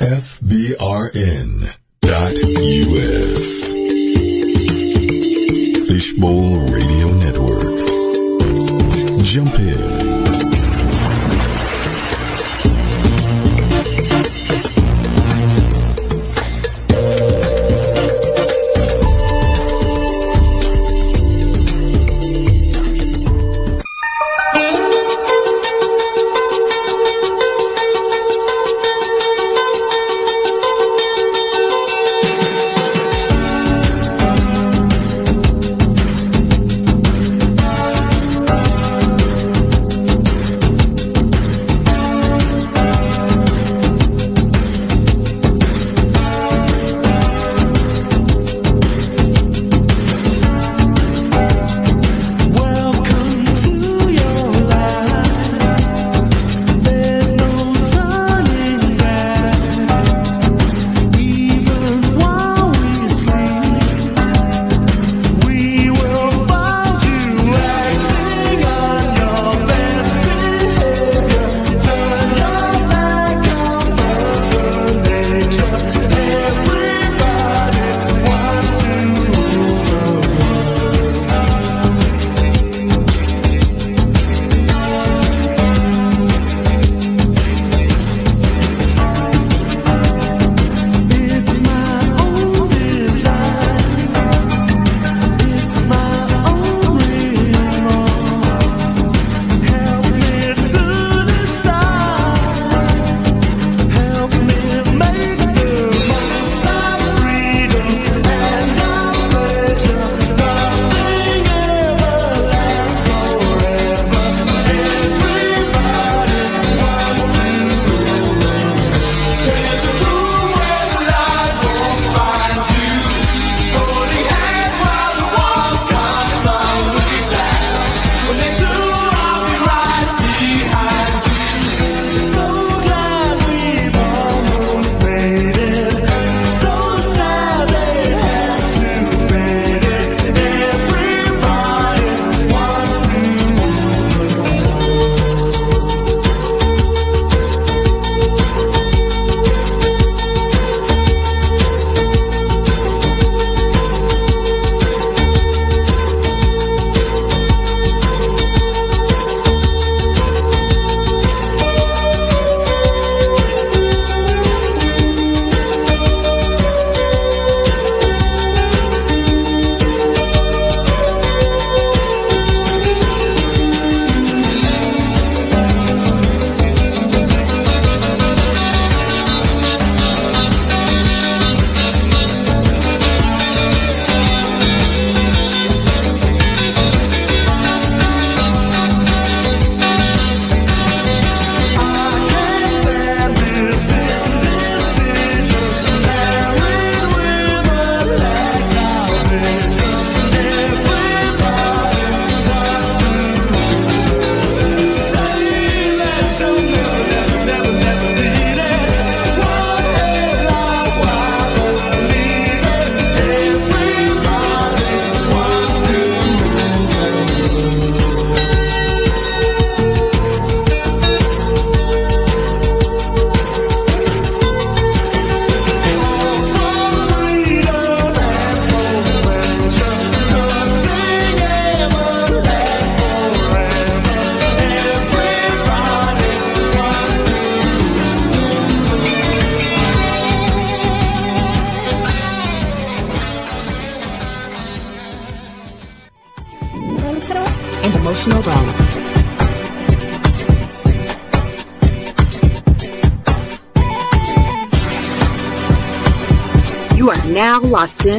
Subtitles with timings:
[0.00, 3.72] FBRN dot US.
[5.86, 7.78] Fishbowl Radio Network.
[9.24, 10.13] Jump in.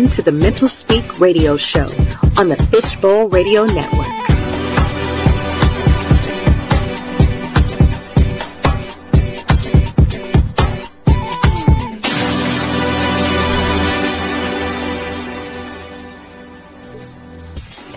[0.06, 1.86] In to the Mental Speak radio show
[2.38, 4.08] on the Fishbowl Radio Network.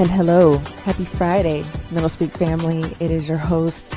[0.01, 2.85] And hello, happy Friday, Mental Speak family.
[3.01, 3.91] It is your host,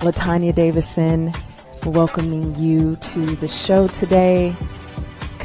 [0.00, 1.32] Latanya Davison,
[1.86, 4.54] welcoming you to the show today.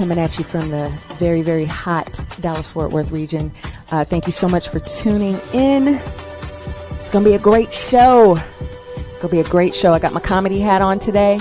[0.01, 0.89] Coming at you from the
[1.19, 3.51] very, very hot Dallas Fort Worth region.
[3.91, 5.89] Uh, thank you so much for tuning in.
[5.89, 8.35] It's going to be a great show.
[8.35, 9.93] It's going to be a great show.
[9.93, 11.39] I got my comedy hat on today,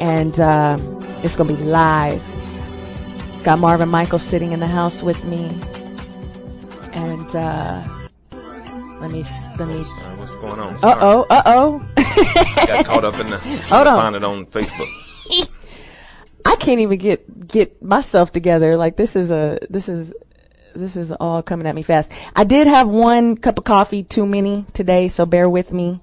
[0.00, 0.76] and uh,
[1.22, 2.20] It's going to be live.
[3.44, 5.56] Got Marvin Michael sitting in the house with me.
[6.94, 7.80] And, uh,
[9.00, 9.22] let me,
[9.56, 9.84] let me.
[10.16, 10.74] What's going on?
[10.82, 11.88] Uh oh, uh oh.
[12.66, 13.38] Got caught up in the.
[13.68, 13.96] Hold on.
[13.98, 15.03] Find it on Facebook.
[16.64, 18.76] Can't even get get myself together.
[18.76, 20.12] Like this is a this is
[20.74, 22.10] this is all coming at me fast.
[22.34, 26.00] I did have one cup of coffee too many today, so bear with me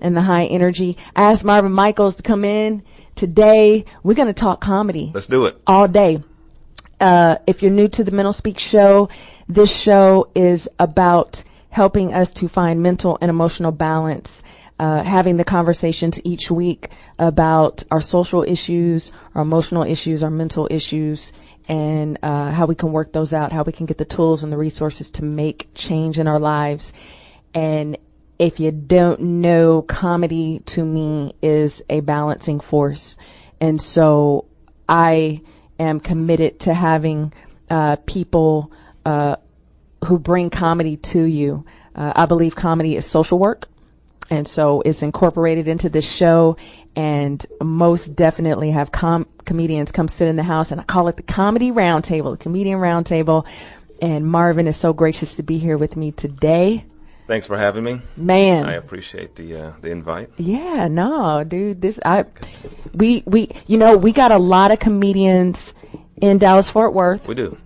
[0.00, 0.96] and the high energy.
[1.14, 2.82] I asked Marvin Michaels to come in
[3.14, 3.84] today.
[4.02, 5.60] We're going to talk comedy Let's do it.
[5.66, 6.22] all day.
[7.00, 9.08] Uh, if you're new to the Mental Speak show,
[9.48, 14.42] this show is about helping us to find mental and emotional balance,
[14.78, 20.68] uh, having the conversations each week about our social issues, our emotional issues, our mental
[20.70, 21.32] issues,
[21.68, 24.52] and uh, how we can work those out, how we can get the tools and
[24.52, 26.92] the resources to make change in our lives.
[27.54, 27.96] And
[28.38, 33.16] if you don't know, comedy to me is a balancing force.
[33.60, 34.44] And so
[34.88, 35.40] I
[35.78, 37.32] am committed to having
[37.70, 38.70] uh, people
[39.04, 39.36] uh,
[40.04, 41.64] who bring comedy to you.
[41.94, 43.68] Uh, I believe comedy is social work.
[44.30, 46.56] And so it's incorporated into this show
[46.96, 51.16] and most definitely have com- comedians come sit in the house and I call it
[51.16, 53.46] the comedy roundtable, the comedian roundtable.
[54.02, 56.84] And Marvin is so gracious to be here with me today.
[57.26, 58.00] Thanks for having me.
[58.16, 58.66] Man.
[58.66, 60.30] I appreciate the uh, the invite.
[60.36, 62.24] Yeah, no, dude, this, I,
[62.94, 65.74] we, we, you know, we got a lot of comedians
[66.20, 67.56] in Dallas Fort Worth We do.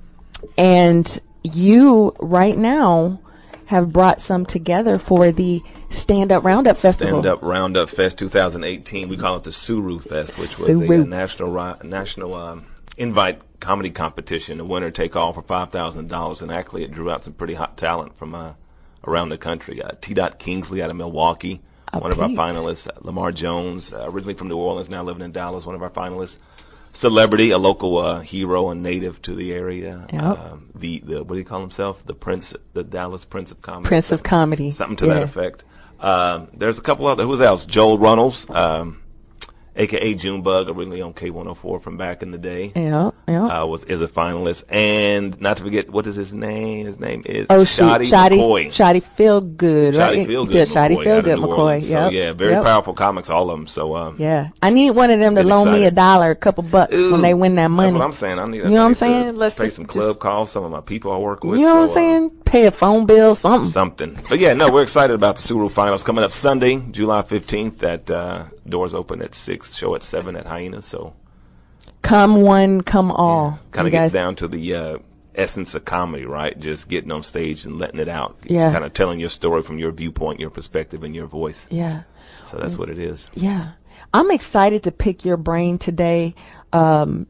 [0.56, 3.20] and you right now
[3.70, 7.20] have brought some together for the Stand Up Roundup Festival.
[7.22, 9.08] Stand Up Roundup Fest 2018.
[9.08, 11.02] We call it the Suru Fest, which was a, Suru.
[11.02, 14.58] uh, national national um, invite comedy competition.
[14.58, 17.54] The winner take all for five thousand dollars, and actually it drew out some pretty
[17.54, 18.54] hot talent from uh,
[19.06, 19.80] around the country.
[19.80, 20.14] Uh, T.
[20.14, 21.60] Dot Kingsley out of Milwaukee,
[21.92, 22.88] Oh, one of our finalists.
[22.88, 25.90] Uh, Lamar Jones, uh, originally from New Orleans, now living in Dallas, one of our
[25.90, 26.38] finalists.
[26.92, 30.06] Celebrity, a local uh, hero and native to the area.
[30.12, 30.22] Yep.
[30.22, 32.04] Um, the the what do you call himself?
[32.04, 33.86] The Prince, the Dallas Prince of Comedy.
[33.88, 34.70] Prince of Comedy.
[34.72, 35.14] Something to Yeah.
[35.14, 35.64] that effect.
[36.00, 37.24] Um, there's a couple other.
[37.24, 37.64] Who's else?
[37.66, 39.00] Joel Runnels, um,
[39.80, 42.72] aka Junebug, originally on K104 from back in the day.
[42.76, 43.46] Yeah, yeah.
[43.46, 46.86] Uh, was is a finalist, and not to forget what is his name?
[46.86, 47.64] His name is oh.
[47.64, 48.72] Shoddy Shoddy, McCoy.
[48.72, 50.08] Shoddy Feel Good, right?
[50.08, 50.54] Shoddy Feel Good.
[50.54, 51.58] Yeah, Shoddy McCoy Feel Good McCoy.
[51.58, 51.88] Orleans.
[51.88, 52.62] So yeah, very yep.
[52.64, 53.66] powerful comics, all of them.
[53.66, 54.50] So um, Yeah.
[54.62, 57.34] I need one of them to loan me a dollar, a couple bucks when they
[57.34, 57.92] win that That's money.
[57.92, 58.38] what I'm saying.
[58.38, 58.58] I need.
[58.58, 59.36] You know what I'm I need to saying?
[59.36, 60.50] Let's pay just- some just- club calls.
[60.52, 61.58] Some of my people I work with.
[61.58, 62.30] You know what I'm so, uh, saying?
[62.44, 63.70] Pay a phone bill, something.
[63.70, 64.18] something.
[64.28, 67.78] But yeah, no, we're excited about the Suru Finals coming up Sunday, July 15th.
[67.78, 70.82] That uh, doors open at six, show at seven at Hyena.
[70.82, 71.14] So
[72.02, 73.58] Come one, come all.
[73.72, 74.98] kind of gets guys- down to the uh,
[75.34, 76.58] essence of comedy, right?
[76.58, 78.38] Just getting on stage and letting it out.
[78.44, 78.72] Yeah.
[78.72, 81.66] Kind of telling your story from your viewpoint, your perspective, and your voice.
[81.70, 82.02] Yeah.
[82.44, 83.28] So that's what it is.
[83.34, 83.72] Yeah.
[84.12, 86.34] I'm excited to pick your brain today.
[86.72, 87.26] Um,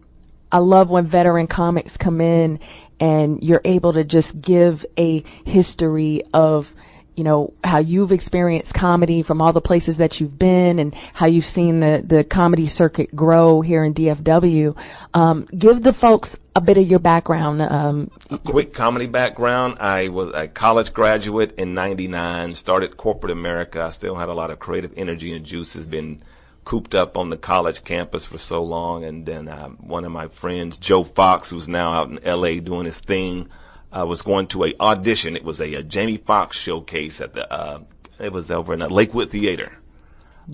[0.52, 2.58] I love when veteran comics come in
[2.98, 6.72] and you're able to just give a history of,
[7.16, 11.26] you know, how you've experienced comedy from all the places that you've been and how
[11.26, 14.76] you've seen the, the comedy circuit grow here in DFW.
[15.14, 17.62] Um, give the folks a bit of your background.
[17.62, 18.10] Um,
[18.44, 19.76] quick comedy background.
[19.80, 23.82] I was a college graduate in 99, started corporate America.
[23.82, 26.22] I still had a lot of creative energy and juices, been
[26.64, 29.04] cooped up on the college campus for so long.
[29.04, 32.84] And then uh, one of my friends, Joe Fox, who's now out in LA doing
[32.84, 33.48] his thing,
[33.92, 35.36] uh, was going to a audition.
[35.36, 37.80] It was a, a Jamie Foxx showcase at the, uh,
[38.18, 39.72] it was over in the Lakewood Theater.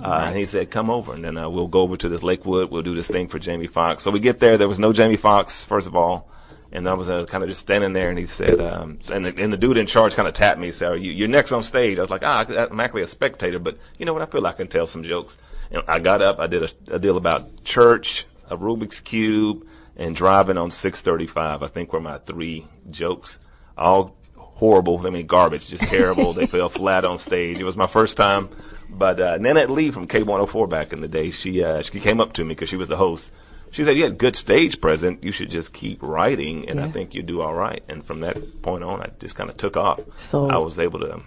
[0.01, 2.71] Uh, and he said, come over and then uh, we'll go over to this Lakewood.
[2.71, 4.03] We'll do this thing for Jamie Foxx.
[4.03, 4.59] So we get there.
[4.59, 6.29] There was no Jamie Foxx, first of all.
[6.71, 9.43] And I was uh, kind of just standing there and he said, um, and, the,
[9.43, 10.71] and the dude in charge kind of tapped me.
[10.83, 11.97] Are you, you're next on stage.
[11.99, 14.21] I was like, ah, I'm actually a spectator, but you know what?
[14.21, 15.39] I feel like I can tell some jokes.
[15.71, 16.41] And I got up.
[16.41, 19.67] I did a, a deal about church, a Rubik's Cube,
[19.97, 21.63] and driving on 635.
[21.63, 23.39] I think were my three jokes.
[23.77, 25.07] All horrible.
[25.07, 26.33] I mean, garbage, just terrible.
[26.33, 27.59] they fell flat on stage.
[27.59, 28.49] It was my first time.
[28.89, 32.33] But uh, Nanette Lee from K104 back in the day, she uh, she came up
[32.35, 33.33] to me because she was the host.
[33.73, 35.23] She said, "You had good stage presence.
[35.23, 38.63] You should just keep writing, and I think you do all right." And from that
[38.63, 40.01] point on, I just kind of took off.
[40.17, 41.21] So- I was able to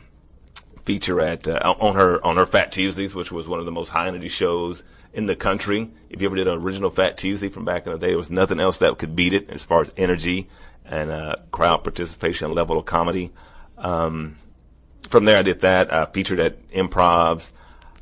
[0.83, 3.89] feature at uh, on her on her Fat Tuesdays, which was one of the most
[3.89, 5.91] high energy shows in the country.
[6.09, 8.31] If you ever did an original Fat Tuesday from back in the day, there was
[8.31, 10.47] nothing else that could beat it as far as energy
[10.89, 13.31] and uh, crowd participation level of comedy.
[13.77, 14.35] Um,
[15.07, 15.93] from there, I did that.
[15.93, 17.51] I featured at Improvs,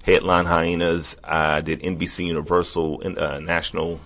[0.03, 1.17] Headline Hyenas.
[1.23, 3.99] I did NBC Universal uh, National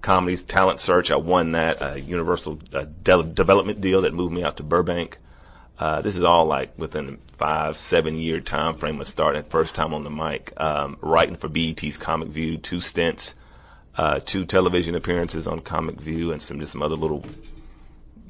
[0.00, 1.10] Comedies Talent Search.
[1.10, 5.18] I won that uh, Universal uh, de- development deal that moved me out to Burbank.
[5.78, 9.92] Uh, this is all like within five, seven year time frame of starting first time
[9.94, 10.52] on the mic.
[10.60, 13.34] Um, writing for BET's Comic View, two stints.
[13.96, 17.24] uh, two television appearances on Comic View, and some just some other little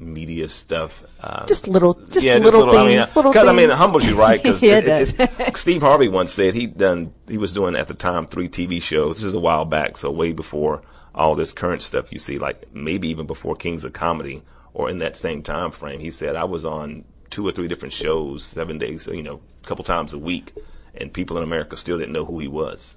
[0.05, 1.03] media stuff.
[1.19, 4.05] Uh, Just little- just yeah, little I mean, things, little Because I mean, it humbles
[4.05, 4.41] you, right?
[4.41, 5.05] Because Yeah.
[5.55, 9.17] Steve Harvey once said he'd done, he was doing at the time three TV shows.
[9.17, 10.81] This is a while back, so way before
[11.15, 14.41] all this current stuff you see, like maybe even before Kings of Comedy
[14.73, 15.99] or in that same time frame.
[15.99, 19.67] He said I was on two or three different shows, seven days, you know, a
[19.67, 20.53] couple times a week,
[20.95, 22.95] and people in America still didn't know who he was.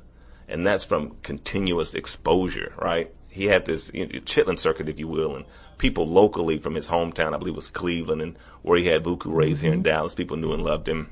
[0.48, 3.12] And that's from continuous exposure, right?
[3.30, 5.44] He had this you know, Chitlin circuit, if you will, and
[5.78, 9.34] people locally from his hometown, I believe it was Cleveland, and where he had Buku
[9.34, 9.90] raised here in mm-hmm.
[9.90, 11.10] Dallas, people knew and loved him.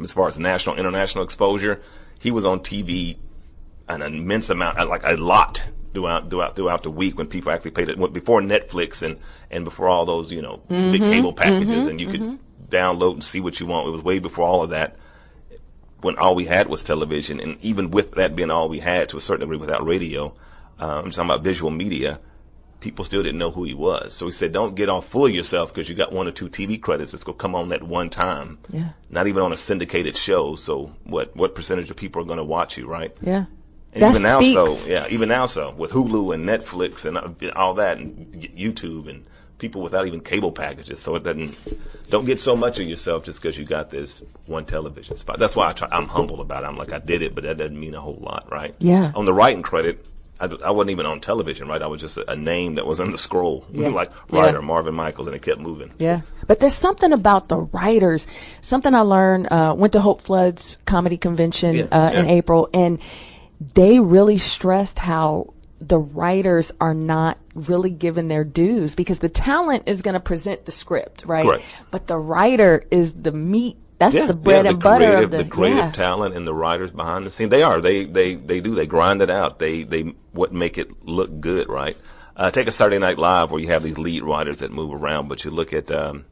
[0.00, 1.80] As far as national, international exposure,
[2.18, 3.16] he was on TV
[3.88, 7.70] an immense amount, uh, like a lot throughout throughout throughout the week when people actually
[7.70, 9.16] paid it before Netflix and
[9.50, 11.12] and before all those you know big mm-hmm.
[11.12, 11.70] cable packages.
[11.70, 11.88] Mm-hmm.
[11.88, 12.38] And you could
[12.68, 13.88] download and see what you want.
[13.88, 14.96] It was way before all of that.
[16.02, 19.16] When all we had was television, and even with that being all we had to
[19.16, 20.34] a certain degree without radio,
[20.78, 22.20] uh, I'm talking about visual media,
[22.86, 24.14] people still didn't know who he was.
[24.14, 26.48] So he said, don't get all full of yourself because you got one or two
[26.48, 28.58] TV credits that's going to come on that one time.
[28.70, 28.90] Yeah.
[29.10, 30.54] Not even on a syndicated show.
[30.54, 33.10] So what, what percentage of people are going to watch you, right?
[33.20, 33.46] Yeah.
[33.92, 34.54] And That even now, speaks.
[34.84, 39.08] so yeah, even now, so with Hulu and Netflix and uh, all that, and YouTube
[39.08, 39.24] and
[39.58, 41.58] people without even cable packages, so it doesn't.
[42.08, 45.40] Don't get so much of yourself just because you got this one television spot.
[45.40, 46.66] That's why I try, I'm humble about it.
[46.66, 48.74] I'm like I did it, but that doesn't mean a whole lot, right?
[48.78, 49.10] Yeah.
[49.16, 50.06] On the writing credit,
[50.38, 51.80] I, I wasn't even on television, right?
[51.80, 53.88] I was just a, a name that was in the scroll, Yeah.
[53.88, 54.40] like Yeah.
[54.42, 55.92] writer Marvin Michaels, and it kept moving.
[55.98, 56.20] Yeah.
[56.46, 58.26] But there's something about the writers,
[58.60, 62.26] something I learned, uh, went to Hope Flood's comedy convention, Yeah, uh, in.
[62.26, 62.98] April and
[63.74, 69.84] they really stressed how the writers are not really given their dues because the talent
[69.86, 71.44] is going to present the script, right?
[71.44, 71.64] Correct.
[71.90, 73.76] But the writer is the meat.
[73.98, 75.90] That's Yeah, the bread yeah, and butter creative, of the, the creative yeah.
[75.92, 77.48] talent and the writers behind the scene.
[77.48, 77.80] They are.
[77.80, 78.74] They they they do.
[78.74, 79.58] They grind it out.
[79.58, 81.96] They they what make it look good, right?
[82.36, 85.28] Uh, take a Saturday Night Live where you have these lead writers that move around,
[85.28, 86.26] but you look at um,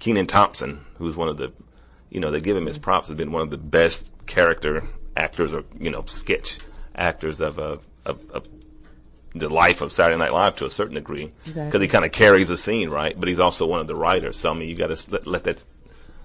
[0.00, 1.52] Kenan Thompson, who's one of the,
[2.10, 3.06] you know, they give him his props.
[3.06, 6.58] Has been one of the best character actors or you know sketch
[6.96, 8.48] actors of uh, of, of
[9.36, 11.80] the life of Saturday Night Live to a certain degree because Exactly.
[11.82, 13.18] he kind of carries the scene, right?
[13.18, 14.36] But he's also one of the writers.
[14.36, 15.62] So I mean, you got to let, let that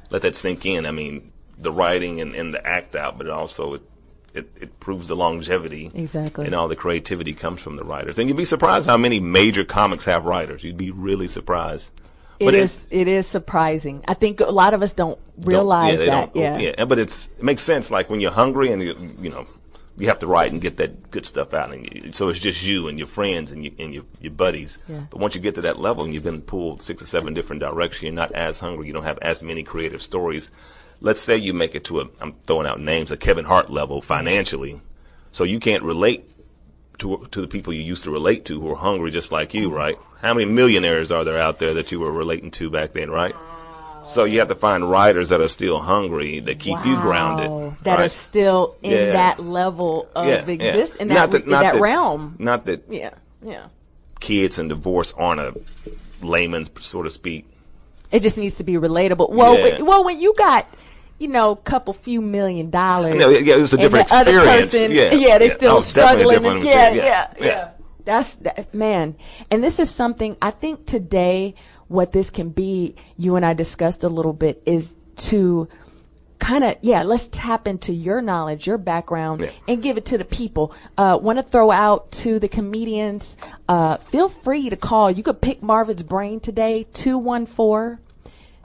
[0.10, 0.86] let that sink in.
[0.86, 3.82] I mean, the writing and, and the act out, but it also it,
[4.34, 5.92] it, it proves the longevity.
[5.94, 6.46] Exactly.
[6.46, 8.18] And all the creativity comes from the writers.
[8.20, 10.64] And you'd be surprised how many major comics have writers.
[10.64, 11.92] You'd be really surprised.
[12.40, 14.02] It is, it is surprising.
[14.08, 16.34] I think a lot of us don't realize they that.
[16.34, 16.58] don't- Yeah.
[16.78, 16.86] yeah.
[16.86, 17.92] But it's, it makes sense.
[17.92, 19.46] Like when you're hungry and you, you know,
[20.00, 21.72] you have to write and get that good stuff out.
[21.72, 24.78] And you, so it's just you and your friends and, you, and your, your buddies.
[24.88, 25.02] Yeah.
[25.10, 27.62] But once you get to that level and you've been pulled six or seven different
[27.62, 28.88] directions, you're not as hungry.
[28.88, 30.52] You don't have as many creative stories.
[31.02, 34.02] Let's say you make it to a, I'm throwing out names, a Kevin Hart level
[34.02, 34.82] financially.
[35.32, 36.30] So you can't relate
[37.00, 39.72] to, to the people you used to relate to who are hungry just like you,
[39.72, 39.98] right?
[40.22, 43.36] How many millionaires are there out there that you were relating to back then, right?
[44.14, 47.76] So you have to find writers that are still hungry that keep you grounded.
[47.84, 49.12] That are still in Yeah.
[49.14, 50.52] that level of Yeah, yeah.
[50.52, 52.36] exist in Not that, in that, that- realm.
[52.40, 53.12] Not that Yeah.
[53.46, 53.66] Yeah.
[54.20, 55.54] kids and divorce aren't a
[56.22, 57.46] layman's, so to speak.
[58.12, 59.30] It just needs to be relatable.
[59.30, 59.64] Well, Yeah.
[59.76, 60.68] when, well, when you got,
[61.20, 63.16] you know, a couple few million dollars.
[63.16, 64.72] No, yeah, it's a and different the other experience.
[64.72, 65.54] person- Yeah, yeah, they're yeah.
[65.54, 66.46] Oh, still Oh, struggling.
[66.46, 67.68] and- yeah, yeah, Yeah, yeah, yeah.
[68.06, 69.16] That's that, man.
[69.52, 71.54] And this is something I think today,
[71.90, 75.68] what this can be, you and I discussed a little bit, is to
[76.40, 79.52] kind of yeah let's tap into your knowledge your background Yeah.
[79.68, 80.74] and give it to the people.
[80.98, 83.36] Uh want to throw out to the comedians
[83.68, 85.12] uh feel free to call.
[85.12, 87.98] You could pick marvin's brain today 214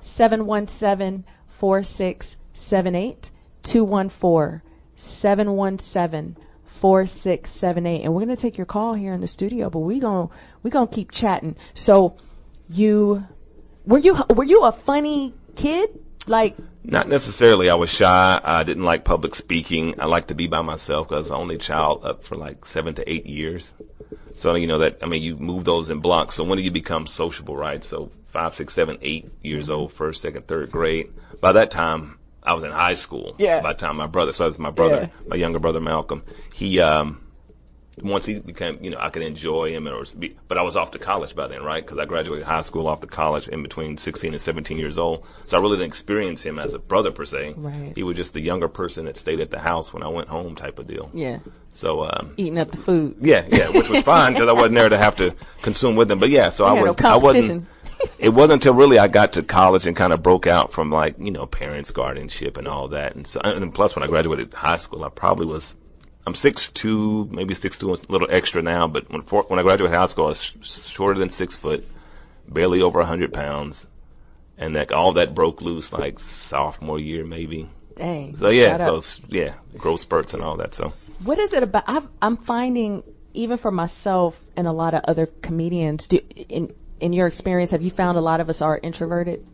[0.00, 3.30] 717 4678
[3.64, 4.60] 214
[4.96, 10.00] 717 4678 and we're going to take your call here in the studio but we're
[10.00, 11.56] going to we're going to keep chatting.
[11.72, 12.16] So
[12.68, 13.24] you
[13.84, 15.90] were you were you a funny kid
[16.26, 17.68] like Not necessarily.
[17.70, 18.40] I was shy.
[18.42, 20.00] I didn't like public speaking.
[20.00, 22.64] I liked to be by myself because I was the only child up for like
[22.64, 23.74] seven to eight years.
[24.36, 26.34] So, you know, that, I mean, you move those in blocks.
[26.34, 27.84] So when do you become sociable, right?
[27.84, 31.12] So five, six, seven, eight years old, first, second, third grade.
[31.40, 33.36] By that time, I was in high school.
[33.38, 33.60] Yeah.
[33.60, 35.28] By the time my brother, so it was my brother, Yeah.
[35.28, 36.24] my younger brother Malcolm.
[36.52, 37.20] He, um,
[38.02, 40.90] once he became, you know, I could enjoy him, or be, but I was off
[40.92, 41.84] to college by then, right?
[41.84, 45.26] Because I graduated high school off to college in between 16 and 17 years old.
[45.46, 47.54] So I really didn't experience him as a brother per se.
[47.56, 47.92] Right.
[47.94, 50.54] He was just the younger person that stayed at the house when I went home,
[50.56, 51.10] type of deal.
[51.14, 51.38] yeah
[51.70, 54.88] So, um, eating up the food yeah, yeah, which was fine because I wasn't there
[54.88, 56.18] to have to consume with him.
[56.18, 57.66] But yeah, so I Yeah, no was, I wasn't.
[58.18, 61.14] it wasn't until really I got to college and kind of broke out from like
[61.18, 64.76] you know parents' guardianship and all that, and so and plus when I graduated high
[64.78, 65.76] school, I probably was
[66.26, 68.88] I'm six two, maybe six two, a little extra now.
[68.88, 71.86] But when for, when I graduated high school, I was sh- shorter than six foot,
[72.48, 73.86] barely over hundred pounds,
[74.56, 77.68] and that all that broke loose like sophomore year maybe.
[77.96, 78.36] Dang.
[78.36, 80.74] So yeah, so yeah, growth spurts and all that.
[80.74, 81.84] So What is it about?
[81.86, 83.02] I've, I'm finding,
[83.34, 87.82] even for myself and a lot of other comedians, do, in in your experience, have
[87.82, 89.46] you found a lot of us are introverted?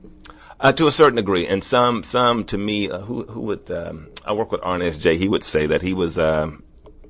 [0.60, 4.08] Uh, to a certain degree, and some, some to me, uh, who, who would, um,
[4.26, 5.16] I work with Arnez J.
[5.16, 6.62] He would say that he was, um,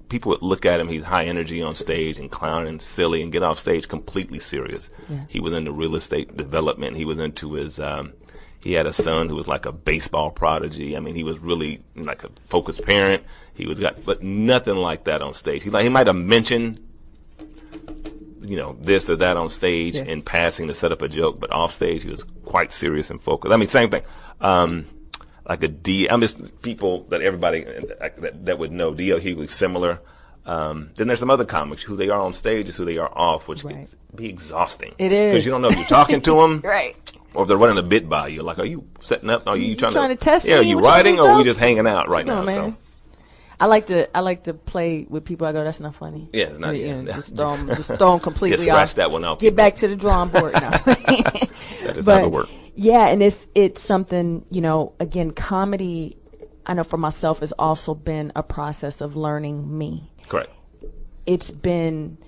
[0.09, 0.87] people would look at him.
[0.87, 4.89] He's high energy on stage and clowning and silly, and get off stage completely serious.
[5.09, 5.25] Yeah.
[5.27, 6.97] He was into real estate development.
[6.97, 8.13] He was into his, um,
[8.61, 10.97] he had a son who was like a baseball prodigy.
[10.97, 13.25] I mean, he was really like a focused parent.
[13.55, 15.65] He was got, but nothing like that on stage.
[15.65, 16.87] He like, he might have mentioned
[18.43, 20.05] you know, this or that on stage Yeah.
[20.05, 23.21] in passing to set up a joke, but off stage he was quite serious and
[23.21, 23.53] focused.
[23.53, 24.03] I mean, same thing.
[24.41, 24.87] Um,
[25.49, 28.95] like a D, I'm just people that everybody that, that would know.
[28.95, 29.19] D.L.
[29.19, 30.01] Hughley, similar.
[30.47, 33.11] Um, then there's some other comics who they are on stage is who they are
[33.17, 33.75] off, which Right.
[33.75, 34.95] can be exhausting.
[34.99, 35.33] It is.
[35.33, 36.97] because you don't know if you're talking to them, Right.
[37.35, 38.43] or if they're running a bit by you.
[38.43, 39.47] Like, are you setting up?
[39.49, 41.59] Are you, You trying, trying to test Yeah, are you writing, or are we just
[41.61, 42.41] hanging out right now?
[42.41, 42.77] on, So.
[43.61, 45.47] I like to I like to play with people.
[45.47, 46.29] I go, that's not funny.
[46.33, 47.03] Yeah, not- yeah.
[47.03, 48.95] just throw them, just throw 'em completely Yeah, scratch off.
[48.97, 49.57] that one out, Get people.
[49.57, 50.71] back to the drawing board now.
[51.83, 52.49] That does but never work.
[52.75, 54.93] yeah, and it's it's something you know.
[55.01, 56.17] Again, comedy.
[56.67, 60.13] I know for myself has also been a process of learning me.
[60.29, 60.51] Correct.
[61.27, 62.19] It's been.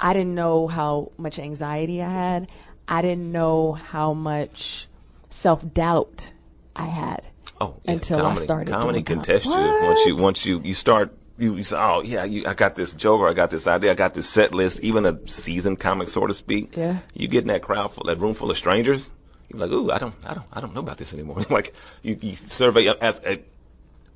[0.00, 2.50] I didn't know how much anxiety I had.
[2.88, 4.88] I didn't know how much
[5.30, 6.32] self doubt
[6.74, 7.22] I had.
[7.60, 10.46] Oh, yeah, Until I comedy, started comedy doing can com- test you once you once
[10.46, 13.32] you you start you, you say, oh yeah, you, I got this joke or I
[13.32, 14.80] got this idea, I got this set list.
[14.80, 16.76] Even a seasoned comic, so to speak.
[16.76, 16.98] Yeah.
[17.14, 19.10] You get in that crowd full, that room full of strangers.
[19.48, 21.40] You're like, ooh, I don't, I don't, I don't know about this anymore.
[21.50, 23.40] like you, you survey as a,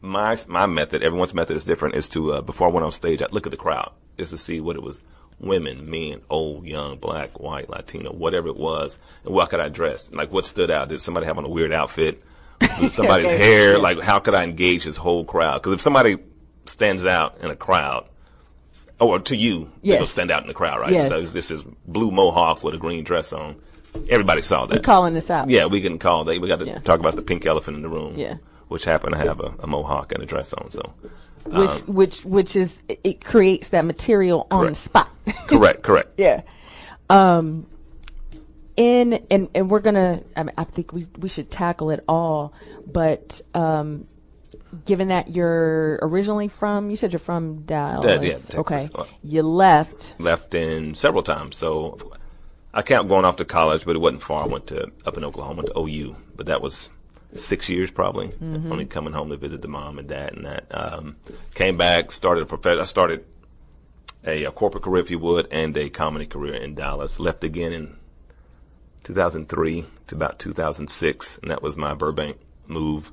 [0.00, 1.02] my my method.
[1.02, 1.94] Everyone's method is different.
[1.94, 4.38] Is to uh, before I went on stage, I look at the crowd just to
[4.38, 5.02] see what it was.
[5.40, 10.12] Women, men, old, young, black, white, Latino, whatever it was, and what could I dress?
[10.12, 10.88] Like what stood out?
[10.88, 12.22] Did somebody have on a weird outfit?
[12.90, 13.78] Somebody's hair?
[13.78, 15.62] Like how could I engage this whole crowd?
[15.62, 16.16] Because if somebody
[16.66, 18.08] stands out in a crowd,
[19.00, 19.96] or to you, Yes.
[19.96, 20.92] it'll stand out in the crowd, right?
[20.92, 21.08] Yes.
[21.08, 23.56] So this is blue mohawk with a green dress on.
[24.08, 24.76] Everybody saw that.
[24.76, 25.50] We're calling this out.
[25.50, 26.40] Yeah, we can call that.
[26.40, 26.78] We got to Yeah.
[26.78, 28.14] talk about the pink elephant in the room.
[28.16, 28.36] Yeah.
[28.68, 30.70] Which happened to have a, a mohawk and a dress on.
[30.70, 30.94] So,
[31.44, 35.08] which Um, which which is it- creates that material on the spot.
[35.46, 36.12] correct, correct.
[36.16, 36.42] yeah.
[37.10, 37.66] Um.
[38.76, 40.22] In and and we're gonna.
[40.34, 42.54] I, mean, I think we we should tackle it all,
[42.86, 44.06] but um,
[44.84, 48.06] given that you're originally from, you said you're from Dallas.
[48.06, 48.54] Yeah, yeah, Texas.
[48.56, 48.88] Okay.
[48.94, 50.16] Uh, You left.
[50.18, 51.56] Left in several times.
[51.56, 52.12] So,
[52.72, 54.44] I count going off to college, but it wasn't far.
[54.44, 56.88] I went to up in Oklahoma to OU, but that was
[57.34, 58.28] six years probably.
[58.28, 58.72] Mm-hmm.
[58.72, 60.66] Only coming home to visit the mom and dad and that.
[60.70, 61.16] Um,
[61.54, 62.80] came back, started a profession.
[62.80, 63.24] I started
[64.24, 67.20] a, a corporate career, if you would, and a comedy career in Dallas.
[67.20, 67.96] Left again in
[69.04, 72.36] 2003 to about 2006, and that was my Burbank
[72.66, 73.12] move.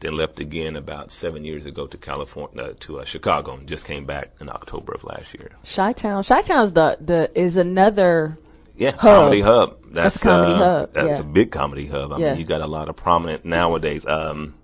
[0.00, 3.84] Then left again about seven years ago to California, uh, to uh, Chicago, and just
[3.84, 5.50] came back in October of last year.
[5.74, 6.22] Chi Town.
[6.22, 8.38] Chi Town's the the is another.
[8.76, 9.00] Yeah, Hub.
[9.00, 9.76] comedy hub.
[9.90, 11.18] That's That's, a comedy uh, hub, That's yeah.
[11.18, 12.12] a big comedy hub.
[12.12, 12.30] I Yeah.
[12.30, 14.06] mean, you got a lot of prominent nowadays.
[14.06, 14.54] Um,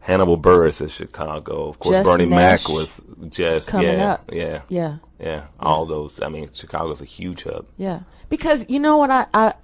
[0.00, 1.68] Hannibal Buress is Chicago.
[1.68, 4.30] Of course, Just Bernie Nash Mac was just coming yeah, up.
[4.32, 4.96] yeah, Yeah.
[5.18, 5.46] yeah.
[5.58, 6.20] All those.
[6.20, 7.66] I mean, Chicago's a huge hub.
[7.78, 9.54] Yeah, because you know what I I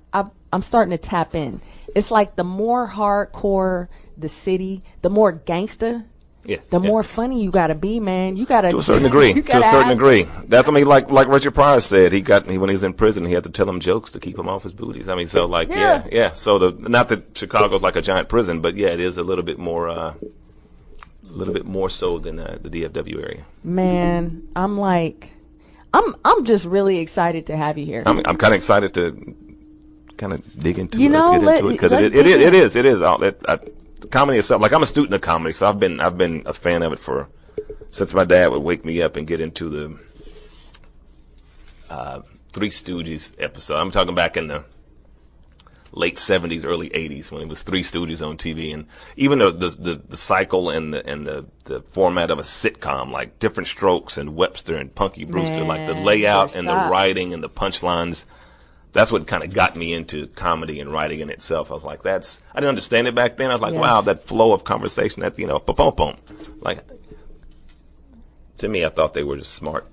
[0.53, 1.61] I'm starting to tap in.
[1.95, 6.05] It's like the more hardcore the city, the more gangster,
[6.45, 6.89] Yeah, the yeah.
[6.89, 8.37] more funny you got to be, man.
[8.37, 9.33] You got to to a certain degree.
[9.43, 10.27] to a certain degree.
[10.49, 12.93] That's I mean, like like Richard Pryor said, he got he, when he was in
[12.95, 15.09] prison, he had to tell him jokes to keep him off his booties.
[15.09, 16.07] I mean, so like yeah, Yeah.
[16.13, 16.33] yeah.
[16.35, 19.45] So the not that Chicago's like a giant prison, but yeah, it is a little
[19.45, 19.89] bit more.
[19.89, 20.15] uh
[21.25, 23.41] a little bit more so than uh, the DFW area.
[23.65, 25.31] Man, I'm like,
[25.95, 28.03] I'm I'm just really excited to have you here.
[28.05, 29.35] I'm, I'm kind of excited to
[30.23, 31.11] kind of dig into You it.
[31.11, 33.01] know, Let's get into it because let's it, it, dig is, it is, it is.
[33.01, 33.59] It, I,
[34.11, 36.83] comedy itself, like I'm a student of comedy, so I've been, I've been a fan
[36.83, 37.29] of it for,
[37.91, 39.99] since my dad would wake me up and get into the,
[41.91, 42.21] uh,
[42.53, 43.77] Three Stooges episode.
[43.77, 44.65] I'm talking back in the
[45.91, 49.69] late 70s, early 80s when it was Three Stooges on TV and even the, the,
[49.71, 54.17] the, the cycle and the, and the, the format of a sitcom, like Diff'rent Strokes
[54.19, 58.25] and Webster and Punky Brewster, like the layout and the writing and the punchlines
[58.93, 61.71] that's what kind of got me into comedy and writing in itself.
[61.71, 63.51] I was like, that's, I didn't understand it back then.
[63.51, 63.81] I was like, Yes.
[63.81, 66.17] wow, that flow of conversation, that, you know, pop pom pom.
[66.61, 66.81] Like,
[68.59, 69.87] to me, I thought they were just smart,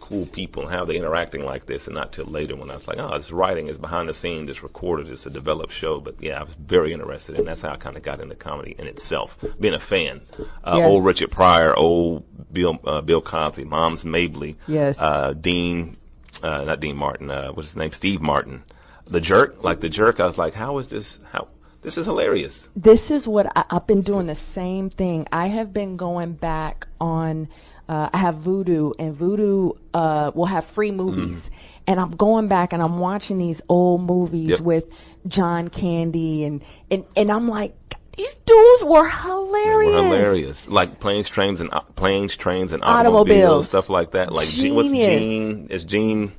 [0.00, 2.88] cool people and how they interacting like this, and not till later when I was
[2.88, 6.00] like, oh, this writing is behind the scenes, it's recorded, it's a developed show.
[6.00, 8.74] But yeah, I was very interested, and that's how I kind of got into comedy
[8.76, 10.22] in itself, being a fan.
[10.64, 10.86] Uh, Yeah.
[10.86, 14.98] Old Richard Pryor, old Bill uh, Bill Cosby, Moms Mabley, Yes.
[14.98, 15.96] uh, Dean,
[16.42, 17.92] uh, not Dean Martin, uh, what's his name?
[17.92, 18.64] Steve Martin,
[19.06, 20.20] the jerk, like the jerk.
[20.20, 21.20] I was like, how is this?
[21.32, 21.48] How
[21.82, 22.68] this is hilarious.
[22.76, 25.26] this is what I, I've been doing the same thing.
[25.32, 27.48] I have been going back on.
[27.88, 31.50] Uh, I have Vudu, and Vudu uh, will have free movies,
[31.88, 34.60] and I'm going back and I'm watching these old movies Yep.
[34.60, 34.92] with
[35.26, 37.74] John Candy, and and and I'm like,
[38.20, 39.94] these dudes were hilarious.
[39.94, 43.16] Were hilarious, like planes, trains, and uh, planes, trains, and Automobiles.
[43.30, 44.30] automobiles, stuff like that.
[44.30, 45.20] Like Gene, what's Genius.
[45.20, 45.66] Gene?
[45.70, 46.32] Is Gene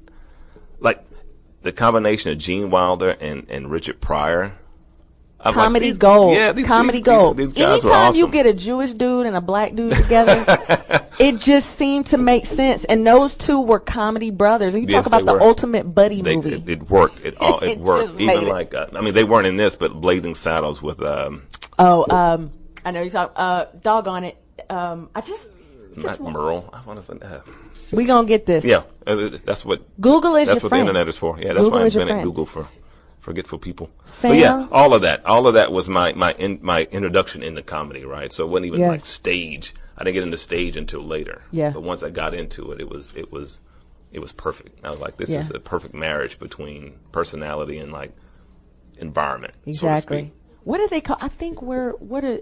[0.79, 1.03] like
[1.63, 4.55] the combination of Gene Wilder and and Richard Pryor?
[5.43, 6.35] I'm Comedy these- gold.
[6.35, 7.37] Yeah, these, comedy these, gold.
[7.37, 8.19] These, these Anytime awesome.
[8.19, 10.45] you get a Jewish dude and a black dude together,
[11.19, 12.83] it just seemed to make sense.
[12.83, 14.75] And those two were comedy brothers.
[14.75, 15.41] And you Yes, talk about the were.
[15.41, 16.53] ultimate buddy they, movie.
[16.53, 17.25] it, it worked.
[17.25, 18.09] It all It it worked.
[18.09, 21.43] just Even like uh, I mean, they weren't in this, but Blazing Saddles with um,
[21.79, 22.51] Oh, um,
[22.85, 23.33] I know you talk.
[23.35, 24.37] Uh, dog on it.
[24.69, 25.47] Um, I just,
[25.95, 26.69] not Merle.
[26.71, 27.39] I want to say uh,
[27.91, 28.63] we gonna get this.
[28.63, 28.83] yeah.
[29.07, 30.87] uh, That's what Google is That's what friend.
[30.87, 31.37] the internet is for.
[31.39, 32.23] Yeah, that's Google why I is your invented.
[32.25, 32.69] Google for
[33.21, 33.89] forgetful people.
[34.05, 34.31] Fam.
[34.31, 37.61] But yeah, all of that, all of that was my my in, my introduction into
[37.61, 38.33] comedy, right?
[38.33, 38.89] So it wasn't even Yes.
[38.89, 39.73] like stage.
[39.97, 41.43] I didn't get into stage until later.
[41.51, 41.69] Yeah.
[41.69, 43.59] But once I got into it, it was it was
[44.11, 44.83] it was perfect.
[44.83, 45.39] I was like, this Yeah.
[45.39, 48.11] is a perfect marriage between personality and like
[48.97, 49.53] environment.
[49.53, 50.17] so to exactly.
[50.19, 50.33] speak.
[50.63, 51.17] what do they call?
[51.21, 52.39] I think we're what are,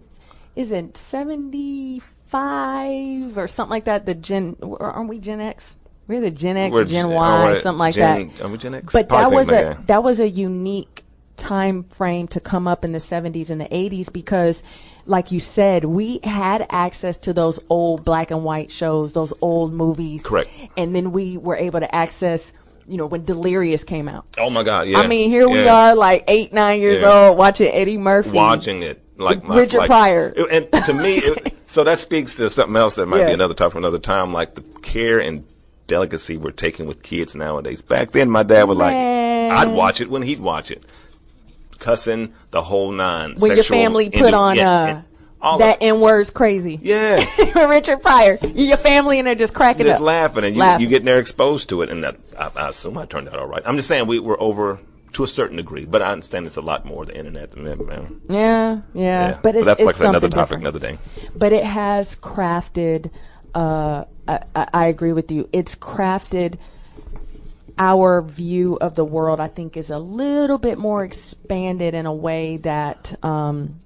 [0.56, 4.06] it seventy five or something like that?
[4.06, 5.76] The Gen, aren't we Gen X?
[6.10, 8.42] We're the Gen X, or Gen Gen- Y, or, uh, something like Gen- that.
[8.42, 8.92] are we Gen X?
[8.92, 9.88] But Probably that was a that.
[9.88, 11.04] that was a unique
[11.38, 14.62] time frame to come up in the 70s and the 80s because
[15.06, 19.72] like you said we had access to those old black and white shows those old
[19.72, 20.50] movies Correct.
[20.76, 22.52] and then we were able to access
[22.90, 24.88] you know when delirious came out Oh my God!
[24.90, 25.00] Yeah.
[25.00, 27.28] i mean here we are like eight nine years Yeah.
[27.30, 30.34] old watching eddie murphy watching it like my, Richard like, Pryor.
[30.52, 33.28] and to me it, so that speaks to something else that might Yeah.
[33.28, 35.46] be another topic for another time like the care and
[35.90, 37.82] delicacy we're taking with kids nowadays.
[37.82, 40.84] Back then my dad was like i'd watch it when he'd watch it.
[41.80, 43.36] Cussing the whole nine.
[43.38, 45.02] When your family put on yeah, uh
[45.42, 46.80] all that n word's crazy.
[46.82, 47.26] Yeah.
[47.68, 48.38] Richard pryor.
[48.54, 50.02] Your family and they're just cracking just up.
[50.02, 50.84] laughing and you, Laughing.
[50.84, 53.48] you getting there exposed to it and that, I, I assume I turned out all
[53.48, 53.64] right.
[53.66, 54.80] I'm just saying we were over
[55.14, 57.80] to a certain degree but I understand it's a lot more the internet than that
[57.84, 58.22] man.
[58.30, 59.40] Yeah yeah, yeah.
[59.42, 60.64] But it's, that's like another topic different.
[60.64, 60.98] another day.
[61.36, 63.10] But it has crafted
[63.60, 65.50] uh I, I agree with you.
[65.52, 66.58] It's crafted
[67.80, 72.14] our view of the world i think is a little bit more expanded in a
[72.14, 73.80] way that um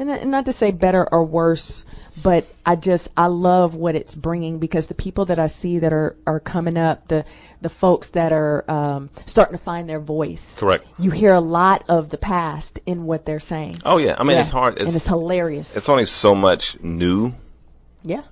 [0.00, 1.86] and and not to say better or worse
[2.24, 5.92] but i just i love what it's bringing because the people that i see that
[5.92, 7.24] are are coming up the
[7.60, 10.84] the folks that are um starting to find their voice Correct.
[10.98, 13.76] you hear a lot of the past in what they're saying.
[13.84, 14.16] Oh yeah.
[14.18, 14.40] I mean Yeah.
[14.42, 15.74] it's hard and it's hilarious.
[15.76, 17.32] it's only so much new
[18.02, 18.22] yeah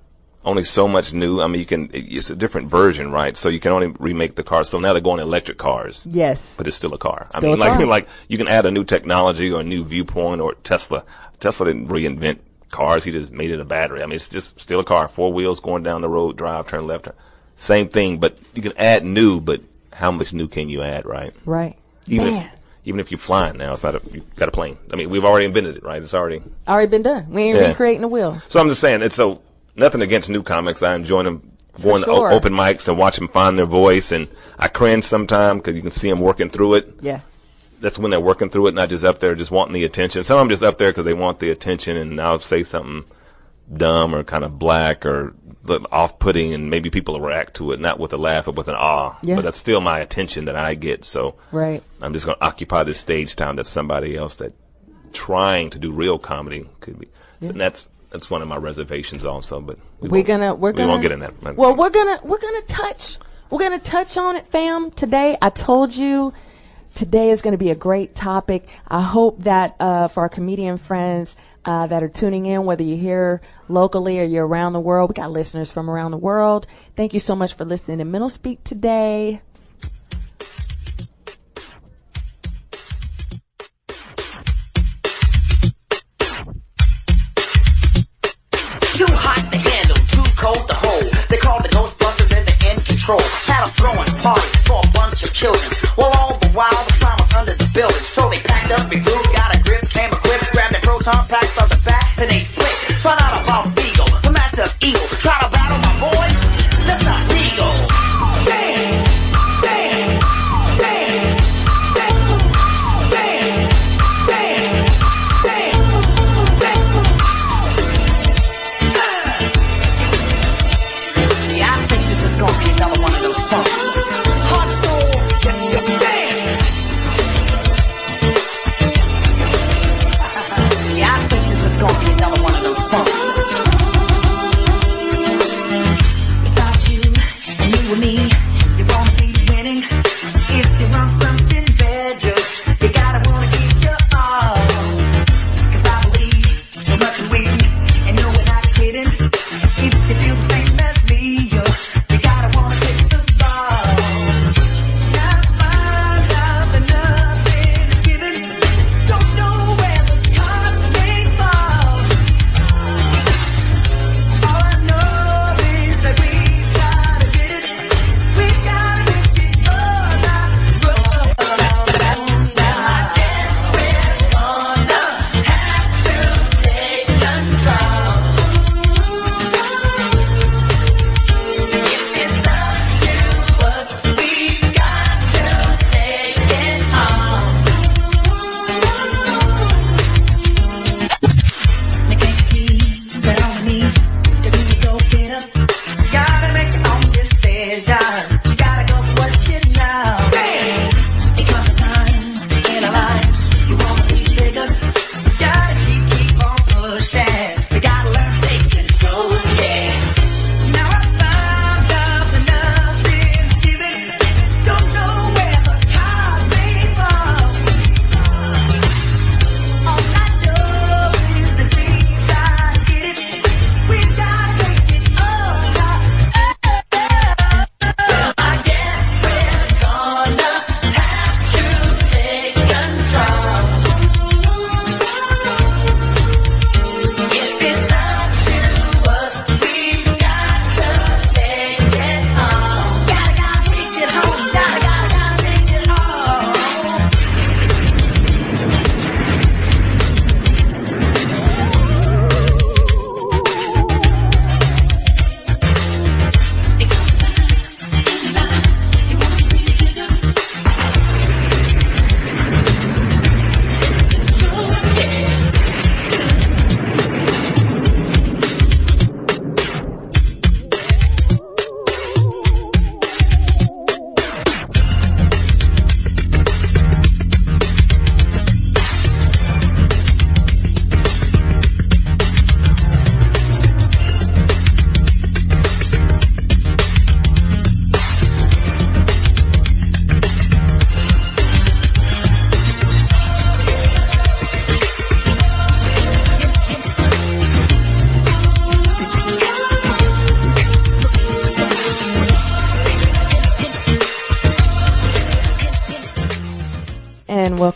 [0.45, 1.41] only so much new.
[1.41, 3.37] I mean you can, it's a different version right?
[3.37, 6.07] So you can only remake the car so now they're going electric cars.
[6.11, 6.55] Yes.
[6.57, 7.29] But it's still a car.
[7.33, 7.87] I Still mean a like car.
[7.97, 11.05] like you can add a new technology or a new viewpoint or tesla.
[11.41, 12.39] Tesla didn't reinvent
[12.71, 13.05] cars.
[13.05, 14.03] He just made it a battery.
[14.03, 15.07] I mean it's just still a car.
[15.09, 17.15] Four wheels going down the road drive turn left turn.
[17.57, 19.61] same thing but you can add new but
[19.93, 21.33] how much new can you add right?
[21.45, 21.77] Right.
[22.09, 22.47] Even Man.
[22.47, 22.53] if
[22.85, 24.77] even if you're flying now it's not a you got a plane.
[24.93, 26.03] I mean we've already invented it right?
[26.03, 27.31] It's already already been done.
[27.31, 27.69] We ain't Yeah.
[27.69, 28.43] recreating the wheel.
[28.49, 29.41] So I'm just saying, it's so
[29.77, 30.83] nothing against new comics.
[30.83, 32.29] I enjoy them going sure.
[32.29, 35.83] to open mics and watch them find their voice, and I cringe sometimes because you
[35.83, 36.95] can see them working through it.
[37.01, 37.21] yeah
[37.81, 40.23] That's when they're working through it, not just up there just wanting the attention.
[40.23, 43.05] Some of them just up there because they want the attention, and I'll say something
[43.75, 45.35] dumb or kind of black or
[45.91, 48.75] off-putting, and maybe people will react to it not with a laugh but with an
[48.77, 49.19] ah.
[49.23, 49.37] Yeah.
[49.37, 51.05] But that's still my attention that I get.
[51.05, 54.53] So right I'm just going to occupy this stage time that somebody else that
[55.13, 57.09] trying to do real comedy could be.
[57.41, 59.61] So and that's that's one of my reservations also.
[59.61, 61.57] But we we're gonna we're we gonna won't get in that.
[61.57, 63.19] well we're gonna we're gonna touch
[63.51, 66.33] we're gonna touch on it fam today i told you
[66.95, 70.77] today is going to be a great topic i hope that uh, for our comedian
[70.77, 75.11] friends uh, that are tuning in whether you're here locally or you're around the world
[75.11, 78.29] we got listeners from around the world thank you so much for listening to mental
[78.29, 79.41] speak today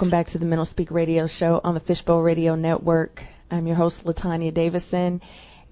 [0.06, 3.24] welcome back to the Mental Speak Radio Show on the Fishbowl Radio Network.
[3.50, 5.20] I'm your host, Latanya Davison,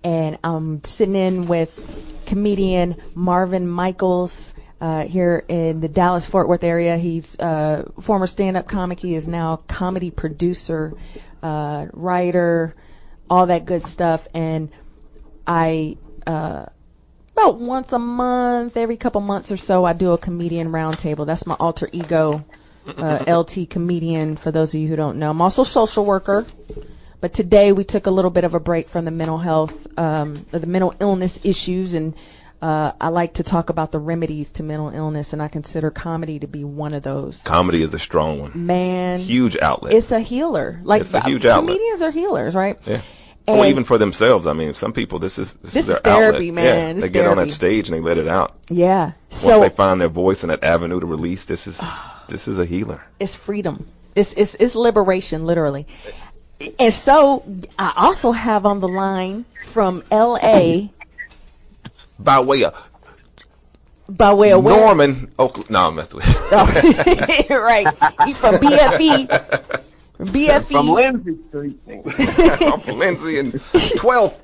[0.03, 6.65] and I'm sitting in with comedian Marvin Michaels uh, here in the Dallas Fort Worth
[6.65, 6.97] area.
[6.97, 8.99] He's a former stand-up comic.
[8.99, 10.95] He is now a comedy producer,
[11.41, 12.75] uh, writer,
[13.31, 14.27] all that good stuff.
[14.35, 14.69] And
[15.47, 16.67] I uh,
[17.37, 21.25] about once a month, every couple months or so, I do a comedian roundtable.
[21.25, 22.45] That's my alter ego,
[22.87, 24.37] uh, LT comedian.
[24.37, 26.47] For those of you who don't know, I'm also a social worker.
[27.21, 30.45] But today we took a little bit of a break from the mental health, um,
[30.51, 32.15] the mental illness issues, and
[32.61, 36.39] uh, I like to talk about the remedies to mental illness, and I consider comedy
[36.41, 37.41] to be one of those.
[37.43, 38.67] Comedy is a strong one.
[38.67, 39.95] Man, Huge outlet.
[39.95, 40.81] it's a healer.
[40.85, 41.77] Like It's a huge outlet.
[41.77, 42.79] comedians are healers, right?
[42.87, 43.01] yeah.
[43.47, 44.47] And- Well, even for themselves.
[44.47, 46.55] I mean, some people, this is this, This is their is therapy, outlet.
[46.55, 46.97] man.
[46.97, 48.57] Yeah, they get on that stage and they let it out.
[48.69, 49.13] Yeah.
[49.31, 51.79] Once So they find their voice and that avenue to release, this is
[52.35, 53.01] this is a healer.
[53.21, 53.87] it's freedom.
[54.17, 55.87] It's, it's, it's liberation, literally.
[56.81, 57.45] And so
[57.79, 60.89] I also have on the line from LA
[62.19, 62.75] By way of
[64.09, 64.65] by way of?
[64.65, 65.71] Norman, Oakland.
[65.71, 66.35] No, I'm messing with you.
[66.51, 67.87] Oh, right.
[68.27, 69.29] He from BFE.
[70.19, 70.73] BFE.
[70.73, 71.79] From Lindsay Street.
[72.73, 74.41] I'm from Lindsay and 12th.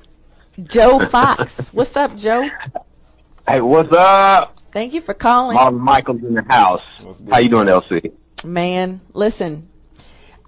[0.63, 1.67] Joe Fox.
[1.73, 2.49] What's up, Joe?
[3.47, 4.60] hey, what's up?
[4.71, 5.55] Thank you for calling.
[5.55, 6.81] Marvin Michaels in the house.
[7.29, 8.11] How you doing, LC?
[8.45, 9.67] Man, listen.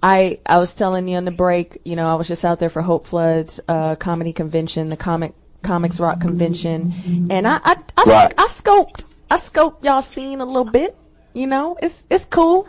[0.02, 2.70] I I was telling you on the break, you know, I was just out there
[2.70, 5.32] for Hope Floods uh comedy convention, the comic
[5.62, 8.34] comics rock convention, and I I I, Right.
[8.36, 10.96] I scoped I scoped y'all scene a little bit.
[11.32, 12.68] You know, it's it's cool.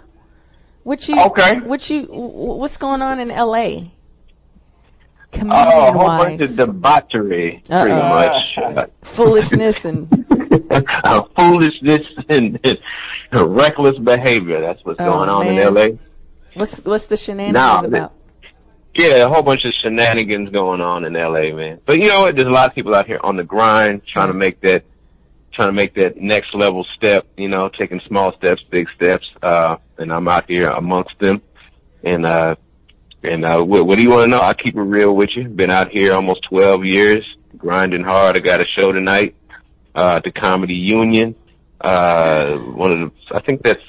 [0.84, 1.60] What you Okay.
[1.60, 3.92] What you what's going on in L.A.
[5.42, 8.10] Oh, a whole bunch of debauchery, pretty Uh-oh.
[8.10, 8.58] much.
[8.58, 10.25] Uh, foolishness and uh,
[11.36, 12.78] foolishness and, and
[13.56, 14.62] reckless behavior.
[14.62, 15.60] That's what's Oh, going on man.
[15.68, 15.88] in LA.
[16.54, 18.14] what's what's the shenanigans Nah, about?
[18.94, 21.82] Yeah, a whole bunch of shenanigans going on in LA, man.
[21.86, 22.36] But you know what?
[22.36, 24.86] There's a lot of people out here on the grind, trying to make that,
[25.52, 27.28] trying to make that next level step.
[27.36, 29.30] You know, taking small steps, big steps.
[29.44, 31.42] Uh, and I'm out here amongst them.
[32.04, 32.56] And uh,
[33.22, 34.40] and uh, what, what do you want to know?
[34.40, 35.44] I keep it real with you.
[35.50, 37.26] Been out here almost 12 years,
[37.58, 38.38] grinding hard.
[38.38, 39.36] I got a show tonight,
[39.96, 41.36] uh, the Comedy Union.
[41.82, 43.82] Uh, one of the, I think that's.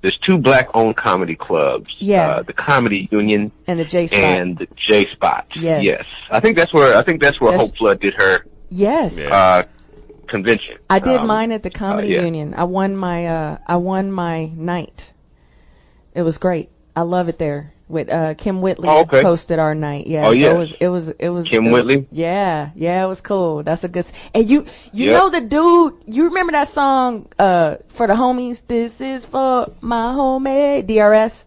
[0.00, 1.96] There's two black-owned comedy clubs.
[1.98, 2.28] Yeah.
[2.36, 4.20] Uh, the Comedy Union And the J spot.
[4.20, 5.44] and the J Spot.
[5.56, 5.82] Yes.
[5.82, 6.14] Yes.
[6.30, 9.18] I think that's where I think that's where That's- Hope Flood did her yes.
[9.18, 9.64] Uh
[10.28, 10.76] convention.
[10.88, 12.22] I did Um, mine at the comedy yeah.
[12.22, 12.54] union.
[12.56, 15.12] I won my uh I won my night.
[16.14, 16.70] It was great.
[16.94, 17.72] I love it there.
[17.88, 19.22] With uh Kym Whitley Oh, okay.
[19.22, 20.06] hosted our night.
[20.06, 20.28] Yeah.
[20.28, 22.06] Oh, so it was it was it was Kim it was- Whitley?
[22.12, 23.62] Yeah, yeah, it was cool.
[23.62, 25.16] That's a good and you you Yep.
[25.18, 30.12] know the dude you remember that song uh for the homies, This is for my
[30.12, 31.44] homie DRS?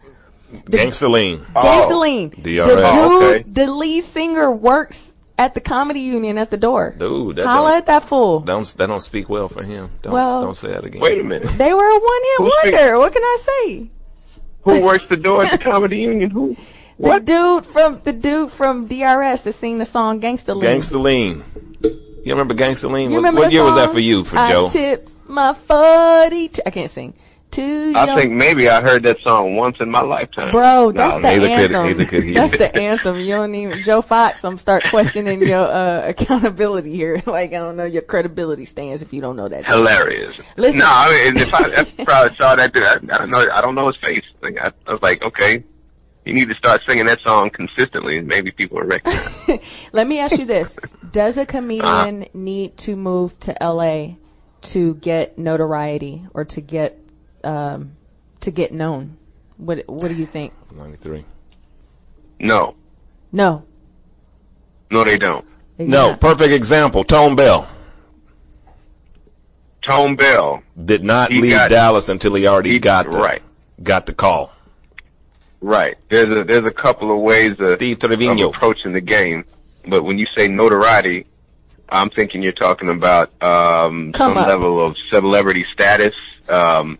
[0.65, 1.39] Gangsta Lean.
[1.53, 2.29] Gangsta Lean.
[2.29, 2.37] DRS.
[2.37, 3.43] The dude, Oh, okay.
[3.47, 6.93] the lead singer works at the comedy union at the door.
[6.97, 8.39] Dude, that Holla don't- at that fool.
[8.41, 9.91] Don't that don't speak well for him.
[10.01, 11.01] Don't Well- don't say that again.
[11.01, 11.49] Wait a minute.
[11.57, 12.97] They were a one hit Who's speak- wonder.
[12.97, 13.89] What can I say?
[14.63, 16.29] Who works the door at the Comedy Union?
[16.29, 16.55] Who?
[16.99, 20.69] The dude from the dude from DRS that sing the song Gangsta Lean.
[20.79, 21.43] Gangsta Lean.
[22.23, 23.09] You remember Gangsta Lean?
[23.09, 24.69] You What, remember what that year was that for you, for I Joe?
[24.69, 26.49] tip my forty.
[26.49, 27.15] T- I can't sing.
[27.57, 30.51] I think maybe I heard that song once in my lifetime.
[30.51, 32.07] Bro, that's the neither could- anthem.
[32.07, 32.33] could he.
[32.33, 33.19] That's the anthem.
[33.19, 34.43] You don't even Joe Fox.
[34.43, 37.21] I'm start questioning your uh, accountability here.
[37.25, 39.65] like I don't know your credibility stands if you don't know that.
[39.65, 40.39] Hilarious.
[40.57, 40.79] Listen.
[40.79, 43.45] No, I mean, if I, I probably saw that dude, I, I don't know.
[43.53, 44.25] I don't know his face.
[44.41, 45.63] Like, I, I was like, okay,
[46.25, 49.59] you need to start singing that song consistently, and maybe people will recognize.
[49.91, 50.77] Let me ask you this:
[51.11, 54.15] Does a comedian need to move to LA
[54.61, 57.00] to get notoriety or to get
[57.43, 57.93] um,
[58.41, 59.17] to get known?
[59.57, 60.53] What What do you think?
[60.75, 61.23] 93.
[62.39, 62.75] no,
[63.31, 63.63] No.
[64.89, 65.45] no, they don't.
[65.77, 66.19] They No, not.
[66.19, 67.03] perfect example.
[67.03, 67.67] Tone Bell
[69.81, 73.41] Tone Bell, did not leave got- Dallas until he already he- got the, right.
[73.81, 74.51] got the call.
[75.59, 75.97] right?
[76.09, 79.43] There's a there's a couple of ways of, Steve of approaching the game,
[79.87, 81.25] but when you say notoriety,
[81.89, 84.47] I'm thinking you're talking about um, Come some up.
[84.47, 86.13] level of celebrity status.
[86.47, 86.99] Um,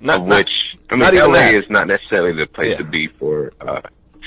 [0.00, 0.50] Not, of not- which
[0.90, 1.54] I not mean, even LA that.
[1.54, 2.76] is not necessarily the place Yeah.
[2.78, 3.52] to be for.
[3.60, 3.80] Uh,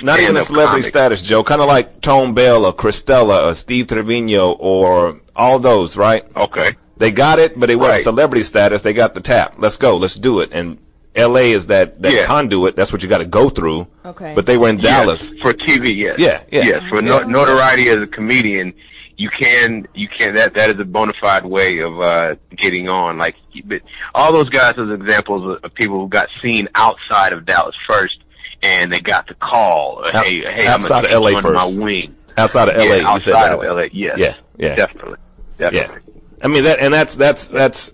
[0.03, 0.87] Not even a celebrity comics.
[0.87, 1.43] status, Joe.
[1.43, 6.23] Kind of like Tone Bell or Cristela or Steve Trevino or all those, right?
[6.35, 6.71] Okay.
[6.97, 8.03] They got it, but they weren't Right.
[8.03, 8.81] celebrity status.
[8.83, 9.55] They got the tap.
[9.57, 9.97] Let's go.
[9.97, 10.49] Let's do it.
[10.53, 10.77] And
[11.15, 11.51] L.A.
[11.51, 12.25] is that, that Yeah.
[12.25, 12.75] conduit.
[12.75, 13.87] That's what you got to go through.
[14.05, 14.33] Okay.
[14.35, 15.33] But they were in Dallas.
[15.41, 16.15] For TV, yes.
[16.19, 16.63] Yeah, yeah.
[16.63, 18.73] Yes, for no- notoriety as a comedian,
[19.21, 23.17] you can you can that that is a bona fide way of uh getting on.
[23.17, 23.81] Like but
[24.15, 28.17] all those guys as examples of people who got seen outside of Dallas first,
[28.63, 30.03] and they got the call.
[30.05, 31.77] Out- hey, hey, outside I'm of LA gonna take you first.
[31.77, 32.15] my wing.
[32.37, 33.75] Outside of LA, yeah, you said outside that of.
[33.77, 33.81] LA.
[33.91, 34.17] Yes.
[34.17, 34.75] Yeah, yeah.
[34.75, 35.17] definitely,
[35.57, 36.13] definitely.
[36.13, 36.21] Yeah.
[36.43, 37.93] I mean that, and that's that's that's.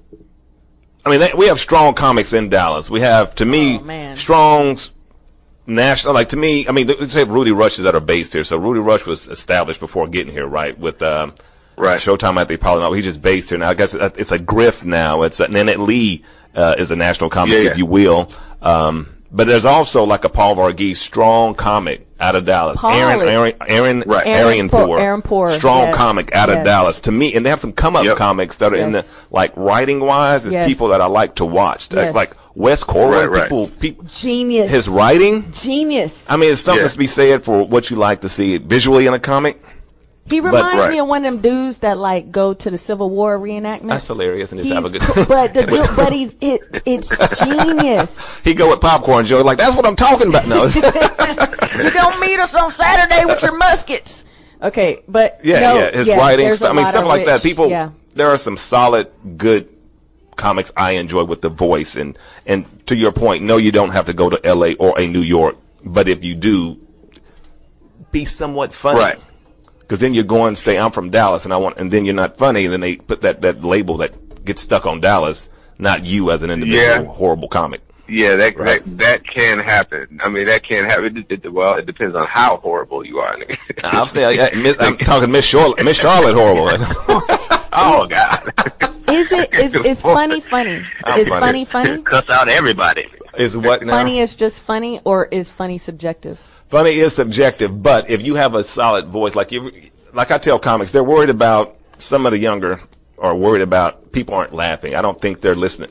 [1.06, 2.90] I mean, that, we have strong comics in Dallas.
[2.90, 4.92] We have, to me, Oh, strong s-
[5.68, 6.14] national.
[6.14, 8.44] Like to me, I mean, let's say Rudy Rushes that are based here.
[8.44, 10.78] So Rudy Rush was established before getting here, right?
[10.78, 11.34] With um,
[11.76, 12.00] Right.
[12.00, 12.82] Showtime at the Apollo.
[12.82, 13.70] No, he's just based here now.
[13.70, 15.22] I guess it's a grift now.
[15.22, 16.24] It's a, Nanette Lee
[16.56, 17.70] uh, is a national comic, Yeah, yeah.
[17.72, 18.32] if you will.
[18.64, 22.80] Um, but there's also like a Paul Varghese, strong comic out of Dallas.
[22.82, 24.26] Paul Aaron, is- Aaron, Aaron, Right.
[24.26, 26.66] Arian Aaron Po- Poor, Aaron Poor, strong yes, comic out of.
[26.66, 27.02] Dallas.
[27.02, 28.18] To me, and they have some come up Yep.
[28.18, 30.48] comics that are in the like writing wise.
[30.48, 30.68] Is Yes.
[30.68, 31.92] people that I like to watch.
[31.92, 32.16] Like- Yes.
[32.16, 33.44] Like Wes Corwin, Right, right.
[33.44, 34.72] people, people, Genius.
[34.72, 35.52] his writing.
[35.52, 36.26] Genius.
[36.28, 36.90] I mean, it's something Yeah.
[36.90, 39.62] to be said for what you like to see visually in a comic.
[40.28, 40.92] He reminds right.
[40.92, 43.90] me of one of them dudes that like go to the Civil War reenactment.
[43.90, 47.10] That's hilarious and just have a good- cool, but the dude, but he's it, it's
[47.40, 48.18] genius.
[48.44, 49.44] He go with popcorn, Joe.
[49.44, 50.48] Like that's what I'm talking about.
[50.48, 50.66] No,
[51.84, 54.26] you gonna meet us on Saturday with your muskets.
[54.64, 55.92] Okay, but yeah, no, yeah.
[55.96, 56.70] His yeah, writing, there's stuff.
[56.70, 57.44] a I mean, stuff of like that.
[57.44, 57.92] People, yeah.
[58.16, 59.70] there are some solid, good
[60.38, 64.06] comics I enjoy with the voice, and and to your point, no, you don't have
[64.06, 64.76] to go to L.A.
[64.76, 66.80] or a New York, but if you do,
[68.12, 69.00] be somewhat funny.
[69.00, 69.20] Right.
[69.80, 72.14] Because then you're going to say I'm from Dallas, and I want, and then you're
[72.14, 76.06] not funny, and then they put that that label that gets stuck on Dallas, not
[76.06, 77.04] you as an individual Yeah.
[77.14, 77.82] horrible comic.
[78.10, 78.82] Yeah, that, Right.
[78.86, 80.20] that that can happen.
[80.24, 81.26] I mean, that can happen.
[81.30, 83.38] It, it, well, it depends on how horrible you are.
[83.84, 84.40] I'm saying,
[84.80, 86.68] I'm talking Miss Charlotte, Miss Charlotte horrible.
[87.78, 88.52] oh God,
[89.10, 90.86] Is it is is funny funny?
[91.04, 91.42] I'm Is funny.
[91.42, 92.02] funny funny?
[92.04, 93.08] cuss out everybody.
[93.38, 93.94] is what now?
[93.94, 96.40] Funny is just funny, or is funny subjective?
[96.70, 99.72] Funny is subjective, but if you have a solid voice, like you,
[100.14, 102.82] like I tell comics, they're worried about some of the younger
[103.20, 104.94] are worried about people aren't laughing.
[104.94, 105.90] I don't think they're listening.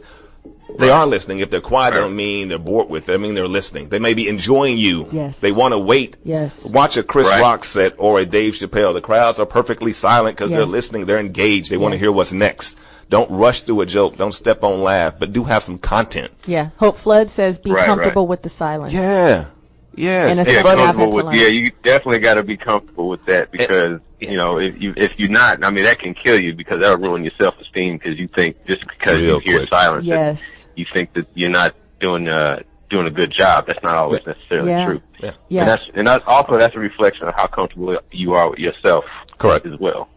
[0.79, 1.41] They are listening.
[1.41, 3.15] If they're quiet, they don't mean they're bored with it.
[3.15, 3.89] I mean they're listening.
[3.89, 5.09] They may be enjoying you.
[5.13, 5.41] Yes.
[5.41, 6.17] They want to wait.
[6.25, 6.65] Yes.
[6.65, 7.41] Watch a Chris Right.
[7.41, 8.93] Rock set or a Dave Chappelle.
[8.95, 11.07] The crowds are perfectly silent because they're listening.
[11.07, 11.71] They're engaged.
[11.71, 12.79] They want to hear what's next.
[13.09, 14.17] Don't rush through a joke.
[14.17, 16.33] Don't step on laugh, but do have some content.
[16.47, 16.71] Yeah.
[16.79, 18.93] Hope Flood says be Right, comfortable with the silence.
[18.93, 19.47] Yeah.
[19.95, 20.31] Yes.
[20.33, 20.77] And It's it's Yeah, funny.
[20.77, 20.83] funny.
[20.83, 24.31] I've had comfortable with, yeah, you definitely got to be comfortable with that because yeah.
[24.31, 26.99] you know if you if you're not, I mean that can kill you because that'll
[26.99, 29.71] ruin your self esteem because you think just because Real you hear quick.
[29.71, 30.56] silence, Yes.
[30.77, 33.67] You think that you're not doing uh doing a good job.
[33.67, 34.87] That's not always necessarily Yeah.
[34.87, 35.03] true.
[35.21, 35.33] Yeah.
[35.49, 35.61] Yeah.
[35.63, 39.05] And that's and that's also that's a reflection of how comfortable you are with yourself.
[39.39, 39.67] Correct.
[39.67, 40.09] As well.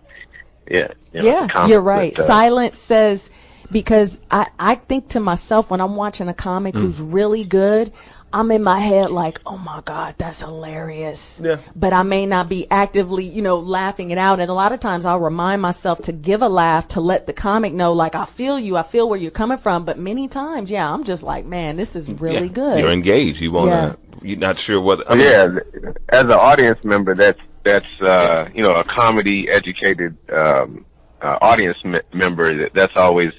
[0.70, 0.90] Yeah.
[1.14, 2.16] you know, yeah, the comment you're right.
[2.16, 3.30] that, uh, Silence says
[3.72, 6.82] because I I think to myself when I'm watching a comic Mm.
[6.82, 7.92] who's really good,
[8.32, 11.42] I'm in my head like, oh my god, that's hilarious.
[11.44, 11.58] Yeah.
[11.76, 14.40] But I may not be actively, you know, laughing it out.
[14.40, 17.34] And a lot of times I'll remind myself to give a laugh to let the
[17.34, 19.84] comic know, like, I feel you, I feel where you're coming from.
[19.86, 22.54] But many times, yeah, I'm just like, man, this is really Yeah.
[22.54, 22.80] good.
[22.80, 23.42] You're engaged.
[23.42, 23.76] You want to.
[23.76, 23.96] Yeah.
[24.22, 25.10] You're not sure what.
[25.10, 30.18] I mean, yeah, as an audience member, that's that's uh, you know a comedy educated
[30.30, 30.86] um,
[31.22, 32.54] uh, audience me- member.
[32.54, 33.32] That, that's always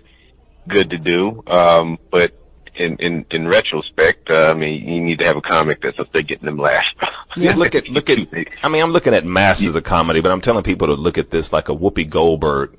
[0.68, 1.42] good to do.
[1.46, 2.32] Um, but
[2.76, 6.12] in in in retrospect, uh, I mean, you need to have a comic that's up
[6.12, 6.84] there getting them laugh.
[7.36, 8.18] Yeah, look at look at.
[8.62, 11.30] I mean, I'm looking at masters of comedy, but I'm telling people to look at
[11.30, 12.76] this like a Whoopi Goldberg,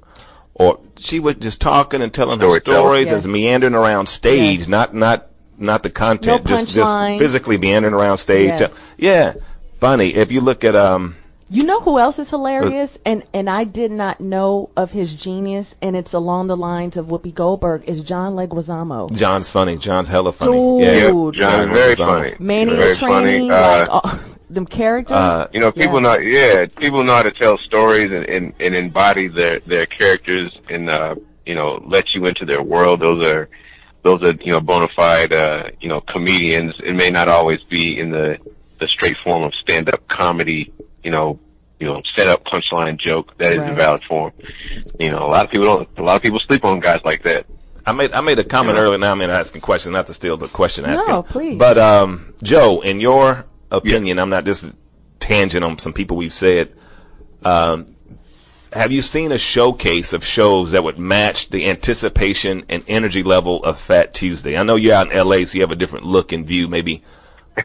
[0.56, 3.24] or she was just talking and telling her stories Yes.
[3.24, 4.68] and meandering around stage, Yes.
[4.68, 5.28] not not
[5.58, 7.20] not the content, No just just punchlines.
[7.20, 8.60] physically meandering around stage.
[8.60, 8.94] Yes.
[8.98, 9.34] Yeah,
[9.80, 10.10] funny.
[10.16, 11.16] If you look at um,
[11.54, 15.76] You know who else is hilarious, and and I did not know of his genius,
[15.82, 17.84] and it's along the lines of Whoopi Goldberg.
[17.90, 19.12] Is John Leguizamo?
[19.12, 19.76] John's funny.
[19.76, 20.54] John's hella funny.
[20.54, 20.82] Dude.
[20.82, 21.36] Yeah, Dude.
[21.36, 22.36] John is very funny.
[22.40, 23.52] Manny very the Trainee, funny.
[23.52, 25.18] Uh, like all, them characters.
[25.18, 26.14] Uh, you know, people Yeah.
[26.16, 30.58] know, yeah, people know how to tell stories and, and, and embody their, their characters
[30.70, 33.02] and, uh, you know, let you into their world.
[33.02, 33.50] Those are,
[34.04, 36.76] those are, you know, bona fide, uh, you know, comedians.
[36.82, 38.38] It may not always be in the,
[38.80, 40.72] the straight form of stand-up comedy,
[41.04, 41.40] you know,
[41.80, 43.36] you know, set up punchline joke.
[43.38, 43.72] That is Right.
[43.72, 44.32] a valid form.
[45.00, 47.24] You know, a lot of people don't, a lot of people sleep on guys like
[47.24, 47.46] that.
[47.86, 48.84] I made I made a comment Yeah.
[48.84, 48.98] earlier.
[49.00, 51.12] Now I'm asking questions, not to steal the question asking.
[51.14, 51.58] No, please.
[51.58, 54.66] But um, Joe, in your opinion, I'm not just
[55.20, 56.72] tangent on some people we've said.
[57.44, 57.88] Um,
[58.74, 63.64] have you seen a showcase of shows that would match the anticipation and energy level
[63.64, 64.56] of Fat Tuesday?
[64.58, 66.68] I know you're out in LA, so you have a different look and view.
[66.68, 67.04] Maybe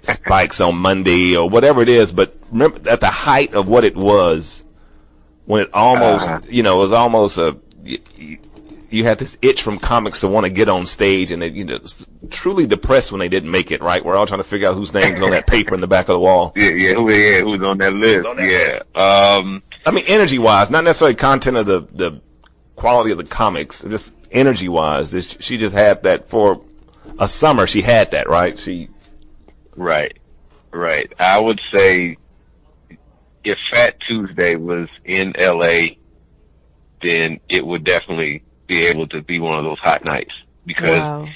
[0.03, 2.13] spikes on Monday or whatever it is.
[2.13, 4.65] But remember, at the height of what it was,
[5.47, 6.41] when it almost, Uh-huh.
[6.49, 7.57] you know, it was almost a.
[7.85, 8.39] You, you-
[9.05, 11.79] had this itch from comics to want to get on stage, and they, you know,
[12.31, 13.83] truly depressed when they didn't make it.
[13.83, 16.09] Right, we're all trying to figure out whose name's on that paper in the back
[16.09, 16.53] of the wall.
[16.57, 18.27] Yeah, yeah, who, yeah, who's on that list?
[18.27, 19.01] on that yeah.
[19.39, 22.21] Um, I mean, energy wise, not necessarily content of the the
[22.75, 25.37] quality of the comics, just energy wise.
[25.41, 26.63] She just had that for
[27.19, 27.67] a summer.
[27.67, 28.59] She had that, right?
[28.59, 28.89] She
[29.77, 30.17] Right.
[30.73, 31.13] Right.
[31.19, 32.17] I would say
[33.45, 35.95] if Fat Tuesday was in LA,
[37.03, 40.35] then it would definitely be able to be one of those hot nights
[40.67, 41.29] because Wow.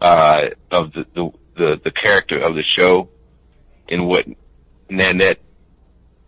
[0.00, 3.08] uh, of the, the the the character of the show
[3.88, 4.26] and what
[4.88, 5.40] Nanette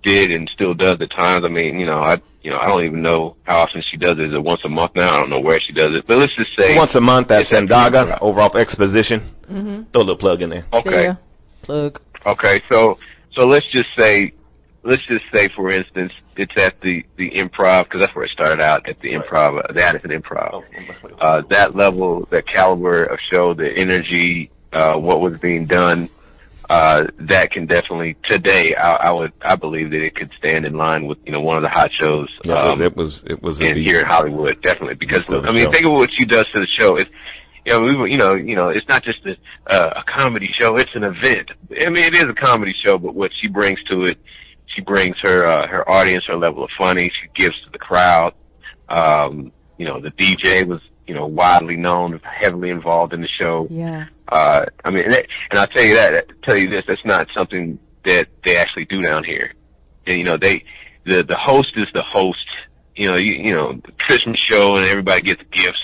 [0.02, 1.44] did and still does at times.
[1.44, 4.18] I mean, you know, I you know I don't even know how often she does
[4.18, 4.24] it.
[4.26, 5.14] Is it once a month now?
[5.14, 7.42] I don't know where she does it, but let's just say once a month at
[7.42, 9.20] it's Sandaga over off Exposition.
[9.20, 9.82] Mm-hmm.
[9.92, 10.66] Throw a little plug in there.
[10.72, 11.14] Okay.
[11.62, 11.66] Yeah.
[11.66, 12.00] Plug.
[12.26, 12.98] Okay, so
[13.32, 14.32] so let's just say,
[14.82, 18.60] let's just say, for instance, it's at the the improv because that's where it started
[18.60, 20.64] out at the improv, uh, the Addison Improv.
[21.20, 26.08] Uh, that level, that caliber of show, the energy, uh, what was being done,
[26.68, 28.74] uh, that can definitely today.
[28.74, 31.56] I, I would, I believe that it could stand in line with you know one
[31.56, 32.28] of the hot shows.
[32.44, 33.86] Yeah, um, it was it was a in beast.
[33.88, 34.94] here in Hollywood, definitely.
[34.94, 35.72] Because Beast of a I mean, show.
[35.72, 36.96] think of what she does to the show.
[36.96, 37.10] It's
[37.66, 39.36] you know, we, were- you know, you know, it's not just a,
[39.66, 41.50] uh, a comedy show; it's an event.
[41.80, 44.18] I mean, it is a comedy show, but what she brings to it,
[44.66, 47.10] she brings her uh, her audience, her level of funny.
[47.10, 48.34] She gives to the crowd.
[48.88, 53.66] Um, you know, the DJ was you know widely known, heavily involved in the show.
[53.70, 54.06] Yeah.
[54.28, 57.04] Uh, I mean, and, that, and I'll tell you that, I tell you this, that's
[57.04, 59.52] not something that they actually do down here.
[60.06, 60.64] And, you know, they,
[61.04, 62.46] the, the host is the host.
[62.94, 65.80] You know, you, you know, the Christmas show and everybody gets gifts.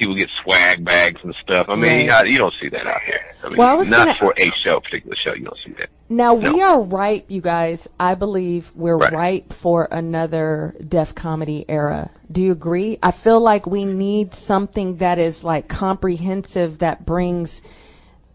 [0.00, 1.66] People get swag bags and stuff.
[1.68, 2.26] I mean, Right.
[2.26, 3.20] you, you don't see that out here.
[3.44, 5.72] I mean, Well, I was not gonna- for a show, particular show, you don't see
[5.78, 5.90] that.
[6.08, 7.86] Now we are ripe, you guys.
[8.00, 9.12] I believe we're Right.
[9.12, 12.10] ripe for another def comedy era.
[12.32, 12.98] Do you agree?
[13.02, 17.60] I feel like we need something that is like comprehensive that brings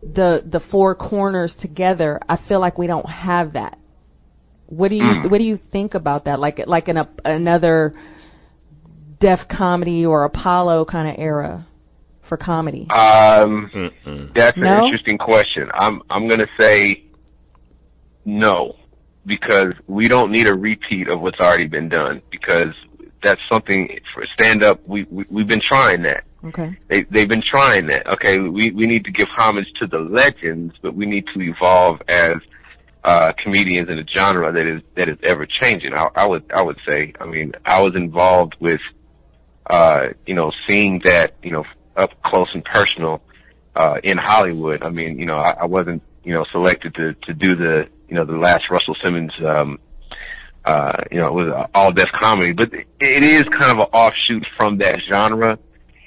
[0.04, 2.20] the the four corners together.
[2.30, 3.80] I feel like we don't have that.
[4.68, 5.30] What do you Hmm.
[5.30, 6.40] what do you think about that?
[6.40, 7.94] Like like an, a, another
[9.20, 11.66] def comedy or Apollo kind of era
[12.22, 12.88] for comedy?
[12.90, 13.70] Um,
[14.34, 14.78] that's No?
[14.80, 15.70] an interesting question.
[15.74, 17.04] I'm I'm gonna say
[18.26, 18.76] no,
[19.26, 22.22] because we don't need a repeat of what's already been done.
[22.32, 22.70] Because
[23.22, 24.80] that's something for stand up.
[24.88, 26.24] We, we we've been trying that.
[26.44, 26.78] okay.
[26.88, 28.08] They they've been trying that.
[28.08, 32.02] Okay, we we need to give homage to the legends, but we need to evolve
[32.08, 32.38] as
[33.04, 35.94] uh, comedians in a genre that is that is ever changing.
[35.94, 37.14] I, I would I would say.
[37.20, 38.82] I mean, I was involved with
[39.68, 41.64] uh, you know seeing that you know
[41.96, 43.22] up close and personal
[43.76, 44.84] uh, in Hollywood.
[44.84, 48.16] I mean, you know, I, I wasn't you know selected to to do the you
[48.16, 49.34] know the last Russell Simmons.
[49.44, 49.80] Um,
[50.64, 54.48] uh, you know, it was all Def Comedy, but it is kind of an offshoot
[54.58, 55.60] from that genre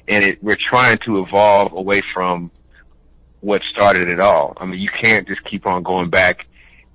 [0.09, 2.51] and it, we're trying to evolve away from
[3.41, 4.55] what started it all.
[4.57, 6.47] I mean, you can't just keep on going back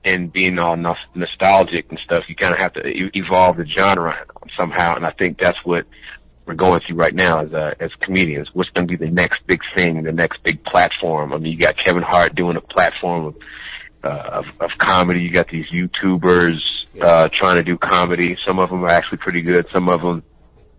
[0.03, 2.25] and being all nos- nostalgic and stuff.
[2.27, 4.25] You kind of have to e- evolve the genre
[4.57, 5.85] somehow, and I think that's what
[6.45, 8.49] we're going through right now as uh, as comedians.
[8.53, 11.33] What's going to be the next big thing, the next big platform?
[11.33, 13.35] I mean, you got Kevin Hart doing a platform of
[14.03, 15.21] uh, of, of comedy.
[15.21, 18.37] You got these YouTubers uh, trying to do comedy.
[18.45, 19.69] Some of them are actually pretty good.
[19.69, 20.23] Some of them.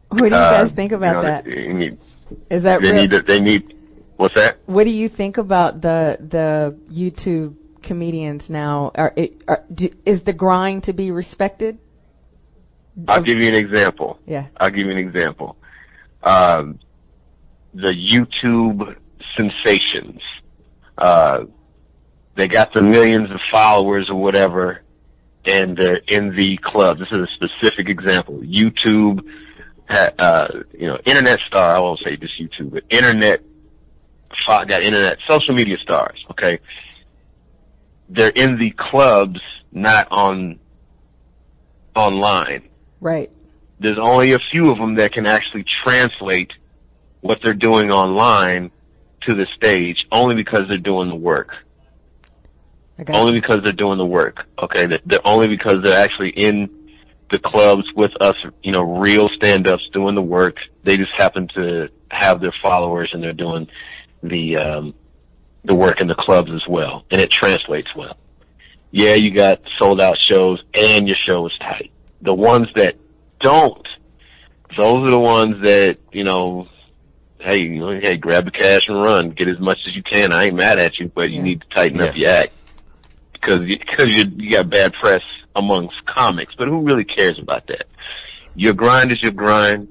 [0.09, 1.45] What do you uh, guys think about you know, that?
[1.45, 1.99] They need,
[2.51, 3.01] Is that they real?
[3.03, 3.11] need.
[3.13, 3.75] to- They need.
[4.17, 4.59] What's that?
[4.67, 8.93] What do you think about the the YouTube comedians now?
[8.95, 9.15] Are,
[9.49, 11.79] are, do, is the grind to be respected?
[13.09, 14.19] I'll give you an example.
[14.27, 14.47] Yeah.
[14.57, 15.57] I'll give you an example.
[16.23, 16.79] Um,
[17.75, 18.97] the YouTube
[19.37, 20.21] sensations.
[20.97, 21.45] Uh,
[22.37, 24.83] they got the millions of followers or whatever,
[25.45, 26.99] and they're in the club.
[26.99, 28.39] This is a specific example.
[28.39, 29.25] YouTube,
[29.89, 31.77] uh, you know, internet star.
[31.77, 33.43] I won't say just YouTube, but internet.
[34.47, 36.25] Got internet social media stars.
[36.33, 36.59] Okay,
[38.09, 39.41] they're in the clubs,
[39.73, 40.59] not on
[41.95, 42.69] online
[43.01, 43.31] Right.
[43.81, 46.53] there's only a few of them that can actually translate
[47.21, 48.71] what they're doing online
[49.23, 51.55] to the stage only because they're doing the work.
[53.03, 54.47] Got Only because they're doing the work.
[54.63, 54.87] Okay.
[54.87, 56.71] They're, only because they're actually in
[57.31, 60.59] the clubs with us, you know, real stand-ups doing the work.
[60.85, 63.69] They just happen to have their followers and they're doing
[64.23, 64.95] the, um,
[65.65, 67.05] the work in the clubs as well.
[67.11, 68.17] And it translates well.
[68.93, 71.91] Yeah, you got sold out shows and your show is tight.
[72.25, 72.97] The ones that
[73.41, 73.87] don't,
[74.79, 76.69] those are the ones that, you know,
[77.39, 79.31] hey, you know, hey, grab the cash and run.
[79.31, 80.33] Get as much as you can.
[80.33, 81.43] I ain't mad at you, but you Yeah.
[81.43, 82.55] need to tighten up your act
[83.35, 85.21] because you, cause you, you got bad press
[85.55, 86.55] amongst comics.
[86.57, 87.87] But who really cares about that?
[88.55, 89.89] Your grind is your grind.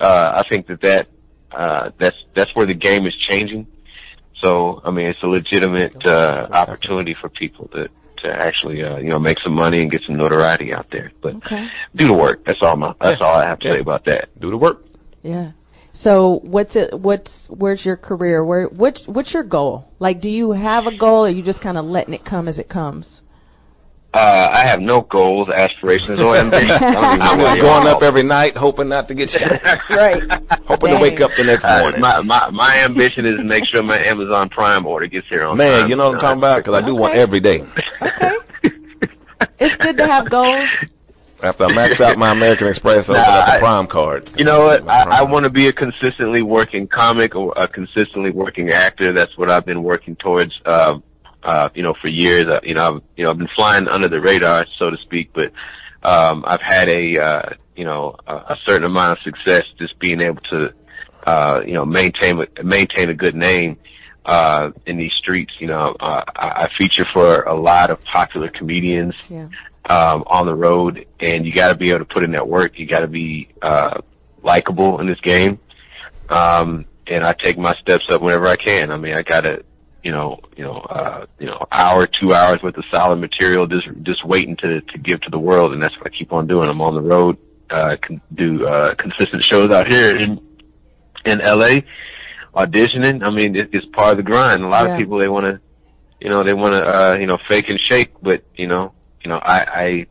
[0.00, 1.08] Uh, I think that that,
[1.52, 3.66] uh, that's, that's where the game is changing.
[4.42, 7.90] So, I mean, it's a legitimate, uh, opportunity for people to,
[8.26, 11.10] to actually, uh, you know, make some money and get some notoriety out there.
[11.20, 11.68] But Okay.
[11.94, 12.44] do the work.
[12.44, 12.94] That's all my.
[13.00, 13.26] That's Yeah.
[13.26, 13.74] all I have to Yeah.
[13.74, 14.28] say about that.
[14.38, 14.84] Do the work.
[15.22, 15.52] Yeah.
[15.92, 16.92] So what's it?
[17.00, 18.44] What's where's your career?
[18.44, 19.90] Where what's what's your goal?
[19.98, 22.58] Like, do you have a goal, or you just kind of letting it come as
[22.58, 23.22] it comes?
[24.16, 26.70] Uh, I have no goals, aspirations, or ambitions.
[26.72, 30.22] I don't even I was going up every night, hoping not to get shot, Right.
[30.66, 32.00] hoping to wake up the next Uh, morning.
[32.00, 35.56] my, my my ambition is to make sure my Amazon Prime order gets here on
[35.58, 35.80] Man, time.
[35.82, 36.56] Man, you know what I'm talking about?
[36.58, 37.64] Because I do one every day.
[38.00, 38.36] okay.
[39.58, 40.68] It's good to have goals.
[41.42, 44.30] After I max out my American Express, I open Nah, up the I- Prime card.
[44.38, 44.88] You know what?
[44.88, 49.12] I, I want to be a consistently working comic or a consistently working actor.
[49.12, 50.58] That's what I've been working towards.
[50.64, 50.98] Uh,
[51.46, 52.46] uh, you know, for years.
[52.46, 55.30] Uh, you know, I've, you know, I've been flying under the radar, so to speak.
[55.32, 55.52] But
[56.02, 60.20] um, I've had a, uh, you know, a, a certain amount of success just being
[60.20, 60.72] able to,
[61.26, 63.76] uh, you know, maintain maintain a good name
[64.26, 65.54] uh, in these streets.
[65.60, 69.48] You know, uh, I, I feature for a lot of popular comedians Yeah.
[69.88, 72.78] um, on the road, and you got to be able to put in that work.
[72.78, 74.00] You got to be uh,
[74.42, 75.58] likable in this game,
[76.28, 78.90] um, and I take my steps up whenever I can.
[78.90, 79.64] I mean, I got to,
[80.06, 83.88] you know, you know, uh, you know, hour, two hours worth of solid material, just
[84.10, 86.68] just waiting to to give to the world, and that's what I keep on doing.
[86.68, 87.36] I'm on the road,
[87.70, 90.30] uh, can do uh, consistent shows out here in
[91.30, 91.80] in LA,
[92.54, 93.24] auditioning.
[93.24, 94.62] I mean, it, it's part of the grind.
[94.62, 94.92] A lot Yeah.
[94.92, 95.60] of people they want to,
[96.20, 98.92] you know, they want to, uh, you know, fake and shake, but you know,
[99.24, 100.06] you know, I,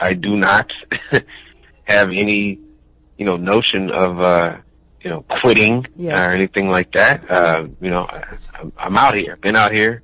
[0.00, 0.70] I, I do not
[1.84, 2.60] have any,
[3.18, 4.56] you know, notion of, uh,
[5.02, 6.18] you know, quitting Yes.
[6.18, 7.28] or anything like that.
[7.30, 8.24] Uh, you know, I,
[8.78, 10.02] I'm- out here, been out here,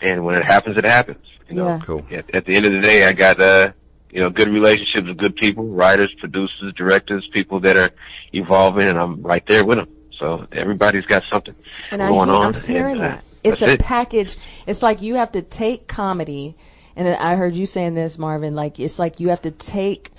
[0.00, 1.24] and when it happens, it happens.
[1.48, 1.80] You know, Yeah.
[1.84, 2.04] Cool.
[2.10, 3.72] at, at the end of the day, I got, uh,
[4.10, 7.90] you know, good relationships with good people, writers, producers, directors, people that are
[8.32, 9.88] evolving, and I'm right there with them.
[10.18, 11.54] So everybody's got something
[11.90, 12.54] And I going hear, on.
[12.54, 13.24] I'm hearing and, uh, that.
[13.42, 13.80] It's a it.
[13.80, 14.36] package.
[14.66, 16.56] It's like you have to take comedy,
[16.94, 18.54] and I heard you saying this, Marvin.
[18.54, 20.10] Like it's like you have to take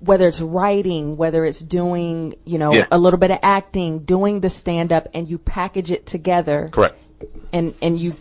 [0.00, 2.86] whether it's writing, whether it's doing, you know, Yeah.
[2.90, 6.96] a little bit of acting, doing the stand up, and you package it together, Correct.
[7.52, 8.14] and and you